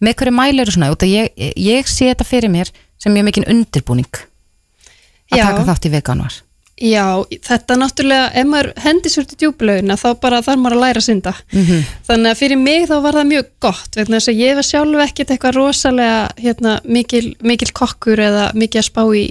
með 0.00 0.18
hverju 0.20 0.34
mæli 0.36 0.64
eru 0.64 0.74
svona, 0.74 0.92
út 0.92 1.04
að 1.04 1.14
ég, 1.14 1.46
ég 1.56 1.88
sé 1.88 2.10
þetta 2.12 2.28
fyrir 2.28 2.52
mér 2.52 2.72
sem 3.00 3.12
mjög 3.12 3.28
mikinn 3.28 3.48
undirbúning 3.52 4.20
að 5.32 5.40
Já. 5.40 5.48
taka 5.48 5.64
þátt 5.68 5.88
í 5.88 5.92
veganuar. 5.92 6.36
Já, 6.76 7.24
þetta 7.40 7.78
náttúrulega, 7.80 8.24
ef 8.36 8.48
maður 8.50 8.66
hendi 8.84 9.08
sér 9.08 9.24
til 9.24 9.38
djúblaugina 9.40 9.94
þá 9.96 10.10
bara 10.20 10.42
þarf 10.44 10.60
maður 10.60 10.76
að 10.76 10.82
læra 10.82 11.00
að 11.00 11.06
synda. 11.06 11.32
Þannig 12.04 12.28
að 12.34 12.40
fyrir 12.42 12.60
mig 12.60 12.84
þá 12.90 12.96
var 13.00 13.16
það 13.16 13.30
mjög 13.30 13.48
gott 13.64 13.96
vegna 13.96 14.20
þess 14.20 14.32
að 14.32 14.42
ég 14.44 14.58
var 14.58 14.68
sjálf 14.68 15.04
ekkert 15.06 15.32
eitthvað 15.32 15.56
rosalega 15.56 16.20
hérna, 16.36 16.76
mikil, 16.84 17.24
mikil 17.40 17.70
kokkur 17.72 18.20
eða 18.20 18.44
mikið 18.52 18.82
að 18.82 18.88
spá 18.90 19.02
í, 19.08 19.24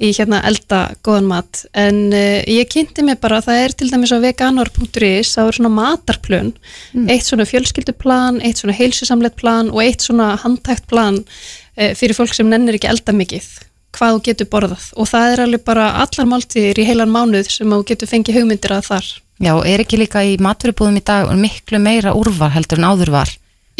í 0.00 0.12
hérna, 0.16 0.40
elda 0.48 0.80
góðan 1.04 1.28
mat. 1.28 1.64
En 1.76 2.02
uh, 2.16 2.40
ég 2.48 2.72
kynnti 2.72 3.04
mig 3.04 3.20
bara 3.20 3.42
að 3.42 3.50
það 3.50 3.64
er 3.66 3.76
til 3.76 3.92
dæmis 3.92 4.16
á 4.16 4.24
veganor.is 4.24 5.36
þá 5.36 5.40
er 5.44 5.60
svona 5.60 5.76
matarplön 5.76 6.54
eitt 7.12 7.28
svona 7.28 7.44
fjölskylduplan, 7.44 8.40
eitt 8.40 8.64
svona 8.64 8.80
heilsusamlegt 8.80 9.36
plan 9.36 9.68
og 9.68 9.84
eitt 9.84 10.00
svona 10.00 10.32
handtækt 10.40 10.88
plan 10.88 11.20
uh, 11.20 11.92
fyrir 11.92 12.16
fólk 12.16 12.32
sem 12.32 12.48
nennir 12.48 12.80
ekki 12.80 12.88
elda 12.88 13.12
mikið 13.12 13.58
hvað 13.96 14.16
þú 14.16 14.22
getur 14.28 14.50
borðað 14.52 14.86
og 14.96 15.10
það 15.10 15.34
er 15.34 15.42
alveg 15.46 15.64
bara 15.66 15.88
allar 16.04 16.30
máltíðir 16.30 16.80
í 16.80 16.86
heilan 16.88 17.12
mánuð 17.14 17.50
sem 17.52 17.74
þú 17.74 17.82
getur 17.90 18.10
fengið 18.10 18.40
hugmyndir 18.40 18.76
að 18.76 18.88
þar. 18.90 19.10
Já, 19.40 19.54
og 19.56 19.64
er 19.64 19.80
ekki 19.80 20.00
líka 20.00 20.24
í 20.26 20.36
matvörubúðum 20.42 21.00
í 21.00 21.04
dag 21.06 21.30
miklu 21.38 21.80
meira 21.80 22.12
úrvar 22.16 22.52
heldur 22.52 22.80
en 22.80 22.90
áður 22.92 23.14
var 23.14 23.30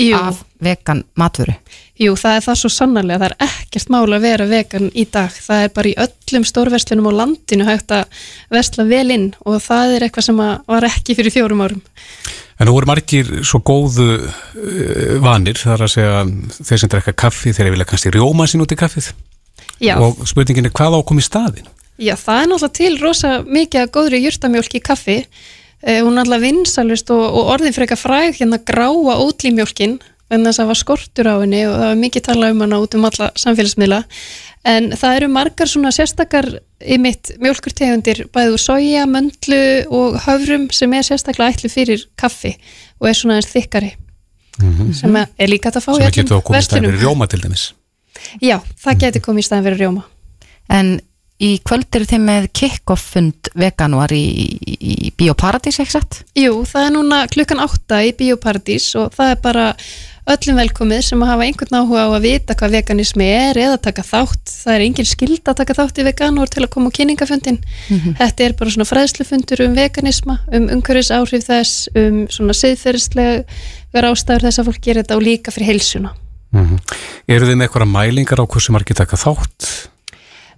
Jú, 0.00 0.16
af 0.16 0.40
vegan 0.64 1.02
matvöru? 1.20 1.52
jú, 2.00 2.14
það 2.16 2.36
er 2.38 2.44
það 2.46 2.58
svo 2.62 2.70
sannarlega, 2.72 3.18
það 3.20 3.26
er 3.28 3.34
ekkert 3.46 3.90
mál 3.92 4.14
að 4.16 4.24
vera 4.24 4.46
vegan 4.48 4.88
í 4.96 5.04
dag. 5.12 5.34
Það 5.44 5.64
er 5.64 5.72
bara 5.76 5.90
í 5.90 5.96
öllum 6.06 6.46
stórverslunum 6.48 7.08
á 7.10 7.18
landinu 7.20 7.66
hægt 7.68 7.92
að 7.92 8.22
versla 8.54 8.86
vel 8.88 9.10
inn 9.12 9.26
og 9.44 9.58
það 9.64 9.96
er 9.96 10.06
eitthvað 10.06 10.28
sem 10.30 10.40
var 10.40 10.86
ekki 10.88 11.18
fyrir 11.18 11.34
fjórum 11.34 11.64
árum. 11.66 11.82
En 12.60 12.68
nú 12.68 12.76
eru 12.76 12.88
margir 12.88 13.28
svo 13.44 13.60
góðu 13.64 14.08
uh, 14.20 15.16
vanir, 15.24 15.60
það 15.60 15.76
er 15.76 15.84
að 15.86 15.92
segja 15.94 16.24
þeir 16.60 16.82
sem 16.82 16.92
drekka 16.92 17.16
kaffi, 17.26 17.52
þeir 17.56 17.74
vilja 17.74 17.88
kannski 17.92 18.12
rjóma 18.16 18.48
sín 18.48 18.64
út 18.64 18.72
í 18.72 18.80
kaffið 18.80 19.12
Já, 19.80 19.94
og 19.96 20.24
spurningin 20.28 20.68
er 20.68 20.74
hvað 20.76 20.96
á 20.96 20.98
að 21.00 21.06
koma 21.08 21.22
í 21.22 21.26
staðin? 21.26 21.68
já 22.00 22.14
það 22.16 22.42
er 22.42 22.48
náttúrulega 22.50 22.76
til 22.78 22.92
rosa 23.00 23.30
mikið 23.44 23.82
að 23.82 23.90
góðri 23.96 24.22
jurtamjólk 24.24 24.76
í 24.76 24.84
kaffi. 24.84 25.18
Uh, 25.80 26.00
hún 26.04 26.14
er 26.14 26.24
náttúrulega 26.24 26.44
vinsalust 26.46 27.12
og, 27.14 27.24
og 27.24 27.52
orðin 27.54 27.76
fyrir 27.76 27.88
eitthvað 27.88 28.04
fræg 28.04 28.40
hérna 28.40 28.60
gráa 28.68 29.16
ótlímjólkin 29.24 29.98
en 30.30 30.44
þess 30.46 30.60
að 30.60 30.62
það 30.62 30.70
var 30.70 30.78
skortur 30.78 31.28
á 31.28 31.34
henni 31.40 31.64
og 31.66 31.74
það 31.74 31.88
var 31.88 32.00
mikið 32.04 32.24
talað 32.28 32.54
um 32.54 32.64
hana 32.64 32.80
út 32.84 32.96
um 32.96 33.06
alla 33.08 33.30
samfélagsmiðla. 33.42 34.00
En 34.70 34.90
það 35.00 35.16
eru 35.16 35.30
margar 35.32 35.70
svona 35.72 35.90
sérstakar 35.94 36.46
ymitt 36.80 37.32
mjólkurtegundir 37.40 38.26
bæði 38.34 38.54
úr 38.54 38.62
soja, 38.62 39.08
möndlu 39.08 39.62
og 39.88 40.20
höfrum 40.26 40.68
sem 40.76 40.92
er 40.94 41.08
sérstaklega 41.08 41.56
ætlu 41.56 41.72
fyrir 41.72 42.04
kaffi 42.20 42.54
og 43.00 43.08
er 43.10 43.16
svona 43.16 43.40
eins 43.40 43.50
þykkari 43.50 43.94
sem 44.92 45.16
er 45.16 45.48
líka 45.48 45.72
að 45.72 45.80
fá 45.80 45.92
sem 45.94 46.04
í 46.04 46.08
að 46.10 46.18
getur 46.20 47.79
Já, 48.42 48.58
það 48.80 49.04
getur 49.04 49.24
komið 49.28 49.44
í 49.44 49.48
staðin 49.48 49.68
fyrir 49.68 49.82
rjóma. 49.84 50.04
En 50.70 50.98
í 51.40 51.54
kvöld 51.64 51.96
eru 51.96 52.06
þeim 52.08 52.28
með 52.28 52.46
kick-off 52.56 53.14
fund 53.14 53.50
veganuar 53.58 54.12
í, 54.12 54.24
í, 54.60 54.76
í 55.08 55.10
Bíóparadís, 55.16 55.80
ekki 55.80 55.96
satt? 55.96 56.22
Jú, 56.38 56.62
það 56.68 56.86
er 56.86 56.94
núna 56.98 57.24
klukkan 57.32 57.62
átta 57.64 58.02
í 58.04 58.12
Bíóparadís 58.16 58.92
og 59.00 59.14
það 59.16 59.34
er 59.34 59.44
bara 59.44 59.66
öllum 60.30 60.60
velkomið 60.60 61.02
sem 61.02 61.22
að 61.24 61.30
hafa 61.32 61.46
einhvern 61.48 61.76
áhuga 61.80 62.04
á 62.06 62.08
að 62.12 62.26
vita 62.28 62.54
hvað 62.58 62.76
veganismi 62.76 63.26
er 63.26 63.58
eða 63.58 63.80
taka 63.82 64.04
þátt. 64.06 64.52
Það 64.52 64.74
er 64.76 64.84
engin 64.84 65.08
skild 65.08 65.48
að 65.48 65.58
taka 65.62 65.76
þátt 65.80 66.00
í 66.00 66.06
veganúr 66.06 66.52
til 66.52 66.62
að 66.62 66.72
koma 66.76 66.92
á 66.92 66.96
kynningafundin. 66.98 67.58
Þetta 68.20 68.46
er 68.46 68.56
bara 68.60 68.74
svona 68.76 68.88
fræðslufundur 68.90 69.64
um 69.66 69.76
veganisma, 69.78 70.38
um 70.52 70.68
umhverfis 70.76 71.10
áhrif 71.16 71.48
þess, 71.48 71.88
um 71.96 72.26
svona 72.30 72.56
siðferðislega 72.60 74.04
ástæður 74.12 74.46
þess 74.46 74.60
að 74.60 74.70
fólk 74.70 74.82
gerir 74.84 75.02
þetta 75.02 75.18
og 75.18 75.26
líka 75.26 75.54
fyrir 75.56 75.72
heilsuna. 75.72 76.14
Mm 76.52 76.78
Eru 77.30 77.46
þið 77.46 77.56
með 77.56 77.68
eitthvað 77.68 77.90
mælingar 77.92 78.40
á 78.42 78.50
hversu 78.50 78.72
margir 78.74 78.96
taka 78.98 79.18
þátt 79.20 79.68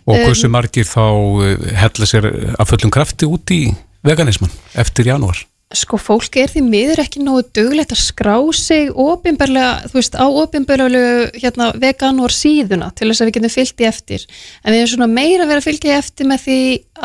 og 0.03 0.17
Um, 0.17 0.25
hversu 0.27 0.49
margir 0.51 0.87
þá 0.89 1.05
uh, 1.05 1.67
hella 1.79 2.07
sér 2.09 2.27
af 2.59 2.71
fullum 2.71 2.91
krafti 2.91 3.29
út 3.29 3.53
í 3.55 3.75
veganisman 4.03 4.51
eftir 4.75 5.13
janúar? 5.13 5.45
Sko 5.77 5.99
fólk 6.01 6.37
er 6.41 6.51
því 6.53 6.63
miður 6.67 7.01
ekki 7.03 7.23
nógu 7.25 7.45
duglegt 7.57 7.95
að 7.95 8.03
skrá 8.03 8.37
sig 8.57 8.91
opinberlega, 8.93 9.89
þú 9.89 9.99
veist, 9.99 10.17
á 10.19 10.27
opinberlega 10.29 11.13
hérna, 11.37 11.71
veganúar 11.81 12.35
síðuna 12.35 12.91
til 12.97 13.09
þess 13.09 13.23
að 13.23 13.31
við 13.31 13.37
getum 13.39 13.55
fyllt 13.55 13.85
í 13.85 13.89
eftir. 13.89 14.27
En 14.63 14.75
við 14.75 14.83
erum 14.83 14.93
svona 14.95 15.11
meira 15.13 15.47
að 15.47 15.53
vera 15.53 15.63
að 15.63 15.69
fylgja 15.69 15.93
í 15.93 15.99
eftir 15.99 16.29
með 16.29 16.45
því 16.47 16.59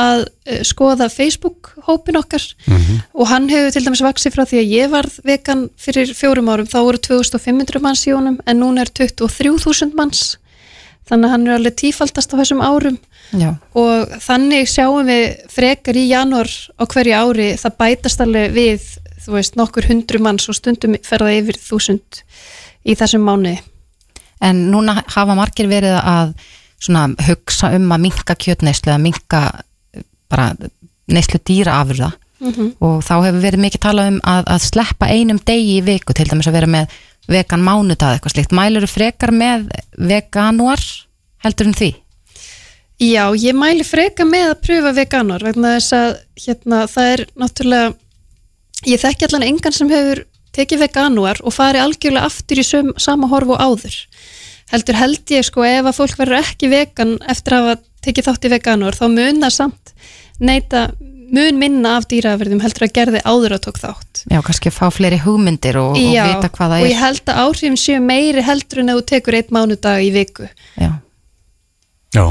að 0.08 0.24
uh, 0.26 0.60
skoða 0.68 1.10
Facebook-hópin 1.14 2.20
okkar 2.20 2.48
og 3.14 3.30
hann 3.32 3.48
hefur 3.52 3.74
til 3.74 3.86
dæmis 3.88 4.04
vaksið 4.06 4.36
frá 4.36 4.44
því 4.46 4.60
að 4.64 4.74
ég 4.76 4.92
varð 4.94 5.22
vegan 5.28 5.64
fyrir 5.80 6.12
fjórum 6.18 6.52
árum, 6.52 6.68
þá 6.70 6.80
voru 6.82 7.02
2500 7.08 7.82
manns 7.84 8.04
í 8.08 8.14
honum 8.16 8.42
en 8.46 8.62
núna 8.62 8.84
er 8.84 8.94
23.000 8.94 9.96
manns. 9.98 10.36
Þannig 11.08 11.28
að 11.30 11.32
hann 11.34 11.48
er 11.48 11.56
alveg 11.58 11.76
tífaldast 11.80 12.34
á 12.36 12.40
þessum 12.42 12.62
árum 12.66 12.98
Já. 13.36 13.54
og 13.76 14.12
þannig 14.24 14.68
sjáum 14.72 15.08
við 15.08 15.26
frekar 15.52 15.96
í 16.00 16.06
janúar 16.10 16.50
á 16.80 16.84
hverju 16.88 17.16
ári 17.16 17.48
það 17.60 17.78
bætast 17.80 18.22
alveg 18.24 18.54
við 18.56 18.86
þú 19.26 19.34
veist 19.36 19.58
nokkur 19.60 19.88
hundru 19.90 20.20
manns 20.24 20.48
og 20.52 20.56
stundum 20.56 20.96
ferða 21.04 21.34
yfir 21.40 21.58
þúsund 21.60 22.22
í 22.88 22.96
þessum 22.96 23.26
mánuði 23.28 23.58
en 24.44 24.66
núna 24.72 25.02
hafa 25.16 25.36
margir 25.36 25.68
verið 25.72 25.98
að 26.00 26.36
svona 26.80 27.08
hugsa 27.28 27.72
um 27.76 27.90
að 27.92 28.04
minka 28.06 28.36
kjötneyslu 28.38 28.92
eða 28.94 29.02
minka 29.02 29.42
bara 30.30 30.52
neyslu 31.08 31.40
dýra 31.48 31.80
afurða 31.82 32.14
Mhm. 32.38 32.76
og 32.86 33.00
þá 33.02 33.14
hefur 33.26 33.40
verið 33.42 33.62
mikið 33.64 33.82
talað 33.82 34.08
um 34.12 34.18
að, 34.22 34.44
að 34.46 34.60
sleppa 34.62 35.08
einum 35.10 35.40
degi 35.42 35.80
í 35.80 35.82
viku 35.82 36.14
til 36.14 36.28
dæmis 36.30 36.46
að 36.46 36.54
vera 36.60 36.68
með 36.70 36.92
vegan 37.28 37.64
mánudag 37.64 38.16
eitthvað 38.18 38.36
slíkt, 38.36 38.56
mælur 38.56 38.88
frekar 38.90 39.34
með 39.36 39.68
veganuar 39.98 40.84
heldur 41.44 41.70
en 41.70 41.78
því? 41.78 41.92
Já, 42.98 43.30
ég 43.38 43.54
mæli 43.54 43.86
freka 43.86 44.26
með 44.26 44.52
að 44.52 44.62
pröfa 44.66 44.94
veganor 44.98 45.44
vegna 45.46 45.76
þess 45.76 45.94
að 45.94 46.10
hérna, 46.42 46.80
það 46.90 47.12
er 47.14 47.24
náttúrulega 47.38 47.94
ég 48.90 49.02
þekki 49.04 49.28
allan 49.28 49.46
engan 49.46 49.76
sem 49.76 49.92
hefur 49.92 50.24
tekið 50.58 50.84
veganuar 50.88 51.42
og 51.44 51.54
farið 51.54 51.84
algjörlega 51.84 52.26
aftur 52.26 52.62
í 52.62 52.66
söm, 52.66 52.94
sama 52.98 53.30
horf 53.30 53.54
og 53.54 53.62
áður 53.62 54.00
heldur 54.72 54.98
held 55.00 55.36
ég 55.36 55.46
sko 55.48 55.64
ef 55.68 55.86
að 55.86 55.98
fólk 56.00 56.18
verður 56.20 56.42
ekki 56.42 56.72
vegan 56.72 57.14
eftir 57.30 57.56
að 57.56 57.68
hafa 57.68 57.78
tekið 58.08 58.28
þátt 58.28 58.48
í 58.48 58.54
veganuar 58.56 58.98
þá 58.98 59.06
mun 59.14 59.44
það 59.46 59.54
samt 59.56 59.94
neyta 60.42 60.88
mun 61.34 61.58
minna 61.60 61.98
af 61.98 62.06
dýraverðum 62.12 62.62
heldur 62.64 62.86
að 62.88 62.94
gerði 62.98 63.22
áður 63.28 63.56
að 63.58 63.64
tók 63.68 63.80
þátt. 63.82 64.24
Já, 64.32 64.40
kannski 64.46 64.72
fá 64.72 64.88
fleiri 64.94 65.20
hugmyndir 65.24 65.78
og, 65.82 65.98
og 65.98 66.00
Já, 66.14 66.24
vita 66.30 66.50
hvað 66.50 66.72
það 66.74 66.80
og 66.80 66.86
er. 66.86 66.92
ég 66.94 67.02
held 67.02 67.26
að 67.34 67.42
áhrifin 67.44 67.78
séu 67.82 68.00
meiri 68.04 68.42
heldur 68.48 68.80
en 68.84 68.90
að 68.94 69.00
þú 69.02 69.06
tekur 69.12 69.38
eitt 69.42 69.52
mánudag 69.52 70.02
í 70.06 70.12
viku. 70.16 70.48
Já, 70.80 70.92
Já, 72.16 72.24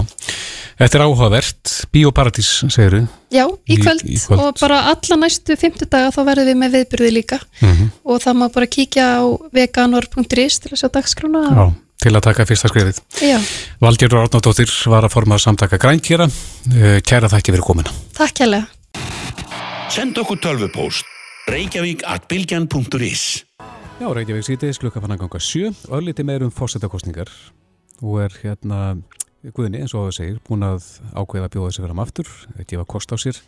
þetta 0.81 0.97
er 0.99 1.03
áhugavert. 1.05 1.73
Bíóparadís, 1.93 2.49
segir 2.73 2.95
þú 2.97 3.01
Já, 3.37 3.45
í 3.69 3.75
Í- 3.77 3.81
kvöld, 3.83 4.03
í 4.09 4.17
kvöld. 4.23 4.41
og 4.41 4.61
bara 4.61 4.79
alla 4.93 5.17
næstu 5.21 5.57
fimmtudaga 5.61 6.11
þá 6.15 6.21
verðum 6.25 6.49
við 6.53 6.61
með 6.63 6.77
viðbyrði 6.79 7.11
líka. 7.13 7.39
Mhm. 7.61 7.91
og 8.05 8.21
það 8.25 8.37
má 8.41 8.47
bara 8.53 8.67
kíkja 8.67 9.05
á 9.21 9.25
veganor.is 9.53 10.59
til 10.63 10.73
að 10.73 10.81
sjá 10.81 10.89
dagskrúna 10.95 11.43
Já, 11.53 11.65
til 12.01 12.13
að 12.17 12.23
taka 12.23 12.45
fyrsta 12.47 12.69
skrifið 12.71 13.01
Já, 13.23 13.39
Valgerður 13.81 14.25
Árnardóttir 14.27 14.71
var 14.89 15.05
að 15.05 15.13
forma 15.13 15.39
samtaka 15.39 15.79
grænkjera 15.79 16.29
Kæra 17.05 17.29
þakki 17.29 17.53
fyrir 17.55 17.65
komuna. 17.67 17.91
Takk 18.17 18.41
hérlega 18.45 18.67
Send 19.87 20.19
okkur 20.19 20.39
tölvupóst. 20.43 21.07
Reykjavík 21.47 22.03
at 22.11 22.25
bylgjan.is 22.27 23.45
Já, 24.01 24.07
Reykjavík 24.11 24.47
síðdeis, 24.47 24.81
klukka 24.83 24.99
fann 25.01 25.15
að 25.15 25.21
ganga 25.23 25.39
sjö. 25.39 25.69
Örlíti 25.95 26.25
meir 26.27 26.43
um 26.43 26.51
fórsetakostningar 26.51 27.31
og 28.03 28.19
er 28.25 28.35
hérna 28.43 28.97
Guðni, 29.55 29.85
eins 29.85 29.95
og 29.95 30.09
það 30.09 30.17
segir, 30.17 30.41
búin 30.49 30.65
að 30.67 30.89
ákveða 31.15 31.47
að 31.47 31.53
bjóða 31.55 31.77
sig 31.77 31.87
fram 31.87 32.03
aftur, 32.03 32.33
að 32.57 32.67
gefa 32.73 32.87
kost 32.91 33.15
á 33.15 33.17
sér 33.23 33.39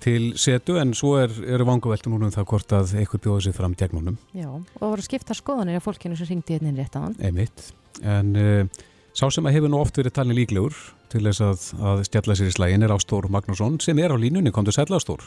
til 0.00 0.30
setu, 0.38 0.76
en 0.78 0.94
svo 0.96 1.16
er, 1.18 1.34
eru 1.50 1.66
vangaveltu 1.66 2.12
núna 2.12 2.28
um 2.28 2.34
það 2.36 2.46
hvort 2.52 2.76
að 2.78 2.94
eitthvað 3.02 3.24
bjóða 3.26 3.42
sig 3.48 3.56
fram 3.58 3.74
gegnunum, 3.76 4.20
Já, 4.30 4.46
og 4.54 4.78
það 4.78 4.86
voru 4.94 5.08
skipta 5.08 5.36
skoðanir 5.36 5.80
af 5.80 5.88
fólkinu 5.88 6.16
sem 6.16 6.30
ringdi 6.30 6.56
hérna 6.56 6.70
inn 6.70 6.78
rétt 6.78 6.94
á 6.94 7.00
hann 7.02 7.18
einmitt. 7.18 7.66
En 8.06 8.30
uh, 8.38 8.86
sá 9.18 9.26
sem 9.26 9.50
að 9.50 9.58
hefur 9.58 9.74
nú 9.74 9.82
oft 9.82 9.98
verið 9.98 10.14
talin 10.14 10.38
líklegur 10.38 10.78
til 11.12 11.22
þess 11.26 11.42
að, 11.44 11.64
að 11.90 12.02
stjalla 12.08 12.36
sér 12.38 12.50
í 12.50 12.54
slægin 12.56 12.86
er 12.86 12.94
Ástór 12.94 13.28
Magnússon 13.32 13.78
sem 13.82 13.98
er 14.02 14.14
á 14.14 14.16
línunni, 14.20 14.52
kom 14.54 14.64
til 14.68 14.74
sætla 14.76 14.98
Ástór 15.00 15.26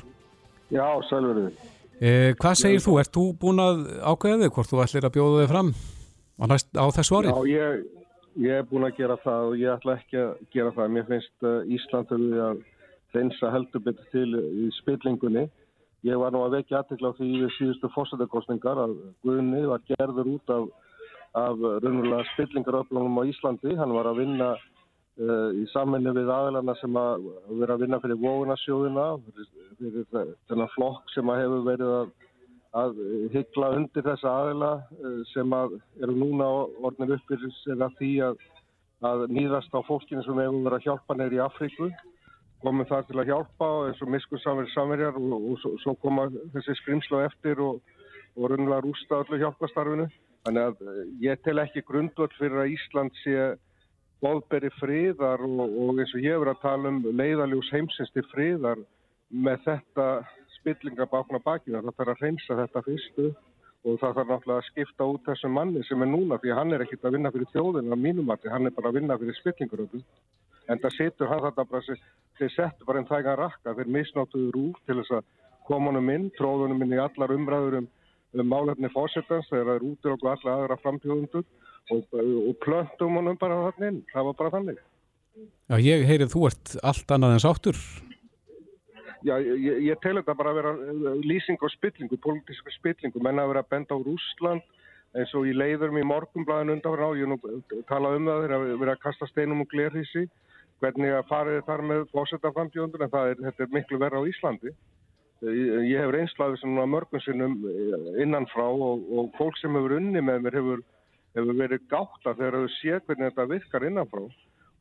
Já, 0.74 0.86
sælverið. 1.10 1.58
eh, 2.02 2.32
Hvað 2.40 2.56
segir 2.62 2.82
þú? 2.86 3.00
Ert 3.02 3.12
þú 3.14 3.26
búin 3.42 3.60
að 3.62 3.84
ákveða 4.02 4.40
þig 4.46 4.54
hvort 4.56 4.72
þú 4.72 4.82
ætlir 4.86 5.06
að 5.10 5.16
bjóða 5.18 5.42
þig 5.44 5.52
fram 5.54 5.74
á, 6.40 6.44
næst, 6.50 6.70
á 6.74 6.86
þessu 6.96 7.18
ári? 7.20 7.34
Já, 7.34 7.40
ég, 7.54 7.84
ég 8.48 8.60
er 8.62 8.70
búin 8.72 8.88
að 8.88 8.96
gera 8.98 9.18
það 9.24 9.50
og 9.52 9.58
ég 9.62 9.74
ætla 9.76 9.98
ekki 10.00 10.18
að 10.24 10.32
gera 10.56 10.72
það. 10.78 10.94
Mér 10.96 11.06
finnst 11.12 11.46
uh, 11.46 11.60
Ísland 11.76 12.10
þurfið 12.10 12.40
að 12.48 12.64
reynsa 13.14 13.52
heldur 13.54 13.84
betur 13.86 14.08
til 14.16 14.30
í 14.40 14.70
spillingunni. 14.80 15.44
Ég 16.04 16.18
var 16.20 16.34
nú 16.34 16.42
að 16.44 16.56
vekja 16.58 16.80
aðtekla 16.82 17.14
á 17.14 17.18
því 17.20 17.28
við 17.44 17.52
síðustu 17.60 17.90
fórsetakostningar 17.94 18.80
að 18.88 18.96
Guðni 19.24 19.62
var 19.70 19.84
gerður 19.88 20.32
út 20.34 20.50
af, 20.52 20.66
af 21.38 21.62
raunverulega 21.84 22.26
spillingaröflunum 22.34 23.22
á 23.22 23.24
Íslandi. 23.30 23.76
Hann 23.78 23.94
var 23.96 24.10
að 24.10 24.24
vinna 24.24 24.50
í 25.14 25.64
sammenni 25.70 26.10
við 26.16 26.30
aðlana 26.34 26.74
sem 26.80 26.96
að 26.98 27.28
vera 27.60 27.76
að 27.76 27.84
vinna 27.84 28.00
fyrir 28.02 28.18
vóðunarsjóðina, 28.18 29.04
fyrir, 29.78 30.08
þennan 30.50 30.72
flokk 30.74 31.12
sem 31.14 31.30
að 31.30 31.42
hefur 31.44 31.68
verið 31.68 31.92
að 32.00 32.08
að 32.74 32.98
hyggla 33.34 33.70
undir 33.78 34.06
þessa 34.06 34.32
aðila 34.42 34.72
eh, 34.98 35.20
sem 35.34 35.54
að 35.54 35.78
eru 36.02 36.16
núna 36.18 36.48
orðnir 36.82 37.16
upp 37.18 37.28
fyrir 37.30 37.54
sér 37.60 37.84
að 37.86 38.00
því 38.00 38.14
að, 38.30 38.40
að 39.10 39.26
nýðast 39.30 39.76
á 39.78 39.80
fólkinu 39.86 40.24
sem 40.26 40.42
hefur 40.42 40.66
verið 40.66 40.80
að 40.80 40.88
hjálpa 40.88 41.18
neyri 41.20 41.38
í 41.38 41.44
Afríku 41.44 41.90
komum 42.64 42.88
það 42.90 43.10
til 43.10 43.20
að 43.20 43.30
hjálpa 43.30 43.70
eins 43.90 44.02
og 44.02 44.14
miskur 44.16 44.42
samverð 44.42 44.74
samverjar 44.74 45.20
og, 45.20 45.36
og 45.36 45.60
svo, 45.62 45.74
svo 45.84 45.94
koma 46.02 46.30
þessi 46.56 46.78
skrimsla 46.82 47.26
eftir 47.28 47.62
og, 47.62 47.84
og 48.40 48.50
raunlega 48.50 48.82
rústa 48.88 49.22
öllu 49.22 49.42
hjálpastarfinu 49.44 50.10
þannig 50.48 50.72
að 50.72 50.82
eh, 50.90 51.04
ég 51.30 51.46
tel 51.46 51.60
ekki 51.62 51.86
grundvöld 51.86 52.34
fyrir 52.40 52.64
að 52.64 52.74
Ísland 52.74 53.22
sé 53.22 53.54
boðberi 54.24 54.72
friðar 54.80 55.44
og, 55.44 55.64
og 55.64 56.00
eins 56.00 56.14
og 56.16 56.24
ég 56.24 56.38
hefur 56.38 56.54
að 56.54 56.62
tala 56.64 56.92
um 56.94 57.02
leiðaljós 57.12 57.72
heimsins 57.76 58.12
til 58.16 58.24
friðar 58.32 58.82
með 59.34 59.66
þetta 59.66 60.08
spillingabákna 60.60 61.42
baki 61.44 61.74
það 61.74 61.90
þarf 61.98 62.14
að 62.14 62.22
reynsa 62.24 62.60
þetta 62.62 62.84
fyrstu 62.86 63.26
og 63.84 63.98
það 64.00 64.16
þarf 64.18 64.30
náttúrulega 64.30 64.60
að 64.62 64.68
skipta 64.70 65.08
út 65.12 65.26
þessum 65.28 65.58
manni 65.58 65.84
sem 65.88 66.04
er 66.06 66.10
núna 66.12 66.38
því 66.40 66.54
að 66.54 66.60
hann 66.62 66.76
er 66.76 66.84
ekkit 66.86 67.04
að 67.04 67.18
vinna 67.18 67.32
fyrir 67.34 67.50
þjóðinu 67.52 67.96
á 67.96 67.98
mínumati, 68.00 68.52
hann 68.54 68.70
er 68.70 68.76
bara 68.78 68.92
að 68.92 69.00
vinna 69.00 69.18
fyrir 69.20 69.40
spillinguröðu 69.42 70.04
en 70.72 70.80
það 70.84 70.96
situr 70.98 71.32
hann 71.32 71.44
þetta 71.44 71.66
bara 71.72 71.98
þeir 72.40 72.54
settu 72.54 72.88
bara 72.88 73.02
einn 73.02 73.10
þægan 73.10 73.40
rakka 73.42 73.76
þeir 73.80 73.92
misnáttuður 73.98 74.60
úr 74.62 74.80
til 74.88 74.98
þess 75.02 75.18
að 75.20 75.28
koma 75.68 75.92
honum 75.92 76.14
inn, 76.14 76.30
tróðunum 76.38 76.86
inn 76.86 76.96
í 76.96 77.02
allar 77.04 77.36
umræður 77.36 77.82
um, 77.82 77.90
um 78.40 78.50
málefni 78.54 78.92
fósettans 78.94 79.52
þegar 79.52 79.68
það 79.68 79.76
er 79.76 79.88
útir 79.90 80.16
okkur 80.16 80.32
alla 80.32 80.56
aðra 80.56 80.80
framtíðundur 80.84 81.46
og, 81.92 82.08
og 82.14 82.56
plöntum 82.64 83.20
honum 83.20 83.38
bara 83.40 83.60
þannig 83.68 83.92
inn, 83.92 84.02
það 84.14 84.30
var 84.30 84.40
bara 84.40 84.54
þannig. 84.58 84.82
Já, 85.68 85.78
ég 85.82 86.06
heyrið 86.08 86.34
þú 86.34 86.48
ert 86.50 86.76
allt 86.86 87.14
annað 87.16 87.36
en 87.36 87.44
sáttur. 87.44 87.80
Já, 89.24 89.38
ég, 89.40 89.80
ég 89.88 90.00
tel 90.04 90.18
þetta 90.20 90.36
bara 90.36 90.52
að 90.52 90.60
vera 90.60 90.72
uh, 90.76 91.20
lýsing 91.24 91.60
á 91.64 91.68
spillingu, 91.72 92.20
pólitísku 92.20 92.74
spillingu, 92.76 93.22
menn 93.24 93.40
að 93.40 93.54
vera 93.54 93.68
benda 93.72 93.96
á 93.96 94.00
Rússland 94.04 94.64
eins 95.14 95.34
og 95.38 95.46
í 95.48 95.54
leiðurum 95.56 96.00
í 96.02 96.08
morgunblæðinu 96.10 96.78
undanfra 96.78 97.08
á, 97.08 97.12
ég 97.16 97.30
nú 97.30 97.38
tala 97.90 98.16
um 98.18 98.28
það, 98.28 98.42
þeir 98.44 98.56
að 98.56 98.66
vera 98.82 98.96
að 98.96 99.04
kasta 99.04 99.30
steinum 99.30 99.62
og 99.62 99.70
glerhísi, 99.72 100.26
hvernig 100.82 101.14
að 101.16 101.28
farið 101.30 101.60
þar 101.68 101.84
með 101.92 102.02
fósettaframtíðundur, 102.12 103.06
en 103.06 103.14
það 103.14 103.30
er, 103.30 103.44
þetta 103.48 103.64
er 103.64 103.76
miklu 103.78 104.00
verra 104.02 104.20
á 104.20 104.30
Íslandi. 104.32 104.74
Ég, 105.44 105.70
ég 105.92 106.02
hef 106.02 106.12
reynslaði 106.16 106.60
svona 106.60 106.88
mörgum 106.90 107.22
sinnum 107.22 107.56
innanfrá 108.24 108.66
og, 108.66 109.06
og 109.14 109.30
fólk 109.38 109.60
sem 109.60 109.76
hefur 109.78 109.98
unni 110.00 110.24
með 110.24 110.48
mér 110.48 110.60
hefur, 110.60 110.84
hefur 111.36 111.60
verið 111.60 111.86
gátta 111.92 112.36
þegar 112.38 112.60
þau 112.60 112.74
sé 112.80 112.98
hvernig 113.00 113.30
þetta 113.32 113.50
virkar 113.52 113.88
innanfrá. 113.90 114.26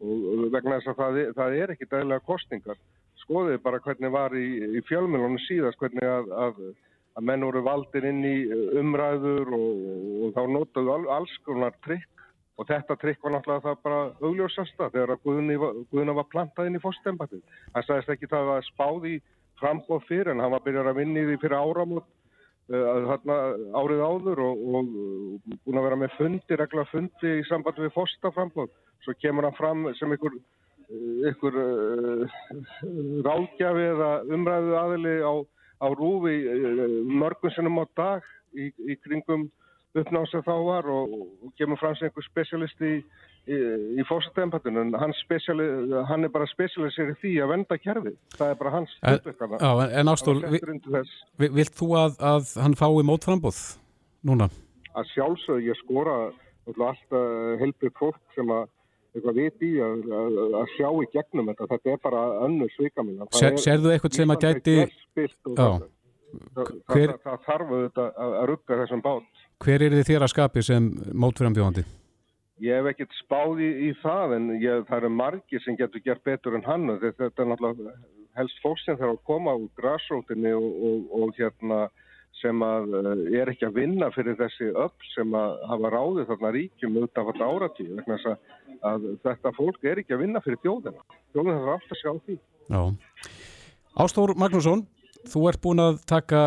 Og 0.03 0.48
vegna 0.50 0.80
þess 0.80 0.90
að 0.90 1.00
það, 1.00 1.18
það 1.38 1.57
er 1.62 1.72
ekki 1.74 1.86
dægilega 1.90 2.26
kostningar 2.26 2.78
skoðið 3.22 3.61
bara 3.62 3.80
hvernig 3.84 4.11
var 4.12 4.34
í, 4.34 4.46
í 4.78 4.80
fjölmjölunum 4.88 5.38
síðast, 5.46 5.78
hvernig 5.80 6.07
að, 6.09 6.32
að, 6.46 6.57
að 7.18 7.26
menn 7.28 7.44
voru 7.46 7.62
valdir 7.66 8.07
inn 8.09 8.24
í 8.26 8.36
umræður 8.80 9.53
og, 9.55 9.84
og 10.26 10.32
þá 10.36 10.42
notaðu 10.57 10.94
al, 10.96 11.05
alls 11.20 11.36
konar 11.46 11.76
trikk. 11.86 12.09
Og 12.61 12.66
þetta 12.68 12.98
trikk 13.00 13.22
var 13.24 13.32
náttúrulega 13.32 13.64
það 13.64 13.78
bara 13.86 14.00
augljósasta 14.20 14.90
þegar 14.92 15.20
Guðni, 15.24 15.55
var- 15.62 16.26
plantað 16.34 16.68
inn 16.68 16.76
í 16.76 16.82
fórstembatið. 16.82 17.40
Hann 17.72 17.86
sagðist 17.86 18.12
ekki 18.12 18.28
það 18.30 18.50
að 18.57 18.66
spáði 18.68 19.14
frambóð 19.62 20.05
fyrir 20.09 20.32
en 20.34 20.42
hann 20.42 20.53
var 20.53 20.64
byrjar 20.66 20.90
að 20.90 20.98
vinna 21.00 21.22
í 21.22 21.30
því 21.30 21.38
fyrir 21.46 21.62
áramót. 21.62 22.05
uh, 22.05 22.22
þarna 22.70 23.36
árið 23.76 24.02
áður 24.06 24.40
og, 24.44 24.60
og, 24.78 24.90
búin 25.64 25.78
að 25.80 25.86
vera 25.88 25.98
með 25.98 26.16
fundi, 26.18 26.58
regla 26.58 26.84
fundi 26.90 27.32
í 27.40 27.46
sambandi 27.48 27.84
við 27.84 27.94
fórstaframbóð. 27.96 28.70
Svo 29.02 29.14
kemur 29.18 29.48
hann 29.48 29.58
fram 29.58 29.88
sem 29.98 30.14
ykkur 30.14 30.36
ykkur 31.30 31.56
uh, 31.56 32.38
ráðgjafi 33.24 33.84
eða 33.94 34.10
umræðu 34.34 34.76
aðili 34.78 35.14
á, 35.24 35.32
á 35.80 35.86
rúfi 35.96 36.36
uh, 36.52 36.82
mörgum 37.08 37.52
sinnum 37.54 37.80
á 37.80 37.84
dag 37.96 38.26
í, 38.52 38.68
í 38.68 38.98
kringum 39.04 39.48
uppnáð 39.98 40.28
sem 40.30 40.44
þá 40.44 40.54
var 40.66 40.88
og, 40.90 41.14
og 41.44 41.54
kemur 41.60 41.80
fram 41.80 41.96
sem 41.96 42.08
einhver 42.08 42.26
spesialist 42.28 42.84
í, 42.84 42.98
í, 43.49 43.57
í 43.99 44.05
fórsættembatun 44.09 44.76
en 44.78 44.93
hann, 44.95 45.12
speciali- 45.24 46.05
hann 46.09 46.24
er 46.24 46.28
bara 46.34 46.47
spesialisir 46.47 47.11
í 47.12 47.16
því 47.22 47.32
að 47.43 47.49
venda 47.57 47.78
kerfið. 47.78 48.16
Það 48.38 48.51
er 48.51 48.55
bara 48.61 48.70
hans 48.70 48.90
En, 49.03 49.18
já, 49.59 49.72
en- 50.01 50.12
Ástól, 50.12 50.43
vi- 51.38 51.49
vilt 51.49 51.74
þú 51.74 51.88
að, 51.99 52.18
að 52.20 52.53
hann 52.62 52.74
fái 52.78 53.03
mótframbóð 53.03 53.62
núna? 54.24 54.51
að 54.95 55.09
sjálfsögðu 55.14 55.66
ég 55.70 55.76
skora 55.80 56.32
alltaf 56.68 57.59
helbrið 57.62 57.93
fólk 57.99 58.18
sem 58.34 58.47
að 58.53 58.68
eitthvað 59.14 59.34
viti 59.40 59.70
í 59.76 59.80
að, 59.80 60.05
að, 60.09 60.36
að 60.61 60.66
sjá 60.76 60.88
í 61.03 61.07
gegnum 61.12 61.49
þetta. 61.51 61.66
Þetta 61.72 61.90
er 61.93 61.99
bara 62.03 62.20
önnur 62.47 62.70
svika 62.76 63.03
mín. 63.05 63.18
Sér- 63.36 63.59
sérðu 63.61 63.90
eitthvað 63.93 64.14
sem 64.16 64.30
að 64.30 64.45
gæti-. 64.47 64.76
Það, 65.57 65.82
það, 66.55 67.18
það, 67.24 67.40
þarf 67.47 67.72
að, 67.72 67.99
að 68.16 68.47
rugga 68.49 68.78
þessum 68.82 69.03
bát. 69.05 69.43
Hver 69.62 69.82
er 69.84 69.97
þið 69.99 70.07
þér 70.09 70.24
að 70.26 70.32
skapi 70.32 70.62
sem 70.64 70.86
mótframbjóðandi? 71.12 71.84
Ég 72.62 72.78
hef 72.78 72.92
ekkert 72.92 73.14
spáð 73.18 73.62
í, 73.64 73.70
í 73.88 73.92
það 74.02 74.36
en 74.36 74.50
ég, 74.62 74.84
það 74.86 74.98
eru 75.00 75.12
margir 75.16 75.62
sem 75.64 75.78
getur 75.78 76.04
gert 76.04 76.22
betur 76.26 76.54
en 76.54 76.66
hann. 76.66 76.86
Þetta, 77.02 77.24
þetta 77.24 77.42
er 77.42 77.50
náttúrulega 77.50 77.94
helst 78.38 78.62
fólk 78.62 78.80
sem 78.82 78.96
þarf 79.00 79.16
að 79.16 79.24
koma 79.28 79.54
úr 79.58 79.68
grassrótinni 79.78 80.52
og, 80.56 80.68
og, 80.88 81.10
og 81.18 81.34
hérna 81.36 81.82
sem 82.40 82.64
að 82.64 82.94
eh, 82.98 83.40
er 83.40 83.50
ekki 83.52 83.66
að 83.68 83.78
vinna 83.80 84.08
fyrir 84.14 84.38
þessi 84.38 84.70
öll 84.72 85.08
sem 85.12 85.34
að 85.36 85.56
hafa 85.70 85.90
ráðið 85.92 86.30
þarna 86.30 86.52
ríkjum 86.56 86.98
utan 87.02 87.28
þetta 87.28 87.50
áratíð 87.52 88.00
þetta 89.22 89.52
fólk 89.58 89.86
er 89.86 90.02
ekki 90.02 90.16
að 90.16 90.24
vinna 90.24 90.42
fyrir 90.44 90.60
þjóðina. 90.64 91.04
Þjóðina 91.34 91.58
þarf 91.58 91.74
alltaf 91.76 91.96
að 91.96 92.02
sjá 92.02 92.12
því. 92.26 92.38
Já. 92.72 92.82
Ástór 94.02 94.34
Magnússon, 94.40 94.86
þú 95.28 95.48
ert 95.50 95.62
búin 95.62 95.82
að 95.82 96.00
taka 96.08 96.44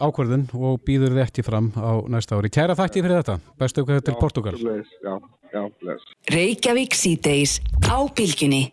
ákvörðun 0.00 0.48
og 0.56 0.80
býður 0.86 1.14
þið 1.14 1.24
ekki 1.24 1.44
fram 1.46 1.70
á 1.76 2.00
næsta 2.10 2.38
ári. 2.38 2.52
Kæra 2.52 2.76
þakki 2.78 3.04
fyrir 3.04 3.20
þetta. 3.20 3.38
Bestu 3.60 3.84
okkar 3.84 4.02
til 4.04 4.16
Portugal. 4.20 4.56
Já, 4.58 5.14
já, 5.52 5.62
bless. 5.80 6.02
Reykjavík 6.30 6.94
síðdeis 6.94 7.58
á 7.86 7.98
bylginni. 8.06 8.70